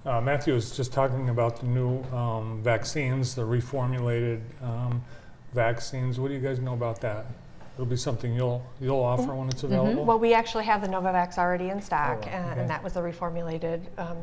Uh, 0.04 0.20
Matthew 0.20 0.54
was 0.54 0.76
just 0.76 0.92
talking 0.92 1.28
about 1.28 1.60
the 1.60 1.66
new 1.66 2.02
um, 2.12 2.60
vaccines, 2.62 3.34
the 3.36 3.42
reformulated 3.42 4.40
um, 4.62 5.04
vaccines. 5.52 6.18
What 6.18 6.28
do 6.28 6.34
you 6.34 6.40
guys 6.40 6.58
know 6.58 6.74
about 6.74 7.00
that? 7.02 7.26
It'll 7.74 7.86
be 7.86 7.96
something 7.96 8.34
you'll 8.34 8.64
you'll 8.80 9.04
offer 9.04 9.32
when 9.36 9.48
it's 9.50 9.62
available. 9.62 10.04
Well, 10.04 10.18
we 10.18 10.34
actually 10.34 10.64
have 10.64 10.80
the 10.80 10.88
Novavax 10.88 11.38
already 11.38 11.68
in 11.68 11.80
stock, 11.80 12.24
Oh, 12.24 12.28
and, 12.28 12.50
okay. 12.50 12.60
and 12.62 12.70
that 12.70 12.82
was 12.82 12.96
a 12.96 13.00
reformulated. 13.00 13.82
Um, 13.98 14.16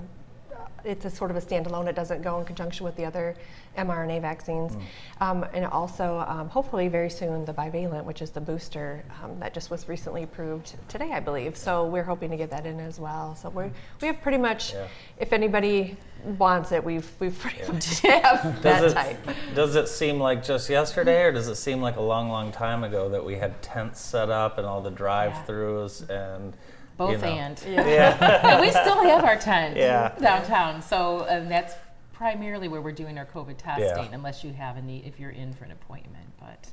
it's 0.86 1.06
a 1.06 1.10
sort 1.10 1.32
of 1.32 1.38
a 1.38 1.42
standalone. 1.42 1.88
It 1.88 1.96
doesn't 1.96 2.22
go 2.22 2.40
in 2.40 2.46
conjunction 2.46 2.86
with 2.86 2.96
the 2.96 3.06
other 3.06 3.36
mRNA 3.78 4.22
vaccines. 4.22 4.76
Mm. 4.76 4.82
Um, 5.22 5.46
and 5.54 5.66
also, 5.66 6.24
um, 6.28 6.48
hopefully, 6.50 6.88
very 6.88 7.10
soon, 7.10 7.44
the 7.46 7.54
bivalent, 7.54 8.06
which 8.06 8.22
is 8.22 8.30
the 8.30 8.42
booster 8.42 9.04
um, 9.24 9.40
that 9.40 9.54
just 9.54 9.70
was 9.70 9.90
recently 9.90 10.24
approved 10.24 10.76
today, 10.88 11.12
I 11.12 11.20
believe. 11.20 11.58
So 11.58 11.86
we're 11.86 12.04
hoping 12.04 12.32
to 12.32 12.38
get 12.38 12.50
that 12.52 12.66
in 12.66 12.80
as 12.80 13.00
well. 13.00 13.36
So 13.36 13.50
we 13.50 13.64
we 14.02 14.08
have 14.08 14.22
pretty 14.22 14.38
much, 14.38 14.74
Yeah. 14.74 14.88
if 15.18 15.34
anybody 15.34 15.98
wants 16.38 16.72
it, 16.72 16.84
we've 16.84 17.10
we've 17.20 17.38
pretty 17.38 17.72
much 17.72 18.00
have 18.02 18.62
that 18.62 18.82
Does 18.82 18.92
it, 18.92 18.96
type. 18.96 19.18
does 19.54 19.76
it 19.76 19.88
seem 19.88 20.20
like 20.20 20.44
just 20.44 20.70
yesterday, 20.70 21.24
or 21.24 21.32
does 21.32 21.48
it 21.48 21.56
seem 21.56 21.82
like 21.82 21.98
a 21.98 22.02
long, 22.02 22.30
long 22.30 22.52
time 22.52 22.84
ago 22.84 23.10
that 23.10 23.24
we 23.24 23.36
had 23.36 23.62
tents 23.62 24.00
set 24.02 24.30
up 24.30 24.58
and 24.58 24.66
all 24.66 24.82
the 24.82 24.92
drive-throughs 24.92 26.10
and 26.10 26.56
Both 26.98 27.12
you 27.12 27.18
know. 27.18 27.26
and. 27.28 27.64
Yeah. 27.68 28.40
And 28.52 28.62
we 28.62 28.70
still 28.72 29.02
have 29.04 29.24
our 29.24 29.36
tent 29.38 29.76
Yeah. 29.78 30.14
downtown, 30.20 30.82
so 30.82 31.26
um, 31.30 31.50
that's 31.50 31.76
primarily 32.14 32.68
where 32.70 32.82
we're 32.82 32.92
doing 32.94 33.18
our 33.18 33.26
COVID 33.26 33.58
testing, 33.58 33.86
Yeah. 33.88 34.14
unless 34.14 34.44
you 34.44 34.54
have 34.54 34.78
a 34.78 34.82
need, 34.82 35.06
if 35.06 35.20
you're 35.20 35.32
in 35.32 35.54
for 35.54 35.66
an 35.66 35.72
appointment. 35.72 36.26
But 36.40 36.70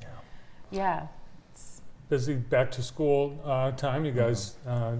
yeah, 0.71 1.07
it's- 1.51 1.83
Busy 2.09 2.35
back 2.35 2.71
to 2.73 2.83
school 2.83 3.41
uh, 3.45 3.73
time. 3.73 4.05
You 4.05 4.13
guys 4.13 4.55
uh, 4.67 4.97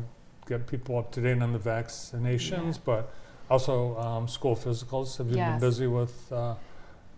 get 0.49 0.67
people 0.67 0.99
up 0.99 1.13
to 1.13 1.21
date 1.21 1.41
on 1.43 1.53
the 1.53 1.59
vaccinations, 1.59 2.79
but 2.85 3.13
also 3.51 3.97
um, 3.99 4.27
school 4.29 4.57
physicals. 4.57 5.19
Have 5.19 5.29
you 5.29 5.37
Yes. 5.37 5.53
been 5.61 5.69
busy 5.69 5.87
with 5.87 6.33
uh, 6.33 6.55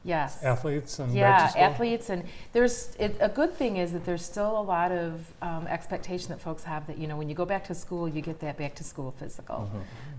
yes. 0.05 0.43
athletes 0.45 0.99
and 0.99 1.13
Yeah, 1.15 1.51
athletes, 1.57 2.11
and 2.11 2.25
there's 2.53 2.95
it, 2.99 3.17
a 3.21 3.29
good 3.29 3.55
thing 3.55 3.79
is 3.79 3.93
that 3.93 4.05
there's 4.05 4.25
still 4.25 4.59
a 4.59 4.63
lot 4.63 4.93
of 4.93 5.33
um, 5.43 5.67
expectation 5.67 6.29
that 6.29 6.41
folks 6.41 6.65
have 6.65 6.87
that 6.87 6.99
you 6.99 7.07
know 7.07 7.17
when 7.17 7.29
you 7.29 7.35
go 7.35 7.45
back 7.45 7.65
to 7.67 7.75
school, 7.75 8.09
you 8.09 8.21
get 8.21 8.41
that 8.41 8.57
back 8.59 8.75
to 8.77 8.85
school 8.85 9.13
physical. 9.19 9.71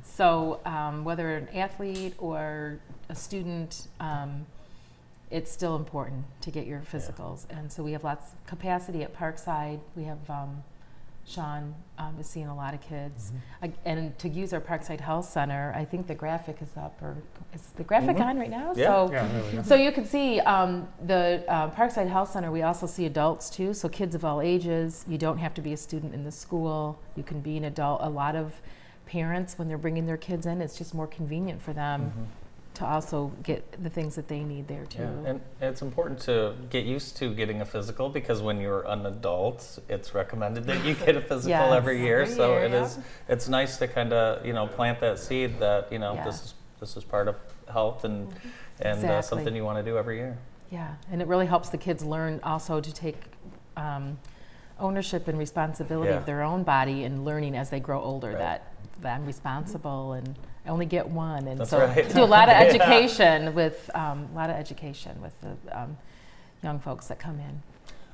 So 0.03 0.59
um, 0.65 1.03
whether 1.03 1.35
an 1.37 1.47
athlete 1.49 2.15
or 2.17 2.79
a 3.09 3.15
student, 3.15 3.87
um, 3.99 4.45
it's 5.31 5.51
still 5.51 5.75
important 5.75 6.25
to 6.41 6.51
get 6.51 6.65
your 6.67 6.81
physicals, 6.81 7.45
and 7.49 7.71
so 7.71 7.83
we 7.83 7.91
have 7.93 8.03
lots 8.03 8.33
of 8.33 8.45
capacity 8.47 9.03
at 9.03 9.15
Parkside. 9.15 9.79
We 9.95 10.03
have 10.03 10.29
um, 10.29 10.63
Sean 11.27 11.73
um, 11.97 12.15
is 12.19 12.27
seeing 12.27 12.47
a 12.47 12.55
lot 12.55 12.75
of 12.75 12.81
kids, 12.81 13.33
Ag- 13.63 13.73
and 13.83 14.17
to 14.19 14.29
use 14.29 14.53
our 14.53 14.61
Parkside 14.61 14.99
Health 14.99 15.27
Center, 15.27 15.73
I 15.75 15.83
think 15.83 16.05
the 16.05 16.13
graphic 16.13 16.61
is 16.61 16.77
up, 16.77 17.01
or 17.01 17.17
is 17.53 17.61
the 17.75 17.83
graphic 17.83 18.19
on 18.19 18.37
right 18.37 18.49
now? 18.49 18.73
Yeah. 18.75 18.85
So 18.85 19.11
Yeah, 19.11 19.61
so 19.63 19.75
you 19.75 19.91
can 19.91 20.05
see 20.05 20.39
um, 20.41 20.87
the 21.03 21.43
uh, 21.47 21.71
Parkside 21.71 22.09
Health 22.09 22.31
Center. 22.31 22.51
We 22.51 22.61
also 22.61 22.85
see 22.85 23.07
adults 23.07 23.49
too, 23.49 23.73
so 23.73 23.89
kids 23.89 24.13
of 24.13 24.23
all 24.23 24.39
ages. 24.39 25.03
You 25.07 25.17
don't 25.17 25.39
have 25.39 25.55
to 25.55 25.61
be 25.61 25.73
a 25.73 25.77
student 25.77 26.13
in 26.13 26.23
the 26.23 26.31
school. 26.31 26.99
You 27.15 27.23
can 27.23 27.41
be 27.41 27.57
an 27.57 27.63
adult. 27.63 28.01
A 28.03 28.09
lot 28.09 28.35
of 28.35 28.61
parents, 29.07 29.57
when 29.57 29.67
they're 29.67 29.77
bringing 29.79 30.05
their 30.05 30.17
kids 30.17 30.45
in, 30.45 30.61
it's 30.61 30.77
just 30.77 30.93
more 30.93 31.07
convenient 31.07 31.59
for 31.61 31.73
them 31.73 32.27
to 32.75 32.85
also 32.85 33.31
get 33.43 33.81
the 33.83 33.89
things 33.89 34.15
that 34.15 34.27
they 34.27 34.41
need 34.43 34.67
there 34.67 34.85
too. 34.85 34.99
Yeah, 35.01 35.29
and 35.31 35.41
it's 35.61 35.81
important 35.81 36.19
to 36.21 36.53
get 36.69 36.85
used 36.85 37.17
to 37.17 37.33
getting 37.33 37.61
a 37.61 37.65
physical 37.65 38.09
because 38.09 38.41
when 38.41 38.59
you're 38.59 38.83
an 38.87 39.05
adult, 39.05 39.79
it's 39.89 40.13
recommended 40.13 40.65
that 40.65 40.83
you 40.85 40.93
get 40.93 41.15
a 41.15 41.21
physical 41.31 41.49
Yes. 41.49 41.73
every 41.73 42.01
year. 42.01 42.21
Every 42.21 42.33
so 42.35 42.53
year, 42.53 42.63
it 42.65 42.73
is. 42.73 42.99
It's 43.29 43.47
nice 43.47 43.77
to 43.77 43.87
kind 43.87 44.13
of 44.13 44.45
you 44.45 44.53
know 44.53 44.67
plant 44.67 44.99
that 44.99 45.19
seed 45.19 45.59
that 45.59 45.91
you 45.91 45.99
know 45.99 46.13
Yeah. 46.15 46.25
this 46.25 46.43
is 46.43 46.53
this 46.79 46.97
is 46.97 47.03
part 47.03 47.27
of 47.27 47.35
health 47.71 48.03
and 48.03 48.33
and 48.81 49.03
uh, 49.05 49.21
something 49.21 49.55
you 49.55 49.63
want 49.63 49.77
to 49.77 49.83
do 49.83 49.97
every 49.97 50.17
year. 50.17 50.37
Yeah, 50.69 50.95
and 51.11 51.21
it 51.21 51.27
really 51.27 51.45
helps 51.45 51.69
the 51.69 51.77
kids 51.77 52.03
learn 52.03 52.39
also 52.43 52.81
to 52.81 52.93
take 52.93 53.15
um, 53.77 54.17
ownership 54.79 55.27
and 55.29 55.37
responsibility 55.39 56.09
Yeah. 56.11 56.17
of 56.17 56.25
their 56.25 56.41
own 56.41 56.63
body 56.63 57.05
and 57.05 57.23
learning 57.23 57.55
as 57.55 57.69
they 57.69 57.79
grow 57.79 58.01
older 58.01 58.29
Right. 58.29 58.39
that, 58.39 58.73
that 59.01 59.15
I'm 59.15 59.25
responsible 59.25 60.13
and 60.13 60.35
I 60.65 60.69
only 60.69 60.85
get 60.85 61.07
one. 61.07 61.47
And 61.47 61.59
That's 61.59 61.69
so 61.69 61.79
right. 61.79 62.07
do 62.13 62.23
a 62.23 62.25
lot 62.25 62.49
of 62.49 62.55
Yeah. 62.59 62.61
education 62.61 63.53
with 63.53 63.89
um, 63.93 64.27
a 64.31 64.35
lot 64.35 64.49
of 64.49 64.55
education 64.55 65.21
with 65.21 65.33
the 65.41 65.79
um, 65.79 65.97
young 66.63 66.79
folks 66.79 67.07
that 67.07 67.19
come 67.19 67.39
in. 67.39 67.61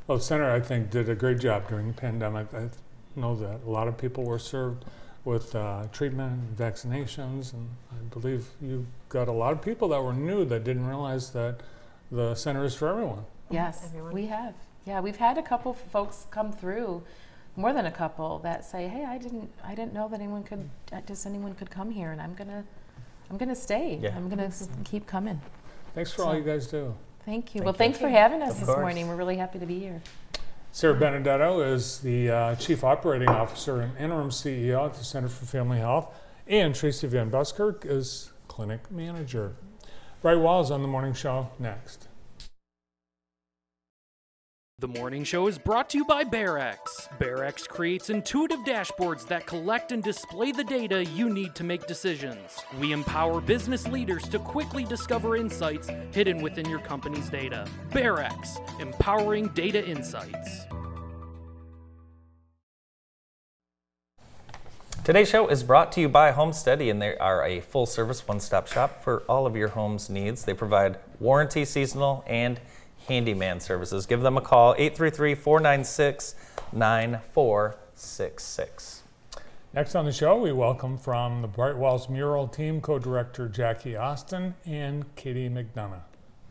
Well, 0.07 0.17
the 0.17 0.23
center, 0.23 0.51
I 0.51 0.59
think, 0.59 0.89
did 0.89 1.07
a 1.09 1.15
great 1.15 1.39
job 1.39 1.69
during 1.69 1.87
the 1.87 1.93
pandemic. 1.93 2.53
I 2.53 2.69
know 3.15 3.35
that 3.35 3.61
a 3.65 3.69
lot 3.69 3.87
of 3.87 3.97
people 3.97 4.23
were 4.23 4.39
served 4.39 4.83
with 5.23 5.55
uh, 5.55 5.83
treatment 5.93 6.33
and 6.33 6.57
vaccinations, 6.57 7.53
and 7.53 7.69
I 7.91 8.03
believe 8.13 8.47
you 8.61 8.87
got 9.09 9.27
a 9.27 9.31
lot 9.31 9.53
of 9.53 9.61
people 9.61 9.87
that 9.89 10.01
were 10.03 10.13
new 10.13 10.43
that 10.45 10.63
didn't 10.63 10.87
realize 10.87 11.29
that 11.31 11.59
the 12.11 12.33
center 12.35 12.65
is 12.65 12.73
for 12.75 12.87
everyone. 12.89 13.23
Yes, 13.49 13.85
Everyone. 13.89 14.13
we 14.13 14.25
have. 14.27 14.55
Yeah, 14.85 14.99
we've 14.99 15.17
had 15.17 15.37
a 15.37 15.43
couple 15.43 15.73
folks 15.73 16.25
come 16.31 16.51
through, 16.51 17.03
more 17.61 17.73
than 17.73 17.85
a 17.85 17.91
couple, 17.91 18.39
that 18.39 18.65
say, 18.65 18.87
"Hey, 18.87 19.05
I 19.05 19.17
didn't, 19.17 19.49
I 19.63 19.75
didn't 19.75 19.93
know 19.93 20.07
that 20.09 20.19
anyone 20.19 20.43
could, 20.43 20.67
just 21.07 21.25
anyone 21.25 21.53
could 21.53 21.69
come 21.69 21.91
here, 21.91 22.11
and 22.11 22.19
I'm 22.19 22.33
gonna, 22.33 22.63
I'm 23.29 23.37
gonna 23.37 23.55
stay. 23.55 23.99
Yeah. 24.01 24.15
I'm 24.15 24.27
gonna 24.29 24.45
s- 24.45 24.67
keep 24.83 25.05
coming." 25.07 25.39
Thanks 25.93 26.11
for 26.11 26.23
all 26.23 26.35
you 26.35 26.43
guys 26.43 26.67
do. 26.67 26.93
Thank 27.25 27.53
you. 27.53 27.59
Thank 27.59 27.65
well, 27.65 27.73
you. 27.73 27.77
thanks 27.77 27.99
for 27.99 28.09
having 28.09 28.41
us 28.41 28.53
Of 28.53 28.59
this 28.61 28.65
course. 28.65 28.79
morning. 28.79 29.07
We're 29.07 29.15
really 29.15 29.37
happy 29.37 29.59
to 29.59 29.65
be 29.65 29.79
here. 29.79 30.01
Sarah 30.71 30.95
Benedetto 30.95 31.61
is 31.61 31.99
the 31.99 32.31
uh, 32.31 32.55
Chief 32.55 32.83
Operating 32.83 33.27
Officer 33.29 33.81
and 33.81 33.95
Interim 33.97 34.29
CEO 34.29 34.85
at 34.85 34.93
the 34.95 35.03
Center 35.03 35.27
for 35.27 35.45
Family 35.45 35.77
Health, 35.79 36.13
and 36.47 36.73
Tracy 36.73 37.07
Van 37.07 37.29
Buskirk 37.29 37.85
is 37.85 38.31
Clinic 38.47 38.89
Manager. 38.89 39.53
Bright 40.21 40.39
Walls 40.39 40.71
on 40.71 40.81
the 40.81 40.87
morning 40.87 41.13
show 41.13 41.49
next. 41.59 42.07
The 44.81 44.87
morning 44.87 45.23
show 45.23 45.45
is 45.45 45.59
brought 45.59 45.91
to 45.91 45.99
you 45.99 46.05
by 46.05 46.23
BearX. 46.23 47.07
BearX 47.19 47.67
creates 47.67 48.09
intuitive 48.09 48.61
dashboards 48.61 49.27
that 49.27 49.45
collect 49.45 49.91
and 49.91 50.01
display 50.01 50.51
the 50.51 50.63
data 50.63 51.05
you 51.05 51.29
need 51.29 51.53
to 51.53 51.63
make 51.63 51.85
decisions. 51.85 52.57
We 52.79 52.91
empower 52.91 53.41
business 53.41 53.87
leaders 53.87 54.27
to 54.29 54.39
quickly 54.39 54.83
discover 54.83 55.35
insights 55.35 55.87
hidden 56.11 56.41
within 56.41 56.67
your 56.67 56.79
company's 56.79 57.29
data. 57.29 57.67
BearX, 57.91 58.81
empowering 58.81 59.49
data 59.49 59.85
insights. 59.85 60.65
Today's 65.03 65.29
show 65.29 65.47
is 65.47 65.61
brought 65.61 65.91
to 65.91 66.01
you 66.01 66.09
by 66.09 66.31
Homesteady, 66.31 66.89
and 66.89 66.99
they 66.99 67.15
are 67.17 67.45
a 67.45 67.59
full 67.59 67.85
service 67.85 68.27
one 68.27 68.39
stop 68.39 68.67
shop 68.67 69.03
for 69.03 69.21
all 69.29 69.45
of 69.45 69.55
your 69.55 69.67
home's 69.67 70.09
needs. 70.09 70.43
They 70.43 70.55
provide 70.55 70.97
warranty, 71.19 71.65
seasonal, 71.65 72.23
and 72.25 72.59
handyman 73.07 73.59
services. 73.59 74.05
Give 74.05 74.21
them 74.21 74.37
a 74.37 74.41
call, 74.41 74.75
833 74.77 75.35
496 75.35 76.35
9466. 76.71 79.03
Next 79.73 79.95
on 79.95 80.05
the 80.05 80.11
show, 80.11 80.37
we 80.37 80.51
welcome 80.51 80.97
from 80.97 81.41
the 81.41 81.47
Bright 81.47 81.77
Walls 81.77 82.09
Mural 82.09 82.47
Team 82.47 82.81
co-director 82.81 83.47
Jackie 83.47 83.95
Austin 83.95 84.53
and 84.65 85.15
Katie 85.15 85.49
McDonough. 85.49 86.01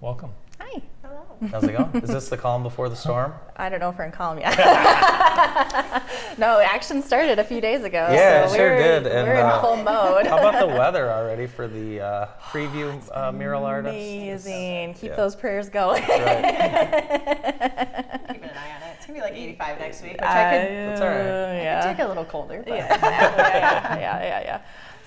Welcome. 0.01 0.31
Hi. 0.59 0.81
Hello. 1.11 1.23
How's 1.51 1.65
it 1.65 1.73
going? 1.73 2.05
Is 2.05 2.11
this 2.11 2.29
the 2.29 2.37
calm 2.37 2.63
before 2.63 2.89
the 2.89 2.95
storm? 2.95 3.33
I 3.57 3.69
don't 3.69 3.81
know 3.81 3.89
if 3.89 3.99
we're 3.99 4.05
in 4.05 4.13
calm 4.13 4.39
yet. 4.39 4.57
no, 6.39 6.61
action 6.61 7.03
started 7.03 7.41
a 7.41 7.45
few 7.45 7.61
days 7.61 7.83
ago. 7.83 8.09
Yeah, 8.13 8.47
so 8.47 8.55
it 8.55 8.57
sure 8.57 8.71
we're, 8.77 9.01
did, 9.01 9.07
and, 9.09 9.27
we're 9.27 9.35
in 9.35 9.41
uh, 9.41 9.61
full 9.61 9.77
mode. 9.77 10.27
How 10.29 10.39
about 10.39 10.61
the 10.61 10.69
weather 10.69 11.11
already 11.11 11.49
for 11.49 11.67
the 11.67 12.01
uh, 12.01 12.27
preview 12.51 13.03
uh, 13.17 13.33
mural 13.33 13.65
artists? 13.65 13.97
Amazing. 13.97 14.95
Keep 14.95 15.11
Yeah. 15.11 15.17
those 15.17 15.35
prayers 15.35 15.69
going. 15.69 16.01
Right. 16.03 16.09
keeping 18.29 18.45
an 18.45 18.57
eye 18.57 18.77
on 18.77 18.83
it. 18.89 18.95
It's 18.97 19.07
gonna 19.07 19.19
be 19.19 19.21
like 19.21 19.35
85 19.35 19.79
next 19.81 20.03
week, 20.03 20.13
which 20.13 20.23
I 20.23 20.27
Uh, 20.27 20.61
could 20.61 20.71
That's 20.71 21.01
all 21.01 21.09
right. 21.09 21.63
Yeah. 21.63 21.93
take 21.93 22.05
a 22.05 22.09
little 22.09 22.25
colder. 22.25 22.63
But 22.65 22.75
yeah. 22.77 22.89
yeah, 23.03 23.99
yeah, 23.99 24.23
yeah, 24.23 24.41
yeah. 24.43 24.61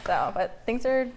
So, 0.05 0.31
but 0.33 0.59
things 0.65 0.85
are 0.85 1.07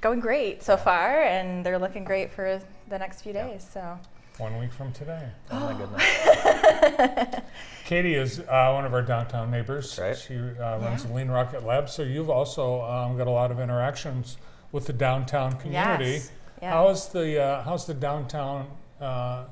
going 0.00 0.18
great 0.18 0.64
so 0.64 0.76
far, 0.76 1.22
and 1.22 1.64
they're 1.64 1.78
looking 1.78 2.02
great 2.04 2.32
for 2.32 2.60
the 2.88 2.98
next 2.98 3.22
few 3.22 3.32
days. 3.32 3.64
So, 3.72 3.98
One 4.42 4.58
week 4.58 4.72
from 4.72 4.92
today. 4.92 5.28
Oh 5.52 5.60
my 5.60 5.78
goodness. 5.78 7.40
Katie 7.84 8.16
is 8.16 8.40
uh, 8.40 8.72
one 8.72 8.84
of 8.84 8.92
our 8.92 9.00
downtown 9.00 9.52
neighbors. 9.52 9.96
Right. 9.96 10.18
She 10.18 10.34
uh, 10.34 10.78
runs 10.80 11.04
the 11.04 11.12
Lean 11.14 11.28
Rocket 11.28 11.64
Lab, 11.64 11.88
so 11.88 12.02
you've 12.02 12.28
also 12.28 12.82
um, 12.82 13.16
got 13.16 13.28
a 13.28 13.30
lot 13.30 13.52
of 13.52 13.60
interactions 13.60 14.38
with 14.72 14.86
the 14.86 14.92
downtown 14.94 15.52
community. 15.60 16.14
Yes. 16.14 16.32
Yeah. 16.60 16.72
How 16.72 16.88
is 16.88 17.06
the 17.06 17.40
uh, 17.40 17.62
how's 17.62 17.86
the 17.86 17.94
downtown 17.94 18.66
uh, 19.00 19.44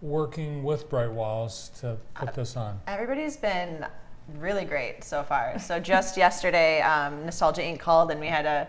working 0.00 0.64
with 0.64 0.88
Bright 0.88 1.12
Walls 1.12 1.70
to 1.80 1.98
put 2.14 2.32
this 2.32 2.56
on? 2.56 2.80
everybody's 2.86 3.36
been 3.36 3.84
really 4.38 4.64
great 4.64 5.04
so 5.04 5.22
far. 5.22 5.58
So 5.58 5.78
just 5.78 6.16
yesterday, 6.16 6.80
um, 6.80 7.26
Nostalgia 7.26 7.60
Inc. 7.60 7.78
called 7.78 8.10
and 8.10 8.18
we 8.18 8.28
had 8.28 8.44
to 8.44 8.68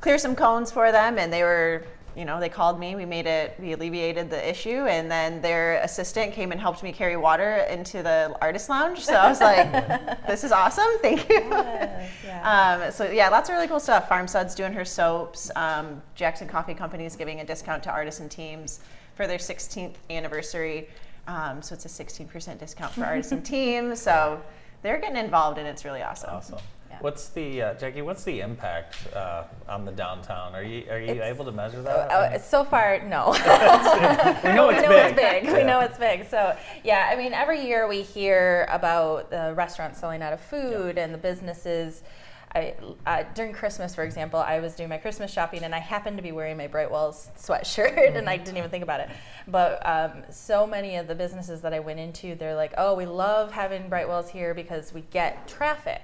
clear 0.00 0.16
some 0.18 0.36
cones 0.36 0.70
for 0.70 0.92
them, 0.92 1.18
and 1.18 1.32
they 1.32 1.42
were 1.42 1.86
you 2.16 2.24
know, 2.24 2.38
they 2.38 2.48
called 2.48 2.78
me. 2.78 2.94
We 2.94 3.04
made 3.04 3.26
it. 3.26 3.54
We 3.58 3.72
alleviated 3.72 4.28
the 4.28 4.48
issue, 4.48 4.86
and 4.86 5.10
then 5.10 5.40
their 5.40 5.76
assistant 5.82 6.32
came 6.32 6.52
and 6.52 6.60
helped 6.60 6.82
me 6.82 6.92
carry 6.92 7.16
water 7.16 7.66
into 7.70 8.02
the 8.02 8.36
artist 8.40 8.68
lounge. 8.68 9.00
So 9.00 9.14
I 9.14 9.28
was 9.28 9.40
like, 9.40 9.72
"This 10.26 10.44
is 10.44 10.52
awesome. 10.52 10.98
Thank 11.00 11.28
you." 11.28 11.40
yeah. 11.50 12.82
Um, 12.84 12.92
so 12.92 13.10
yeah, 13.10 13.28
lots 13.28 13.48
of 13.48 13.54
really 13.54 13.68
cool 13.68 13.80
stuff. 13.80 14.08
Farm 14.08 14.28
Suds 14.28 14.54
doing 14.54 14.72
her 14.72 14.84
soaps. 14.84 15.50
Um, 15.56 16.02
Jackson 16.14 16.48
Coffee 16.48 16.74
Company 16.74 17.06
is 17.06 17.16
giving 17.16 17.40
a 17.40 17.44
discount 17.44 17.82
to 17.84 17.90
artisan 17.90 18.28
teams 18.28 18.80
for 19.14 19.26
their 19.26 19.38
16th 19.38 19.94
anniversary. 20.10 20.88
Um, 21.26 21.62
so 21.62 21.74
it's 21.74 21.84
a 21.84 21.88
16% 21.88 22.58
discount 22.58 22.92
for 22.92 23.04
artisan 23.04 23.42
teams. 23.54 24.00
So 24.00 24.42
they're 24.82 24.98
getting 24.98 25.16
involved, 25.16 25.58
and 25.58 25.66
it's 25.66 25.84
really 25.84 26.02
awesome. 26.02 26.30
Awesome. 26.30 26.58
Yeah. 26.92 26.98
What's 27.00 27.28
the 27.30 27.62
uh, 27.62 27.74
Jackie? 27.74 28.02
What's 28.02 28.22
the 28.22 28.40
impact 28.40 28.96
uh, 29.16 29.44
on 29.66 29.86
the 29.86 29.92
downtown? 29.92 30.54
Are 30.54 30.62
you 30.62 30.84
are 30.90 30.98
you 31.00 31.12
It's- 31.12 31.26
able 31.26 31.46
to 31.46 31.52
measure 31.52 31.80
that? 31.82 32.08
Oh, 32.12 32.38
so 32.38 32.64
far, 32.64 33.00
no. 33.02 33.30
we 34.44 34.52
know 34.52 34.68
we 34.68 34.74
it's 34.74 34.82
know 34.82 34.88
big. 34.90 35.12
it's 35.12 35.46
big. 35.46 35.52
We 35.56 35.64
know 35.64 35.80
it's 35.80 35.96
big. 35.98 36.28
So 36.28 36.54
yeah, 36.84 37.08
I 37.10 37.16
mean, 37.16 37.32
every 37.32 37.64
year 37.66 37.88
we 37.88 38.02
hear 38.02 38.66
about 38.70 39.30
the 39.30 39.54
restaurants 39.56 39.98
selling 40.00 40.20
out 40.22 40.34
of 40.34 40.40
food 40.40 40.98
and 40.98 41.14
the 41.14 41.18
businesses. 41.18 42.02
I, 42.54 42.74
uh, 43.06 43.22
during 43.34 43.54
Christmas, 43.54 43.94
for 43.94 44.04
example, 44.04 44.38
I 44.38 44.60
was 44.60 44.74
doing 44.74 44.90
my 44.90 44.98
Christmas 44.98 45.32
shopping 45.32 45.62
and 45.64 45.74
I 45.74 45.78
happened 45.78 46.18
to 46.18 46.22
be 46.22 46.32
wearing 46.32 46.58
my 46.58 46.66
Bright 46.66 46.90
Walls 46.90 47.30
sweatshirt 47.38 48.14
and 48.18 48.28
I 48.28 48.36
didn't 48.36 48.58
even 48.58 48.68
think 48.68 48.82
about 48.82 49.00
it. 49.00 49.08
But 49.48 49.80
um, 49.86 50.22
so 50.30 50.66
many 50.66 50.96
of 50.96 51.06
the 51.08 51.14
businesses 51.14 51.62
that 51.62 51.72
I 51.72 51.80
went 51.80 51.98
into, 51.98 52.34
they're 52.34 52.54
like, 52.54 52.74
oh, 52.76 52.94
we 52.94 53.06
love 53.06 53.52
having 53.52 53.88
Bright 53.88 54.06
Walls 54.06 54.28
here 54.28 54.52
because 54.52 54.92
we 54.92 55.00
get 55.10 55.48
traffic. 55.48 56.02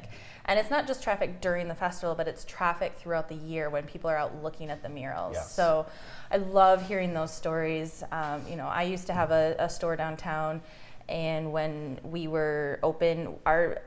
And 0.49 0.59
it's 0.59 0.70
not 0.70 0.86
just 0.86 1.03
traffic 1.03 1.42
during 1.42 1.68
the 1.68 1.74
festival, 1.74 2.14
but 2.14 2.26
it's 2.26 2.44
traffic 2.46 2.94
throughout 2.96 3.28
the 3.28 3.34
year 3.34 3.68
when 3.68 3.84
people 3.84 4.09
are 4.09 4.16
out 4.16 4.42
looking 4.42 4.70
at 4.70 4.82
the 4.82 4.88
murals. 4.88 5.34
Yes. 5.34 5.53
So 5.53 5.86
I 6.30 6.38
love 6.38 6.88
hearing 6.88 7.12
those 7.12 7.32
stories. 7.32 8.03
Um, 8.11 8.42
you 8.49 8.57
know, 8.57 8.66
I 8.66 8.84
used 8.84 9.07
to 9.09 9.12
have 9.12 9.30
a, 9.30 9.55
a 9.59 9.68
store 9.68 9.94
downtown, 9.94 10.62
and 11.07 11.53
when 11.53 12.01
we 12.03 12.28
were 12.28 12.80
open, 12.82 13.34
our 13.44 13.82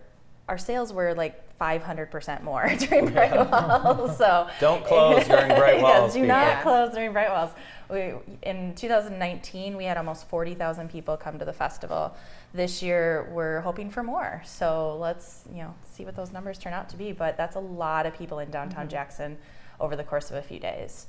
our 0.47 0.57
sales 0.57 0.91
were 0.91 1.13
like 1.15 1.57
500% 1.61 2.41
more 2.43 2.67
during 2.79 3.09
Brightwell. 3.09 4.13
so 4.17 4.49
Don't 4.59 4.83
close 4.83 5.27
during 5.27 5.47
Bright 5.55 5.75
yes, 5.75 5.83
Wells, 5.83 6.13
do 6.13 6.25
not 6.25 6.57
people. 6.57 6.63
close 6.63 6.93
during 6.93 7.13
Bright 7.13 7.29
Walls. 7.29 7.51
We, 7.89 8.13
in 8.41 8.73
2019, 8.75 9.77
we 9.77 9.85
had 9.85 9.97
almost 9.97 10.27
40,000 10.27 10.89
people 10.89 11.15
come 11.17 11.37
to 11.39 11.45
the 11.45 11.53
festival. 11.53 12.15
This 12.53 12.83
year, 12.83 13.29
we're 13.31 13.61
hoping 13.61 13.89
for 13.89 14.03
more. 14.03 14.41
So 14.45 14.97
let's 14.99 15.43
you 15.49 15.61
know 15.63 15.73
see 15.89 16.03
what 16.05 16.15
those 16.15 16.31
numbers 16.33 16.57
turn 16.57 16.73
out 16.73 16.89
to 16.89 16.97
be. 16.97 17.11
But 17.13 17.37
that's 17.37 17.55
a 17.55 17.59
lot 17.61 18.05
of 18.05 18.13
people 18.17 18.39
in 18.39 18.51
downtown 18.51 18.89
Jackson 18.89 19.37
over 19.79 19.95
the 19.95 20.03
course 20.03 20.29
of 20.31 20.35
a 20.37 20.41
few 20.41 20.59
days, 20.59 21.07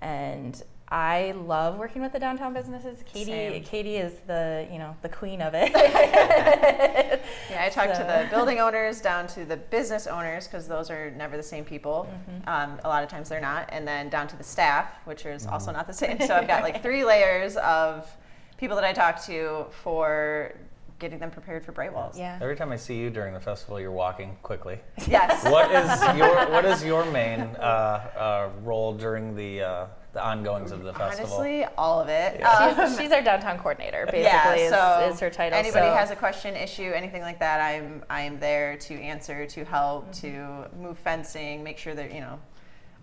and 0.00 0.60
I 0.88 1.32
love 1.32 1.78
working 1.78 2.02
with 2.02 2.12
the 2.12 2.18
downtown 2.18 2.52
businesses. 2.52 3.02
Katie, 3.06 3.30
Same. 3.30 3.62
Katie 3.64 3.96
is 3.96 4.12
the 4.26 4.66
you 4.72 4.78
know 4.78 4.96
the 5.02 5.08
queen 5.08 5.40
of 5.40 5.54
it. 5.54 5.72
Yeah, 7.50 7.64
I 7.64 7.68
talked 7.68 7.94
to 7.96 8.02
the 8.02 8.28
building 8.34 8.60
owners 8.60 9.00
down 9.00 9.26
to 9.28 9.44
the 9.44 9.56
business 9.58 10.06
owners 10.06 10.46
because 10.46 10.66
those 10.66 10.90
are 10.90 11.10
never 11.12 11.36
the 11.36 11.42
same 11.42 11.64
people. 11.64 12.08
Mm-hmm. 12.10 12.48
Um, 12.48 12.78
a 12.84 12.88
lot 12.88 13.02
of 13.02 13.10
times 13.10 13.28
they're 13.28 13.40
not, 13.42 13.68
and 13.72 13.86
then 13.86 14.08
down 14.08 14.26
to 14.28 14.36
the 14.36 14.42
staff, 14.44 14.86
which 15.04 15.26
is 15.26 15.46
also 15.46 15.66
Mm-hmm. 15.70 15.76
not 15.76 15.86
the 15.86 15.92
same. 15.92 16.18
So 16.20 16.34
I've 16.34 16.46
got 16.48 16.62
like 16.62 16.82
three 16.82 17.04
layers 17.12 17.56
of 17.58 18.10
people 18.56 18.74
that 18.76 18.84
I 18.84 18.92
talk 18.92 19.22
to 19.26 19.66
for 19.82 20.54
getting 21.02 21.18
them 21.18 21.30
prepared 21.32 21.64
for 21.64 21.72
Bright 21.72 21.92
Walls. 21.92 22.16
yeah. 22.16 22.38
Every 22.40 22.54
time 22.56 22.70
I 22.70 22.76
see 22.76 22.96
you 22.96 23.10
during 23.10 23.34
the 23.34 23.40
festival, 23.40 23.78
you're 23.80 23.90
walking 23.90 24.36
quickly. 24.42 24.78
Yes. 25.08 25.44
What 25.52 25.70
is 25.72 26.16
your 26.16 26.46
What 26.50 26.64
is 26.64 26.82
your 26.84 27.04
main 27.10 27.40
uh, 27.40 27.60
uh, 27.60 28.48
role 28.62 28.94
during 28.94 29.34
the 29.34 29.62
uh, 29.62 29.86
the 30.12 30.22
ongoings 30.24 30.70
of 30.72 30.82
the 30.84 30.92
festival? 30.94 31.34
Honestly, 31.38 31.64
all 31.76 31.98
of 32.00 32.08
it. 32.08 32.36
Yeah. 32.38 32.48
Um, 32.50 32.88
She's, 32.88 32.98
she's 32.98 33.12
our 33.12 33.22
downtown 33.22 33.58
coordinator, 33.58 34.04
basically, 34.06 34.22
yeah, 34.22 34.54
is, 34.54 34.70
so 34.70 35.08
is 35.14 35.20
her 35.20 35.30
title. 35.30 35.58
Anybody 35.58 35.86
so- 35.86 35.94
has 35.94 36.10
a 36.12 36.16
question, 36.16 36.54
issue, 36.54 36.92
anything 36.94 37.22
like 37.22 37.40
that, 37.40 37.60
I'm 37.60 38.04
I'm 38.08 38.38
there 38.38 38.76
to 38.76 38.94
answer, 38.94 39.44
to 39.46 39.64
help, 39.64 40.02
Mm-hmm. 40.12 40.70
to 40.70 40.76
move 40.80 40.98
fencing, 40.98 41.64
make 41.64 41.78
sure 41.78 41.94
that 41.94 42.14
you 42.14 42.20
know, 42.20 42.38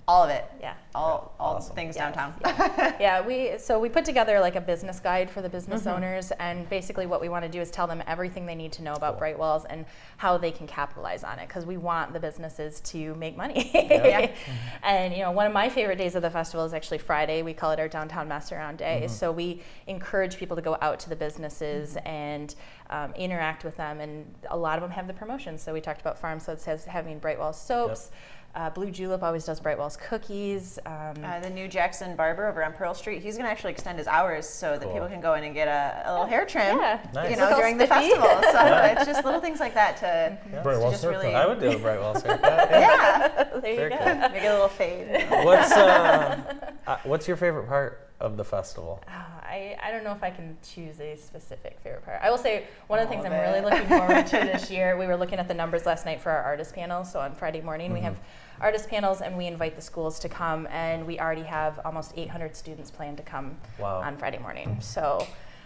all 0.10 0.24
of 0.24 0.32
it. 0.32 0.44
Yeah. 0.60 0.74
All 0.96 1.36
all 1.40 1.58
Awesome. 1.58 1.76
things 1.76 1.96
Yes, 1.96 2.16
downtown. 2.16 2.34
yeah, 3.00 3.22
we 3.26 3.60
so 3.60 3.80
we 3.80 3.90
put 3.90 4.04
together 4.06 4.40
like 4.40 4.56
a 4.56 4.62
business 4.62 5.00
guide 5.00 5.30
for 5.30 5.42
the 5.44 5.50
business 5.50 5.82
Mm-hmm. 5.82 5.90
owners, 5.98 6.32
and 6.40 6.68
basically 6.68 7.06
what 7.06 7.22
we 7.22 7.30
want 7.30 7.46
to 7.46 7.52
do 7.52 7.62
is 7.62 7.70
tell 7.70 7.86
them 7.86 8.02
everything 8.08 8.48
they 8.48 8.56
need 8.56 8.72
to 8.74 8.82
know 8.82 8.94
about 8.94 9.20
Bright 9.20 9.38
Walls 9.38 9.66
and 9.70 9.86
how 10.18 10.36
they 10.40 10.52
can 10.52 10.66
capitalize 10.66 11.24
on 11.24 11.38
it, 11.38 11.48
because 11.48 11.64
we 11.68 11.78
want 11.78 12.12
the 12.12 12.20
businesses 12.20 12.80
to 12.82 13.14
make 13.16 13.38
money. 13.38 13.70
Yeah. 13.74 14.32
And 14.82 15.14
you 15.14 15.20
know, 15.20 15.32
one 15.32 15.46
of 15.46 15.54
my 15.54 15.70
favorite 15.70 15.98
days 16.00 16.16
of 16.16 16.24
the 16.24 16.30
festival 16.32 16.66
is 16.66 16.74
actually 16.74 16.98
Friday. 16.98 17.44
We 17.44 17.54
call 17.54 17.70
it 17.72 17.80
our 17.80 17.88
downtown 17.88 18.28
mess 18.28 18.52
around 18.52 18.78
day. 18.78 19.06
So 19.08 19.32
we 19.32 19.62
encourage 19.86 20.38
people 20.38 20.56
to 20.56 20.62
go 20.64 20.76
out 20.82 21.00
to 21.02 21.10
the 21.10 21.16
businesses 21.16 21.98
and 22.06 22.56
um, 22.90 23.14
interact 23.14 23.64
with 23.64 23.78
them, 23.78 24.00
and 24.00 24.26
a 24.50 24.58
lot 24.58 24.78
of 24.78 24.82
them 24.82 24.92
have 24.92 25.06
the 25.06 25.14
promotions. 25.14 25.62
So 25.62 25.74
we 25.74 25.82
talked 25.82 26.02
about 26.02 26.18
Farm 26.18 26.40
Suds 26.40 26.66
has 26.66 26.86
having 26.86 27.20
Brightwell 27.20 27.54
soaps. 27.54 28.10
Uh, 28.56 28.70
Blue 28.72 28.90
Julep 28.90 29.22
always 29.22 29.46
does 29.46 29.60
Brightwell's 29.60 29.96
cookies. 29.98 30.80
Um, 30.86 31.24
Uh, 31.24 31.40
the 31.40 31.50
new 31.52 31.68
Jackson 31.68 32.16
barber 32.16 32.48
over 32.48 32.64
on 32.64 32.74
Pearl 32.74 32.94
Street, 32.96 33.22
he's 33.22 33.36
going 33.36 33.46
to 33.46 33.52
actually 33.52 33.72
extend 33.72 33.98
his 34.00 34.08
hours 34.08 34.50
so 34.50 34.72
that 34.72 34.82
Cool. 34.82 34.94
people 34.94 35.08
can 35.08 35.22
go 35.22 35.36
in 35.36 35.44
and 35.44 35.54
get 35.54 35.68
a, 35.68 36.04
a 36.06 36.12
little 36.12 36.26
hair 36.26 36.46
trim, 36.46 36.78
Yeah. 36.78 37.00
Nice. 37.14 37.30
you 37.30 37.38
know, 37.38 37.44
Look 37.44 37.52
all 37.54 37.60
during 37.60 37.78
the 37.78 37.88
festival. 37.88 38.26
So 38.52 38.84
it's 38.92 39.06
just 39.06 39.24
little 39.24 39.40
things 39.40 39.60
like 39.60 39.76
that 39.76 39.98
to, 39.98 40.38
Very 40.64 40.76
to 40.84 40.90
just 40.90 41.02
served, 41.02 41.18
really. 41.24 41.36
I 41.36 41.46
would 41.46 41.60
do 41.60 41.70
a 41.72 41.78
Brightwell 41.78 42.14
haircut. 42.20 42.40
Yeah. 42.72 42.80
yeah, 42.80 43.60
there 43.60 43.72
you 43.72 43.76
Very 43.78 43.90
go. 43.92 43.98
cool. 43.98 44.30
make 44.30 44.44
it 44.44 44.48
a 44.48 44.52
little 44.54 44.68
fade. 44.68 45.28
What's 45.46 45.72
uh, 45.72 46.42
uh, 46.88 46.98
What's 47.04 47.28
your 47.28 47.38
favorite 47.38 47.68
part 47.68 48.09
of 48.20 48.36
the 48.38 48.44
festival? 48.44 49.02
Ah, 49.08 49.40
I, 49.42 49.78
I 49.82 49.92
don't 49.92 50.04
know 50.04 50.12
if 50.12 50.24
I 50.24 50.30
can 50.30 50.58
choose 50.64 51.00
a 51.00 51.16
specific 51.16 51.80
favorite 51.84 52.04
part. 52.06 52.20
I 52.22 52.30
will 52.30 52.38
say 52.38 52.66
one 52.88 53.00
of 53.00 53.08
the 53.08 53.10
things 53.14 53.26
of 53.26 53.32
I'm 53.32 53.40
really 53.42 53.62
looking 53.62 53.88
forward 53.88 54.28
to 54.28 54.38
this 54.52 54.70
year. 54.70 54.98
We 54.98 55.08
were 55.08 55.16
looking 55.18 55.40
at 55.40 55.48
the 55.48 55.54
numbers 55.54 55.86
last 55.86 56.06
night 56.06 56.20
for 56.22 56.30
our 56.32 56.44
artist 56.44 56.76
panels. 56.76 57.12
So 57.12 57.20
on 57.20 57.34
Friday 57.34 57.62
morning 57.62 57.94
we 57.94 58.02
have 58.02 58.20
artist 58.62 58.90
panels, 58.90 59.22
and 59.22 59.38
we 59.38 59.46
invite 59.48 59.76
the 59.76 59.82
schools 59.82 60.20
to 60.20 60.30
come. 60.30 60.68
And 60.70 61.08
we 61.08 61.18
already 61.20 61.44
have 61.44 61.80
almost 61.86 62.14
800 62.18 62.56
students 62.56 62.92
planned 62.92 63.18
to 63.18 63.24
come 63.24 63.56
Wow. 63.80 64.02
on 64.02 64.18
Friday 64.18 64.40
morning. 64.40 64.78
So. 64.82 65.26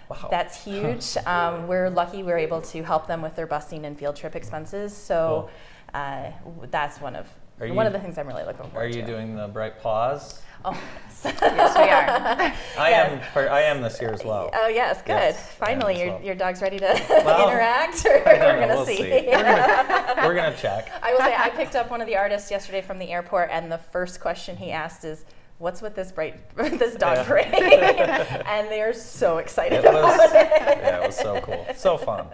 Wow. 0.10 0.28
That's 0.30 0.64
huge. 0.64 1.18
Um, 1.26 1.66
we're 1.68 1.89
lucky 1.89 2.22
we're 2.24 2.38
able 2.38 2.62
to 2.62 2.84
help 2.84 3.08
them 3.08 3.22
with 3.22 3.36
their 3.36 3.47
busing 3.47 3.86
and 3.86 3.97
field 3.97 4.16
trip 4.18 4.36
expenses. 4.36 4.93
So 4.95 5.49
uh, 5.93 6.30
that's 6.70 6.99
one 6.99 7.16
of 7.16 7.26
Are 7.62 7.68
one 7.68 7.76
you- 7.78 7.82
of 7.88 7.93
the 7.93 7.99
things 7.99 8.18
I'm 8.18 8.28
really 8.28 8.43
looking 8.43 8.70
forward 8.70 8.74
to. 8.74 8.80
Are 8.89 8.91
to. 8.91 8.99
you 8.99 9.04
doing 9.06 9.36
the 9.36 9.47
bright 9.47 9.80
paws? 9.82 10.41
Oh, 10.66 10.72
yes. 10.72 11.22
yes, 11.41 11.76
we 11.78 11.84
are. 11.84 12.53
I 12.86 12.89
Yes. 12.89 13.11
am. 13.11 13.20
per- 13.34 13.49
I 13.49 13.61
am 13.61 13.82
this 13.82 13.99
year 14.01 14.11
as 14.14 14.24
well. 14.24 14.49
Oh 14.53 14.68
yes, 14.68 15.01
good. 15.01 15.09
Yes, 15.11 15.53
Finally, 15.55 15.95
I 15.95 15.97
am 15.97 15.99
as 15.99 16.05
your, 16.05 16.14
well. 16.16 16.24
your 16.26 16.36
dog's 16.36 16.61
ready 16.61 16.80
to 16.80 16.86
Well, 17.26 17.49
interact. 17.51 18.05
Or 18.05 18.22
we're 18.26 18.38
know, 18.39 18.59
gonna 18.59 18.76
we'll 18.76 18.86
see. 18.86 18.97
see. 18.97 19.09
We're 19.09 19.32
gonna, 19.43 20.14
we're 20.28 20.36
gonna 20.36 20.55
check. 20.57 20.89
I 21.01 21.11
will 21.14 21.20
say 21.20 21.36
I 21.38 21.49
picked 21.49 21.76
up 21.76 21.89
one 21.89 22.01
of 22.01 22.07
the 22.07 22.18
artists 22.18 22.49
yesterday 22.51 22.82
from 22.82 22.99
the 22.99 23.11
airport, 23.11 23.49
and 23.51 23.72
the 23.72 23.78
first 23.78 24.20
question 24.20 24.57
he 24.57 24.72
asked 24.72 25.05
is, 25.05 25.26
"What's 25.59 25.82
with 25.82 25.95
this 25.95 26.11
bright 26.11 26.36
this 26.57 26.95
dog 26.95 27.18
Yeah. 27.18 27.24
parade?" 27.24 27.53
and 27.53 28.70
they 28.70 28.82
are 28.82 28.93
so 28.93 29.38
excited 29.38 29.80
It 29.80 29.86
about 29.86 30.03
was. 30.03 30.32
it. 30.32 30.34
Yeah, 30.34 31.01
it 31.03 31.07
was 31.07 31.16
so 31.18 31.39
cool. 31.41 31.66
So 31.76 31.97
fun. 31.97 32.28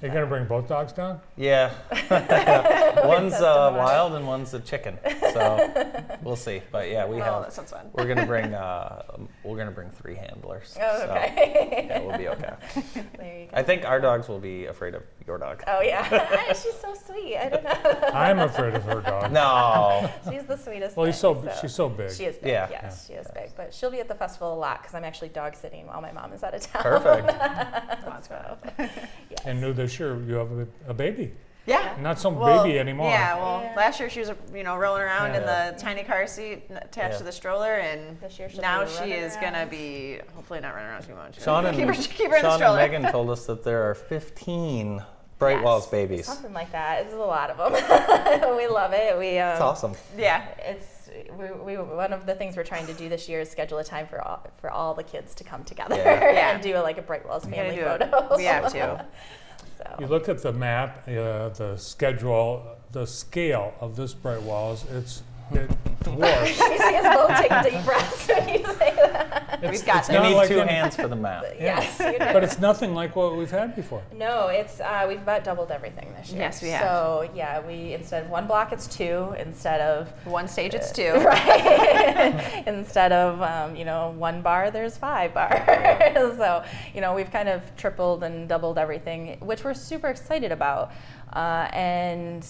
You're 0.00 0.12
gonna 0.12 0.26
bring 0.26 0.44
both 0.46 0.68
dogs 0.68 0.92
down? 0.92 1.20
Yeah. 1.36 1.72
one's 3.04 3.34
uh, 3.34 3.74
wild 3.76 4.14
and 4.14 4.26
one's 4.26 4.54
a 4.54 4.60
chicken. 4.60 4.96
So 5.32 5.92
we'll 6.22 6.36
see. 6.36 6.62
But 6.70 6.88
yeah, 6.88 7.04
we 7.06 7.16
Oh, 7.20 7.24
have. 7.24 7.42
that 7.42 7.52
sounds 7.52 7.70
fun. 7.72 7.90
We're 7.92 8.06
gonna 8.06 8.26
bring. 8.26 8.54
Uh, 8.54 9.02
we're 9.42 9.56
gonna 9.56 9.72
bring 9.72 9.90
three 9.90 10.14
handlers. 10.14 10.76
Oh, 10.80 10.98
So, 11.00 11.04
okay. 11.10 11.86
yeah, 11.88 12.00
we'll 12.02 12.16
be 12.18 12.28
okay. 12.28 12.52
there 13.16 13.40
you 13.40 13.46
go. 13.46 13.50
I 13.54 13.62
think 13.64 13.84
our 13.84 14.00
dogs 14.00 14.28
will 14.28 14.38
be 14.38 14.66
afraid 14.66 14.94
of 14.94 15.02
your 15.28 15.38
dog. 15.38 15.62
Oh 15.66 15.80
yeah, 15.82 16.52
she's 16.54 16.74
so 16.80 16.94
sweet. 16.94 17.36
I 17.36 17.48
don't 17.50 17.62
know. 17.62 18.08
I'm 18.12 18.40
afraid 18.40 18.74
of 18.74 18.82
her 18.84 19.00
dog. 19.00 19.30
No. 19.30 20.10
She's 20.28 20.44
the 20.44 20.56
sweetest. 20.56 20.96
Well, 20.96 21.06
he's 21.06 21.20
thing, 21.20 21.42
so 21.44 21.52
she's 21.60 21.74
so 21.74 21.88
big. 21.88 22.10
She 22.10 22.24
is 22.24 22.36
big. 22.36 22.48
Yeah. 22.50 22.68
Yes, 22.70 23.06
she 23.06 23.12
is 23.12 23.28
big. 23.34 23.50
But 23.56 23.72
she'll 23.72 23.90
be 23.90 24.00
at 24.00 24.08
the 24.08 24.14
festival 24.14 24.54
a 24.54 24.58
lot 24.58 24.80
because 24.82 24.94
I'm 24.94 25.04
actually 25.04 25.28
dog 25.28 25.54
sitting 25.54 25.86
while 25.86 26.00
my 26.00 26.10
mom 26.10 26.32
is 26.32 26.42
out 26.42 26.54
of 26.54 26.62
town. 26.62 26.82
Perfect. 26.82 27.30
so, 28.26 28.58
And 29.44 29.60
new 29.60 29.72
this 29.72 30.00
year, 30.00 30.20
you 30.22 30.34
have 30.34 30.50
a, 30.50 30.66
a 30.88 30.94
baby. 30.94 31.32
Yeah. 31.66 31.96
Not 32.00 32.18
some 32.18 32.36
Well, 32.36 32.64
baby 32.64 32.78
anymore. 32.78 33.10
Yeah, 33.10 33.36
well, 33.36 33.60
Yeah. 33.62 33.74
last 33.76 34.00
year 34.00 34.08
she 34.08 34.20
was, 34.20 34.32
you 34.54 34.64
know, 34.64 34.76
rolling 34.76 35.02
around 35.02 35.34
in 35.34 35.42
the 35.42 35.76
tiny 35.78 36.02
car 36.02 36.26
seat 36.26 36.64
attached 36.70 37.12
Yeah. 37.12 37.18
to 37.18 37.24
the 37.24 37.32
stroller, 37.32 37.74
and 37.74 38.18
This 38.22 38.38
year 38.38 38.48
she'll 38.48 38.62
now 38.62 38.86
she 38.86 39.00
running 39.00 39.12
is 39.18 39.36
gonna 39.36 39.66
be 39.66 40.18
hopefully 40.34 40.60
not 40.60 40.74
running 40.74 40.88
around 40.88 41.02
too 41.02 41.14
much. 41.14 41.42
Sean 41.42 41.66
and, 41.66 41.76
keep 41.76 41.86
her, 41.86 41.92
keep 41.92 42.30
her 42.30 42.36
in 42.36 42.42
the 42.42 42.50
Sean 42.52 42.58
and. 42.58 42.76
Megan 42.76 43.12
told 43.12 43.28
us 43.28 43.44
that 43.46 43.64
there 43.64 43.82
are 43.90 43.94
15 43.94 45.02
Bright 45.38 45.56
Yes, 45.56 45.64
Walls 45.64 45.86
babies. 45.86 46.26
Something 46.26 46.52
like 46.52 46.72
that. 46.72 47.04
It's 47.04 47.14
a 47.14 47.16
lot 47.16 47.50
of 47.50 47.56
them. 47.58 47.72
we 48.56 48.66
love 48.66 48.92
it. 48.92 49.16
We 49.18 49.38
um, 49.38 49.50
That's 49.50 49.60
awesome. 49.60 49.92
yeah, 50.16 50.44
It's 50.58 51.08
we, 51.38 51.50
we, 51.76 51.76
one 51.82 52.12
of 52.12 52.26
the 52.26 52.34
things 52.34 52.56
we're 52.56 52.64
trying 52.64 52.86
to 52.86 52.92
do 52.92 53.08
this 53.08 53.28
year 53.28 53.40
is 53.40 53.50
schedule 53.50 53.78
a 53.78 53.84
time 53.84 54.06
for 54.06 54.20
all 54.20 54.46
for 54.60 54.70
all 54.70 54.94
the 54.94 55.02
kids 55.02 55.34
to 55.36 55.44
come 55.44 55.64
together 55.64 55.96
Yeah. 55.96 56.32
Yeah. 56.32 56.50
and 56.54 56.62
do 56.62 56.76
a, 56.76 56.80
like 56.82 56.98
a 56.98 57.02
Bright 57.02 57.26
Walls 57.26 57.44
family 57.44 57.76
do 57.76 57.82
it. 57.82 58.00
photo. 58.10 58.36
We 58.36 58.44
have 58.44 58.70
to. 58.72 59.06
so. 59.78 59.96
You 60.00 60.06
look 60.06 60.28
at 60.28 60.42
the 60.42 60.52
map, 60.52 61.04
uh, 61.08 61.48
the 61.50 61.76
schedule, 61.78 62.76
the 62.92 63.06
scale 63.06 63.74
of 63.80 63.96
this 63.96 64.12
Bright 64.14 64.42
Walls. 64.42 64.84
It's 64.92 65.22
it 65.52 65.70
dwarfs. 66.02 66.58
You 66.58 66.78
see 66.78 66.96
us 66.96 67.16
both 67.16 67.38
take 67.38 67.50
a 67.50 67.70
deep 67.70 67.84
breaths 67.86 68.28
when 68.28 68.48
you 68.50 68.64
say 68.66 68.92
that. 68.96 69.44
It's, 69.46 69.47
We've 69.62 69.84
got 69.84 69.98
it's 69.98 70.08
this. 70.08 70.16
You 70.16 70.22
need 70.22 70.34
like 70.34 70.48
two 70.48 70.60
any- 70.60 70.70
hands 70.72 70.96
for 70.96 71.08
the 71.08 71.16
math. 71.28 71.44
Yes, 71.58 71.98
you 72.00 72.12
do. 72.12 72.18
But 72.18 72.44
it's 72.44 72.58
nothing 72.58 72.94
like 72.94 73.16
what 73.16 73.36
we've 73.36 73.50
had 73.50 73.74
before. 73.74 74.02
No, 74.14 74.48
it's 74.48 74.80
uh, 74.80 75.04
we've 75.08 75.20
about 75.20 75.44
doubled 75.44 75.70
everything 75.70 76.12
this 76.18 76.30
year. 76.30 76.40
Yes, 76.42 76.62
we 76.62 76.68
have. 76.70 76.82
So 76.82 77.30
yeah, 77.34 77.60
we 77.66 77.92
instead 77.94 78.24
of 78.24 78.30
one 78.30 78.46
block, 78.46 78.72
it's 78.72 78.86
two. 78.86 79.34
Instead 79.38 79.80
of 79.80 80.08
One 80.26 80.48
stage, 80.48 80.74
it's 80.74 80.92
two. 80.92 81.12
right, 81.14 82.62
instead 82.66 83.12
of 83.12 83.40
um, 83.42 83.76
you 83.76 83.84
know 83.84 84.14
one 84.16 84.42
bar, 84.42 84.70
there's 84.70 84.96
five 84.96 85.34
bars. 85.34 85.66
so 86.36 86.64
you 86.94 87.00
know 87.00 87.14
we've 87.14 87.30
kind 87.30 87.48
of 87.48 87.62
tripled 87.76 88.22
and 88.24 88.48
doubled 88.48 88.78
everything, 88.78 89.38
which 89.40 89.64
we're 89.64 89.74
super 89.74 90.08
excited 90.08 90.52
about. 90.52 90.92
Uh, 91.32 91.68
and 91.72 92.46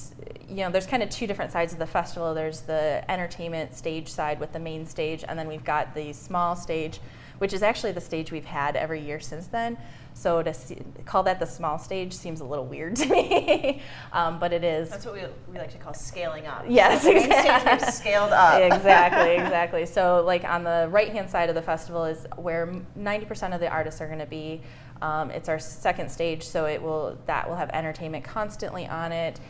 you 0.49 0.57
know, 0.57 0.71
there's 0.71 0.87
kind 0.87 1.03
of 1.03 1.11
two 1.11 1.27
different 1.27 1.53
sides 1.53 1.73
of 1.73 1.79
the 1.79 1.87
festival. 1.87 2.35
There's 2.35 2.61
the 2.63 3.05
entertainment 3.11 3.75
stage 3.75 4.09
side 4.09 4.41
with 4.41 4.53
the 4.53 4.59
main 4.59 4.87
stage, 4.87 5.25
and 5.27 5.39
then 5.39 5.49
we've 5.49 5.65
got 5.65 5.95
the 5.95 6.13
small 6.13 6.57
stage, 6.57 7.01
which 7.39 7.53
is 7.53 7.63
actually 7.63 7.93
the 7.93 8.01
stage 8.01 8.33
we've 8.33 8.45
had 8.45 8.77
every 8.77 9.01
year 9.01 9.21
since 9.21 9.47
then. 9.49 9.79
So 10.19 10.43
to 10.43 10.53
see, 10.53 10.79
call 11.05 11.23
that 11.25 11.39
the 11.39 11.47
small 11.47 11.79
stage 11.79 12.13
seems 12.13 12.41
a 12.41 12.45
little 12.45 12.67
weird 12.67 12.97
to 12.97 13.07
me, 13.07 13.83
um, 14.13 14.41
but 14.41 14.53
it 14.53 14.65
is. 14.65 14.89
That's 14.89 15.07
what 15.07 15.15
we, 15.15 15.23
we 15.53 15.59
like 15.59 15.71
to 15.71 15.79
call 15.79 15.95
scaling 15.95 16.47
up. 16.47 16.65
Yes, 16.69 17.05
Main 17.05 17.21
stage, 17.21 17.31
exactly. 17.31 17.87
we've 17.87 17.95
scaled 17.95 18.33
up. 18.33 18.61
exactly, 18.73 19.33
exactly. 19.45 19.87
So, 19.87 20.25
like 20.27 20.45
on 20.45 20.65
the 20.65 20.89
right 20.91 21.11
hand 21.13 21.31
side 21.31 21.49
of 21.49 21.55
the 21.55 21.63
festival 21.63 22.05
is 22.05 22.27
where 22.37 22.67
90% 22.99 23.55
of 23.55 23.61
the 23.61 23.69
artists 23.69 24.01
are 24.01 24.07
going 24.09 24.19
to 24.19 24.27
be. 24.27 24.61
Um, 25.01 25.31
it's 25.31 25.49
our 25.49 25.59
second 25.59 26.11
stage, 26.11 26.43
so 26.43 26.67
it 26.67 26.83
will 26.83 27.19
that 27.27 27.49
will 27.49 27.57
have 27.57 27.71
entertainment 27.71 28.25
constantly 28.25 28.87
on 28.87 29.13
it, 29.13 29.41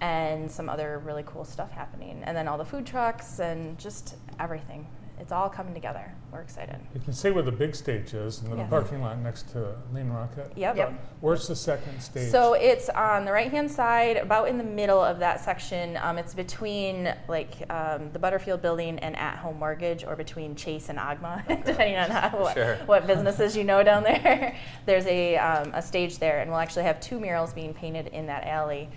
and 0.00 0.50
some 0.50 0.68
other 0.68 1.00
really 1.04 1.24
cool 1.26 1.44
stuff 1.44 1.70
happening, 1.70 2.22
and 2.24 2.36
then 2.36 2.48
all 2.48 2.58
the 2.58 2.64
food 2.64 2.86
trucks 2.86 3.40
and 3.40 3.78
just 3.78 4.16
everything. 4.38 4.86
It's 5.20 5.32
all 5.32 5.48
coming 5.48 5.74
together. 5.74 6.12
We're 6.32 6.40
excited. 6.40 6.76
You 6.94 7.00
can 7.00 7.12
see 7.12 7.30
where 7.30 7.42
the 7.42 7.52
big 7.52 7.74
stage 7.74 8.14
is 8.14 8.42
in 8.42 8.50
the 8.50 8.56
Yeah. 8.56 8.66
parking 8.66 9.00
lot 9.02 9.18
next 9.18 9.50
to 9.52 9.74
Lean 9.92 10.10
Rocket. 10.10 10.52
Yep. 10.56 10.76
Yep. 10.76 10.92
Where's 11.20 11.48
the 11.48 11.56
second 11.56 12.00
stage? 12.00 12.30
So 12.30 12.52
it's 12.54 12.88
on 12.90 13.24
the 13.24 13.32
right 13.32 13.50
hand 13.50 13.70
side, 13.70 14.16
about 14.18 14.48
in 14.48 14.58
the 14.58 14.64
middle 14.64 15.00
of 15.02 15.18
that 15.18 15.40
section. 15.40 15.96
Um, 16.02 16.18
it's 16.18 16.34
between 16.34 17.14
like 17.28 17.50
um, 17.70 18.10
the 18.12 18.18
Butterfield 18.18 18.62
Building 18.62 18.98
and 19.00 19.16
At 19.16 19.36
Home 19.38 19.58
Mortgage, 19.58 20.04
or 20.04 20.14
between 20.16 20.54
Chase 20.54 20.88
and 20.88 20.98
Agma, 20.98 21.46
depending 21.64 21.96
on 21.96 22.10
how, 22.10 22.38
what, 22.38 22.54
Sure. 22.54 22.76
what 22.86 23.06
businesses 23.06 23.56
you 23.56 23.64
know 23.64 23.82
down 23.82 24.02
there. 24.04 24.54
There's 24.86 25.06
a, 25.06 25.36
um, 25.38 25.72
a 25.74 25.82
stage 25.82 26.18
there, 26.18 26.40
and 26.40 26.50
we'll 26.50 26.60
actually 26.60 26.84
have 26.84 27.00
two 27.00 27.18
murals 27.18 27.52
being 27.52 27.74
painted 27.74 28.08
in 28.08 28.26
that 28.26 28.44
alley 28.46 28.88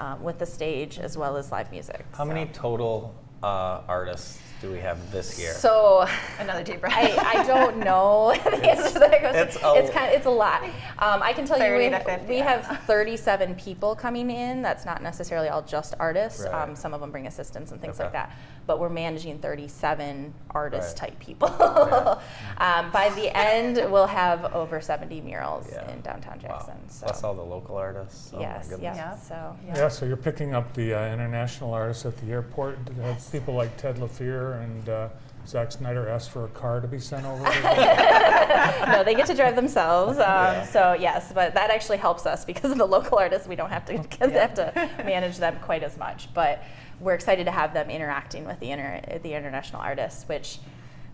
um, 0.00 0.22
with 0.22 0.38
the 0.38 0.46
stage 0.46 0.98
as 0.98 1.16
well 1.16 1.36
as 1.36 1.52
live 1.52 1.70
music. 1.70 2.04
How 2.12 2.18
So- 2.18 2.24
many 2.26 2.46
total 2.46 3.14
uh, 3.42 3.82
artists 3.86 4.40
do 4.60 4.70
we 4.72 4.78
have 4.80 5.12
this 5.12 5.38
year? 5.38 5.52
So 5.52 6.06
Another 6.40 6.64
deep 6.64 6.80
breath. 6.80 6.92
I, 6.94 7.40
I 7.40 7.46
don't 7.46 7.78
know 7.78 8.32
the 8.44 8.68
answer 8.68 8.92
to 8.94 8.98
that 8.98 9.20
question. 9.20 9.36
it's 9.36 9.56
It's, 9.56 9.90
a- 9.90 9.92
kind 9.92 10.08
of, 10.10 10.16
it's 10.16 10.26
a 10.26 10.30
lot. 10.30 10.64
Um, 10.98 11.22
I 11.22 11.32
can 11.32 11.46
tell 11.46 11.58
you 11.58 11.76
we, 11.76 11.88
50, 11.90 12.26
we 12.26 12.40
I 12.40 12.44
have 12.44 12.80
37 12.84 13.54
people 13.54 13.94
coming 13.94 14.30
in. 14.30 14.60
That's 14.62 14.84
not 14.84 15.02
necessarily 15.02 15.48
all 15.48 15.62
just 15.62 15.94
artists. 16.00 16.42
Right. 16.44 16.52
Um, 16.68 16.74
some 16.74 16.92
of 16.92 17.00
them 17.00 17.10
bring 17.12 17.26
assistants 17.28 17.70
and 17.72 17.80
things 17.80 17.96
Okay. 17.96 18.04
like 18.04 18.12
that. 18.14 18.36
But 18.66 18.80
we're 18.80 18.88
managing 18.90 19.38
37 19.38 20.34
artist 20.50 20.98
Right. 21.00 21.10
type 21.10 21.18
people. 21.20 21.48
Yeah. 21.58 22.18
um, 22.58 22.90
by 22.90 23.10
the 23.10 23.34
end, 23.36 23.76
we'll 23.92 24.06
have 24.06 24.52
over 24.54 24.80
70 24.80 25.20
murals 25.20 25.68
Yeah. 25.72 25.90
in 25.92 26.00
downtown 26.00 26.38
Wow. 26.42 26.48
Jackson. 26.58 26.74
So 26.88 27.06
Plus 27.06 27.22
all 27.24 27.34
the 27.34 27.42
local 27.42 27.76
artists. 27.76 28.32
Oh 28.34 28.40
yes, 28.40 28.64
my 28.66 28.70
goodness. 28.70 28.96
yes. 28.96 28.96
Yeah. 28.96 29.16
So 29.16 29.56
yeah. 29.66 29.76
yeah, 29.76 29.88
so 29.88 30.04
you're 30.06 30.16
picking 30.16 30.54
up 30.54 30.74
the 30.74 30.94
uh, 30.94 31.12
international 31.12 31.72
artists 31.72 32.04
at 32.06 32.16
the 32.18 32.32
airport. 32.32 32.84
Did 32.84 32.96
you 32.96 33.02
have 33.02 33.32
people 33.32 33.54
like 33.54 33.76
Ted 33.76 33.96
LaFear 33.96 34.47
and 34.54 34.88
uh, 34.88 35.08
Zack 35.46 35.72
Snyder 35.72 36.08
asked 36.08 36.30
for 36.30 36.44
a 36.44 36.48
car 36.48 36.80
to 36.80 36.86
be 36.88 36.98
sent 36.98 37.24
over? 37.24 37.42
no, 38.92 39.02
they 39.04 39.14
get 39.14 39.26
to 39.26 39.34
drive 39.34 39.56
themselves. 39.56 40.18
Um, 40.18 40.24
Yeah. 40.24 40.64
So 40.64 40.92
yes, 40.92 41.32
but 41.32 41.54
that 41.54 41.70
actually 41.70 41.98
helps 41.98 42.26
us 42.26 42.44
because 42.44 42.70
of 42.70 42.78
the 42.78 42.86
local 42.86 43.18
artists. 43.18 43.48
We 43.48 43.56
don't 43.56 43.70
have 43.70 43.84
to 43.86 43.96
have 44.30 44.54
to 44.54 44.72
manage 45.04 45.38
them 45.38 45.56
quite 45.62 45.82
as 45.82 45.96
much. 45.96 46.32
But 46.34 46.62
we're 47.00 47.14
excited 47.14 47.44
to 47.44 47.50
have 47.52 47.72
them 47.74 47.90
interacting 47.90 48.44
with 48.44 48.58
the 48.60 48.70
inter- 48.70 49.18
the 49.22 49.34
international 49.34 49.80
artists, 49.80 50.24
which 50.28 50.58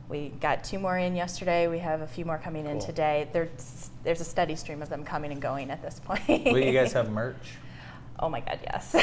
we 0.09 0.29
got 0.41 0.65
two 0.65 0.79
more 0.79 0.99
in 0.99 1.15
yesterday. 1.15 1.67
We 1.69 1.79
have 1.79 2.01
a 2.01 2.07
few 2.07 2.25
more 2.25 2.39
coming 2.39 2.67
in 2.67 2.79
today. 2.81 3.29
There's 3.33 3.91
there's 4.03 4.21
a 4.21 4.25
steady 4.25 4.57
stream 4.57 4.83
of 4.83 4.89
them 4.89 5.05
coming 5.05 5.31
and 5.33 5.41
going 5.41 5.71
at 5.71 5.83
this 5.83 6.01
point. 6.01 6.27
Will 6.29 6.59
you 6.59 6.73
guys 6.73 6.93
have 6.99 7.11
merch? 7.11 7.37
Oh 8.21 8.29
my 8.29 8.41
God, 8.41 8.61
yes. 8.63 8.95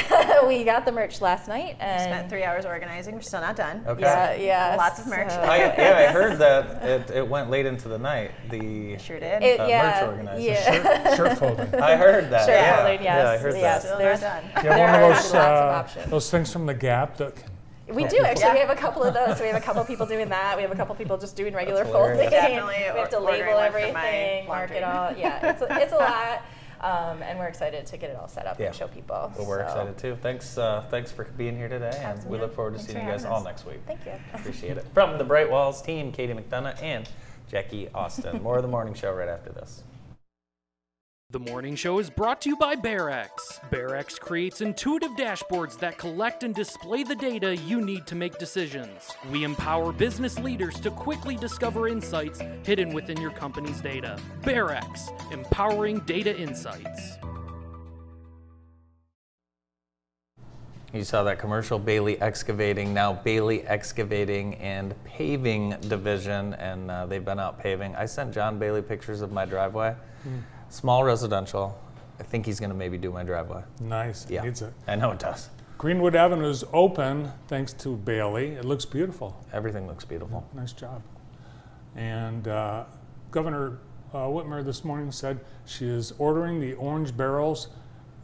we 0.48 0.64
got 0.64 0.86
the 0.86 0.92
merch 0.92 1.20
last 1.20 1.46
night 1.46 1.76
and 1.80 2.02
Spent 2.02 2.30
three 2.30 2.44
hours 2.44 2.64
organizing. 2.64 3.14
We're 3.14 3.20
still 3.20 3.42
not 3.42 3.56
done. 3.56 3.84
Okay. 3.86 4.00
yeah, 4.00 4.34
yeah. 4.34 4.76
Lots 4.76 5.00
of 5.00 5.06
merch. 5.06 5.28
so- 5.30 5.40
I, 5.42 5.58
yeah, 5.58 6.06
I 6.08 6.12
heard 6.12 6.38
that 6.38 6.82
it, 6.82 7.10
it 7.16 7.28
went 7.28 7.50
late 7.50 7.66
into 7.66 7.88
the 7.88 7.98
night. 7.98 8.30
The 8.50 8.96
Sure 8.98 9.20
did. 9.20 9.42
It, 9.42 9.60
uh, 9.60 9.64
merch 9.64 9.70
yeah, 9.70 10.06
organizer. 10.06 10.40
yeah. 10.42 11.14
shirt, 11.14 11.16
shirt 11.16 11.38
folding. 11.38 11.74
I 11.80 11.96
heard 11.96 12.30
that. 12.30 12.46
Shirt 12.46 12.54
yeah. 12.54 12.76
folding, 12.78 13.02
yes, 13.04 13.24
yeah, 13.24 13.30
I 13.30 13.36
heard 13.36 13.54
yes. 13.54 13.82
that. 13.82 13.82
Still 13.88 13.98
There's- 13.98 14.22
not 14.22 14.42
done. 14.42 14.44
You 14.44 14.50
have 14.54 14.62
There 14.78 14.78
one 14.78 14.94
are 14.94 15.02
of 15.04 15.10
lots 15.10 15.22
those, 15.24 15.34
of 15.34 15.40
uh, 15.40 15.82
options. 15.82 16.10
those 16.10 16.30
things 16.30 16.52
from 16.52 16.66
the 16.66 16.74
Gap 16.74 17.16
that 17.18 17.36
can 17.36 17.94
We 17.94 18.04
do 18.06 18.16
actually. 18.24 18.52
We 18.52 18.58
have 18.60 18.70
a 18.70 18.74
couple 18.76 19.02
of 19.02 19.12
those. 19.12 19.38
We 19.40 19.46
have 19.48 19.56
a 19.56 19.64
couple 19.64 19.84
people 19.84 20.06
doing 20.06 20.30
that. 20.30 20.56
We 20.56 20.62
have 20.62 20.72
a 20.72 20.76
couple 20.76 20.94
people 20.94 21.18
just 21.18 21.36
doing 21.36 21.52
regular 21.52 21.84
folding. 21.84 22.30
Definitely 22.30 22.76
we 22.94 22.98
have 22.98 23.10
to 23.10 23.18
ordering 23.18 23.54
label 23.54 23.78
for 23.78 23.92
my 23.92 24.08
everything, 24.08 24.48
mark 24.48 24.70
it 24.70 24.82
all. 24.82 25.12
Yeah, 25.14 25.50
it's 25.50 25.60
a, 25.60 25.66
it's 25.82 25.92
a 25.92 25.96
lot, 25.96 26.42
um, 26.82 27.22
and 27.22 27.38
we're 27.38 27.46
excited 27.46 27.86
to 27.86 27.96
get 27.96 28.10
it 28.10 28.16
all 28.16 28.28
set 28.28 28.46
up 28.46 28.58
Yeah. 28.58 28.66
and 28.66 28.74
show 28.74 28.88
people. 28.88 29.32
Well, 29.36 29.46
we're 29.46 29.60
so. 29.60 29.64
excited 29.66 29.98
too. 29.98 30.16
Thanks, 30.20 30.58
uh, 30.58 30.84
thanks 30.90 31.12
for 31.12 31.24
being 31.24 31.56
here 31.56 31.68
today, 31.68 31.98
and 32.02 32.24
we 32.28 32.38
look 32.38 32.54
forward 32.54 32.72
to 32.72 32.78
Thanks 32.78 32.92
seeing 32.92 33.04
you 33.04 33.10
guys 33.10 33.22
having 33.22 33.36
all 33.36 33.44
next 33.44 33.66
week. 33.66 33.80
Thank 33.86 34.04
you. 34.06 34.12
Appreciate 34.34 34.76
it. 34.76 34.86
From 34.94 35.18
the 35.18 35.24
Bright 35.24 35.50
Walls 35.50 35.80
team, 35.82 36.12
Katie 36.12 36.32
McDonough 36.34 36.82
and 36.82 37.08
Jackie 37.50 37.88
Austin. 37.94 38.42
More 38.42 38.56
of 38.56 38.62
the 38.62 38.68
morning 38.68 38.94
show 38.94 39.12
right 39.12 39.28
after 39.28 39.50
this. 39.50 39.82
The 41.32 41.40
morning 41.40 41.76
show 41.76 41.98
is 41.98 42.10
brought 42.10 42.42
to 42.42 42.50
you 42.50 42.56
by 42.58 42.76
BearX. 42.76 43.30
BearX 43.70 44.20
creates 44.20 44.60
intuitive 44.60 45.12
dashboards 45.12 45.78
that 45.78 45.96
collect 45.96 46.42
and 46.42 46.54
display 46.54 47.04
the 47.04 47.14
data 47.14 47.56
you 47.56 47.80
need 47.80 48.06
to 48.08 48.14
make 48.14 48.36
decisions. 48.36 49.08
We 49.30 49.42
empower 49.42 49.92
business 49.92 50.38
leaders 50.38 50.78
to 50.80 50.90
quickly 50.90 51.36
discover 51.36 51.88
insights 51.88 52.42
hidden 52.66 52.92
within 52.92 53.18
your 53.18 53.30
company's 53.30 53.80
data. 53.80 54.18
BearX, 54.42 55.32
empowering 55.32 56.00
data 56.00 56.36
insights. 56.36 57.16
You 60.92 61.04
saw 61.04 61.22
that 61.22 61.38
commercial, 61.38 61.78
Bailey 61.78 62.20
Excavating, 62.20 62.92
now 62.92 63.14
Bailey 63.14 63.62
Excavating 63.62 64.56
and 64.56 64.94
Paving 65.04 65.76
Division, 65.88 66.52
and 66.52 66.90
uh, 66.90 67.06
they've 67.06 67.24
been 67.24 67.40
out 67.40 67.58
paving. 67.58 67.96
I 67.96 68.04
sent 68.04 68.34
John 68.34 68.58
Bailey 68.58 68.82
pictures 68.82 69.22
of 69.22 69.32
my 69.32 69.46
driveway. 69.46 69.96
Small 70.72 71.04
residential. 71.04 71.78
I 72.18 72.22
think 72.22 72.46
he's 72.46 72.58
going 72.58 72.70
to 72.70 72.76
maybe 72.76 72.96
do 72.96 73.12
my 73.12 73.22
driveway. 73.22 73.62
nice. 73.78 74.26
Yeah. 74.30 74.42
Needs 74.42 74.62
it. 74.62 74.72
I 74.86 74.96
know 74.96 75.10
it 75.10 75.18
does. 75.18 75.50
Greenwood 75.76 76.14
Avenue 76.16 76.48
is 76.48 76.64
open 76.72 77.30
thanks 77.46 77.74
to 77.74 77.94
Bailey. 77.94 78.52
It 78.52 78.64
looks 78.64 78.86
beautiful. 78.86 79.36
Everything 79.52 79.86
looks 79.86 80.06
beautiful. 80.06 80.48
Nice 80.54 80.72
job. 80.72 81.02
And 81.94 82.48
uh, 82.48 82.84
Governor 83.30 83.80
uh, 84.14 84.20
Whitmer 84.28 84.64
this 84.64 84.82
morning 84.82 85.12
said 85.12 85.40
she 85.66 85.86
is 85.86 86.14
ordering 86.16 86.58
the 86.58 86.72
orange 86.74 87.14
barrels 87.14 87.68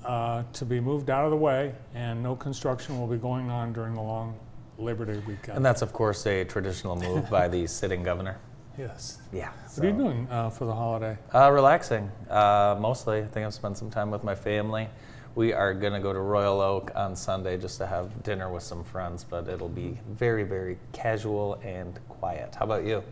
uh, 0.02 0.42
to 0.54 0.64
be 0.64 0.80
moved 0.80 1.10
out 1.10 1.26
of 1.26 1.30
the 1.30 1.36
way, 1.36 1.74
and 1.94 2.22
no 2.22 2.34
construction 2.34 2.98
will 2.98 3.08
be 3.08 3.18
going 3.18 3.50
on 3.50 3.74
during 3.74 3.92
the 3.94 4.00
long 4.00 4.34
Labor 4.78 5.04
Day 5.04 5.18
weekend. 5.26 5.56
And 5.56 5.66
that's, 5.66 5.82
of 5.82 5.92
course, 5.92 6.26
a 6.26 6.44
traditional 6.44 6.96
move 6.96 7.28
by 7.28 7.46
the 7.46 7.66
sitting 7.78 8.02
governor. 8.02 8.38
yes. 8.78 9.18
Yeah. 9.34 9.50
What 9.78 9.86
are 9.86 9.90
you 9.90 9.96
doing 9.96 10.26
uh, 10.28 10.50
for 10.50 10.64
the 10.64 10.74
holiday? 10.74 11.16
Uh, 11.32 11.52
relaxing, 11.52 12.10
uh, 12.28 12.76
mostly. 12.80 13.20
I 13.20 13.26
think 13.26 13.46
I've 13.46 13.54
spent 13.54 13.78
some 13.78 13.90
time 13.90 14.10
with 14.10 14.24
my 14.24 14.34
family. 14.34 14.88
We 15.36 15.52
are 15.52 15.72
going 15.72 15.92
to 15.92 16.00
go 16.00 16.12
to 16.12 16.18
Royal 16.18 16.60
Oak 16.60 16.90
on 16.96 17.14
Sunday 17.14 17.56
just 17.58 17.78
to 17.78 17.86
have 17.86 18.24
dinner 18.24 18.50
with 18.52 18.64
some 18.64 18.82
friends, 18.82 19.22
but 19.22 19.46
it'll 19.46 19.68
be 19.68 19.96
very, 20.10 20.42
very 20.42 20.78
casual 20.92 21.60
and 21.62 21.96
quiet. 22.08 22.56
How 22.56 22.64
about 22.64 22.84
you? 22.86 23.04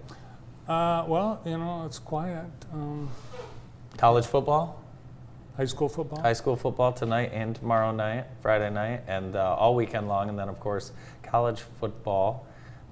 Uh, 0.67 1.05
well, 1.07 1.41
you 1.45 1.57
know, 1.57 1.85
it's 1.87 2.01
quiet. 2.01 2.51
Um, 2.73 3.11
College 3.97 4.27
football, 4.27 4.83
high 5.57 5.67
school 5.67 5.89
football. 5.89 6.21
high 6.21 6.33
school 6.33 6.57
football 6.57 6.93
tonight 6.93 7.31
and 7.33 7.55
tomorrow 7.55 7.93
night, 7.93 8.25
Friday 8.43 8.71
night, 8.71 9.03
and 9.07 9.37
uh, 9.37 9.55
all 9.55 9.77
weekend 9.77 10.09
long. 10.09 10.29
And 10.29 10.37
then, 10.37 10.49
of 10.49 10.59
course, 10.59 10.91
college 11.23 11.61
football. 11.79 12.45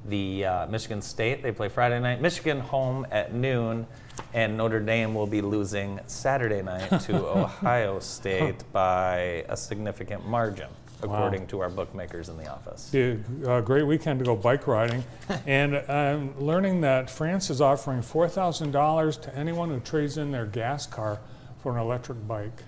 The 0.07 0.45
uh, 0.45 0.67
Michigan 0.67 1.01
State, 1.01 1.43
they 1.43 1.53
play 1.53 1.69
Friday 1.69 1.99
night. 1.99 2.21
Michigan 2.21 2.61
home 2.61 3.07
at 3.11 3.33
noon, 3.33 3.87
and 4.35 4.57
Notre 4.57 4.81
Dame 4.81 5.15
will 5.15 5.27
be 5.27 5.41
losing 5.41 5.99
Saturday 6.07 6.61
night 6.61 7.01
to 7.03 7.17
Ohio 7.37 8.01
State 8.01 8.71
by 8.73 9.45
a 9.49 9.57
significant 9.57 10.27
margin, 10.27 10.69
according 11.03 11.47
to 11.47 11.61
our 11.61 11.71
bookmakers 11.71 12.29
in 12.29 12.37
the 12.37 12.47
office. 12.47 12.91
Be 12.91 13.19
a 13.47 13.63
great 13.63 13.87
weekend 13.87 14.19
to 14.19 14.27
go 14.27 14.37
bike 14.37 14.67
riding. 14.67 15.03
and 15.47 15.77
I'm 15.77 16.39
learning 16.39 16.83
that 16.83 17.09
France 17.09 17.49
is 17.49 17.63
offering 17.63 18.01
$4,000 18.01 19.23
to 19.23 19.37
anyone 19.37 19.71
who 19.71 19.81
trades 19.81 20.19
in 20.19 20.33
their 20.33 20.47
gas 20.47 20.87
car 20.87 21.19
for 21.59 21.73
an 21.73 21.79
electric 21.79 22.29
bike. 22.29 22.63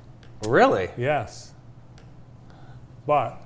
Really? 0.46 0.88
Yes. 0.96 1.52
But 3.06 3.42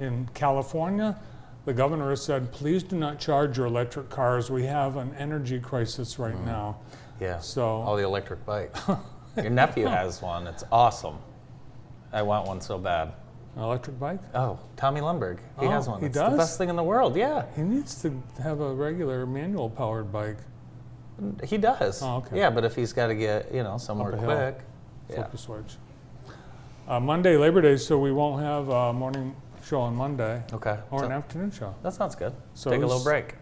in 0.00 0.28
California, 0.34 1.18
the 1.64 1.72
governor 1.72 2.10
has 2.10 2.22
said, 2.22 2.50
please 2.52 2.82
do 2.82 2.96
not 2.96 3.18
charge 3.18 3.56
your 3.56 3.66
electric 3.66 4.10
cars. 4.10 4.50
We 4.50 4.64
have 4.64 4.96
an 4.96 5.14
energy 5.18 5.60
crisis 5.60 6.18
right 6.18 6.34
Mm. 6.34 6.44
now. 6.46 6.76
Yeah. 7.20 7.38
So- 7.38 7.82
all 7.82 7.96
the 7.96 8.02
electric 8.04 8.44
bikes. 8.44 8.80
Your 9.36 9.50
nephew 9.50 9.86
has 9.86 10.20
one. 10.20 10.46
It's 10.46 10.64
awesome. 10.70 11.16
I 12.12 12.20
want 12.22 12.46
one 12.46 12.60
so 12.60 12.76
bad. 12.78 13.12
An 13.56 13.62
electric 13.62 13.98
bike? 13.98 14.20
Oh, 14.34 14.58
Tommy 14.76 15.00
Lundberg. 15.00 15.38
He 15.60 15.66
Oh, 15.66 15.70
has 15.70 15.88
one. 15.88 16.00
he 16.00 16.06
it's 16.06 16.14
does? 16.16 16.32
the 16.32 16.36
best 16.36 16.58
thing 16.58 16.68
in 16.68 16.76
the 16.76 16.82
world. 16.82 17.16
Yeah, 17.16 17.44
He 17.56 17.62
needs 17.62 18.00
to 18.02 18.22
have 18.42 18.60
a 18.60 18.74
regular 18.74 19.24
manual 19.26 19.70
powered 19.70 20.10
bike. 20.12 20.38
he 21.44 21.56
does. 21.58 22.02
Oh, 22.02 22.16
okay. 22.16 22.36
Yeah, 22.38 22.50
but 22.50 22.64
if 22.64 22.74
he's 22.74 22.92
got 22.92 23.06
to 23.08 23.14
get 23.14 23.54
you 23.54 23.62
know 23.62 23.78
somewhere 23.78 24.08
Up 24.12 24.14
a 24.14 24.20
hill. 24.20 24.26
quick, 24.36 24.60
Flip 25.06 25.18
yeah. 25.18 25.26
the 25.28 25.38
switch. 25.38 25.76
Uh, 26.88 26.98
Monday, 26.98 27.36
Labor 27.36 27.60
Day, 27.60 27.76
so 27.76 27.98
we 27.98 28.10
won't 28.10 28.42
have 28.42 28.68
a 28.68 28.92
morning 28.92 29.36
show 29.72 29.80
on 29.80 29.96
Monday 29.96 30.42
Okay. 30.52 30.76
or 30.90 31.00
So- 31.00 31.06
an 31.06 31.12
afternoon 31.12 31.50
show. 31.50 31.74
that 31.82 31.94
sounds 31.94 32.14
good. 32.14 32.34
So 32.52 32.70
Take 32.70 32.82
a 32.82 32.86
little 32.86 33.02
break. 33.02 33.36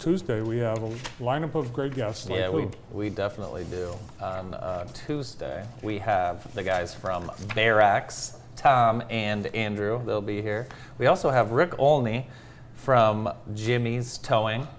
Tuesday, 0.00 0.40
we 0.40 0.58
have 0.58 0.82
a 0.82 0.88
lineup 1.22 1.54
of 1.54 1.72
great 1.72 1.94
guests. 1.94 2.28
Like 2.28 2.40
yeah, 2.40 2.48
we, 2.48 2.62
who? 2.62 2.70
we 2.90 3.08
definitely 3.08 3.62
do. 3.70 3.94
On 4.20 4.54
uh, 4.54 4.88
Tuesday, 5.06 5.64
we 5.82 5.98
have 5.98 6.52
the 6.54 6.64
guys 6.64 6.92
from 6.92 7.30
Barax, 7.54 8.38
Tom 8.56 9.04
and 9.10 9.46
Andrew. 9.54 10.04
They'll 10.04 10.20
be 10.20 10.42
here. 10.42 10.66
We 10.98 11.06
also 11.06 11.30
have 11.30 11.52
Rick 11.52 11.78
Olney 11.78 12.26
from 12.74 13.32
Jimmy's 13.54 14.18
Towing. 14.18 14.66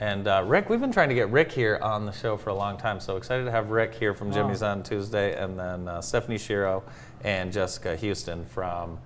And 0.00 0.28
uh, 0.28 0.44
Rick, 0.46 0.70
we've 0.70 0.80
been 0.80 0.92
trying 0.92 1.08
to 1.08 1.14
get 1.16 1.28
Rick 1.30 1.50
here 1.50 1.80
on 1.82 2.06
the 2.06 2.12
show 2.12 2.36
for 2.36 2.50
a 2.50 2.54
long 2.54 2.78
time, 2.78 3.00
so 3.00 3.16
excited 3.16 3.42
to 3.46 3.50
have 3.50 3.70
Rick 3.70 3.96
here 3.96 4.14
from 4.14 4.30
Jimmy's 4.32 4.62
on 4.62 4.84
Tuesday, 4.84 5.34
and 5.36 5.58
then 5.58 5.88
uh, 5.88 6.00
Stephanie 6.00 6.38
Shiro 6.38 6.84
and 7.24 7.52
Jessica 7.52 7.96
Houston 7.96 8.44
from 8.44 9.00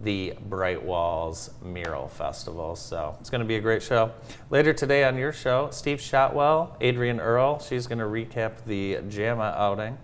the 0.00 0.34
Bright 0.48 0.82
Walls 0.82 1.50
Mural 1.62 2.08
Festival. 2.08 2.76
So 2.76 3.16
it's 3.20 3.30
going 3.30 3.40
to 3.40 3.46
be 3.46 3.56
a 3.56 3.60
great 3.60 3.82
show. 3.82 4.12
Later 4.50 4.72
today 4.72 5.04
on 5.04 5.16
your 5.16 5.32
show, 5.32 5.70
Steve 5.70 6.00
Shotwell, 6.00 6.76
Adrian 6.80 7.20
Earl, 7.20 7.58
she's 7.60 7.86
going 7.86 7.98
to 7.98 8.04
recap 8.04 8.64
the 8.64 8.98
JAMA 9.08 9.54
outing. 9.56 9.98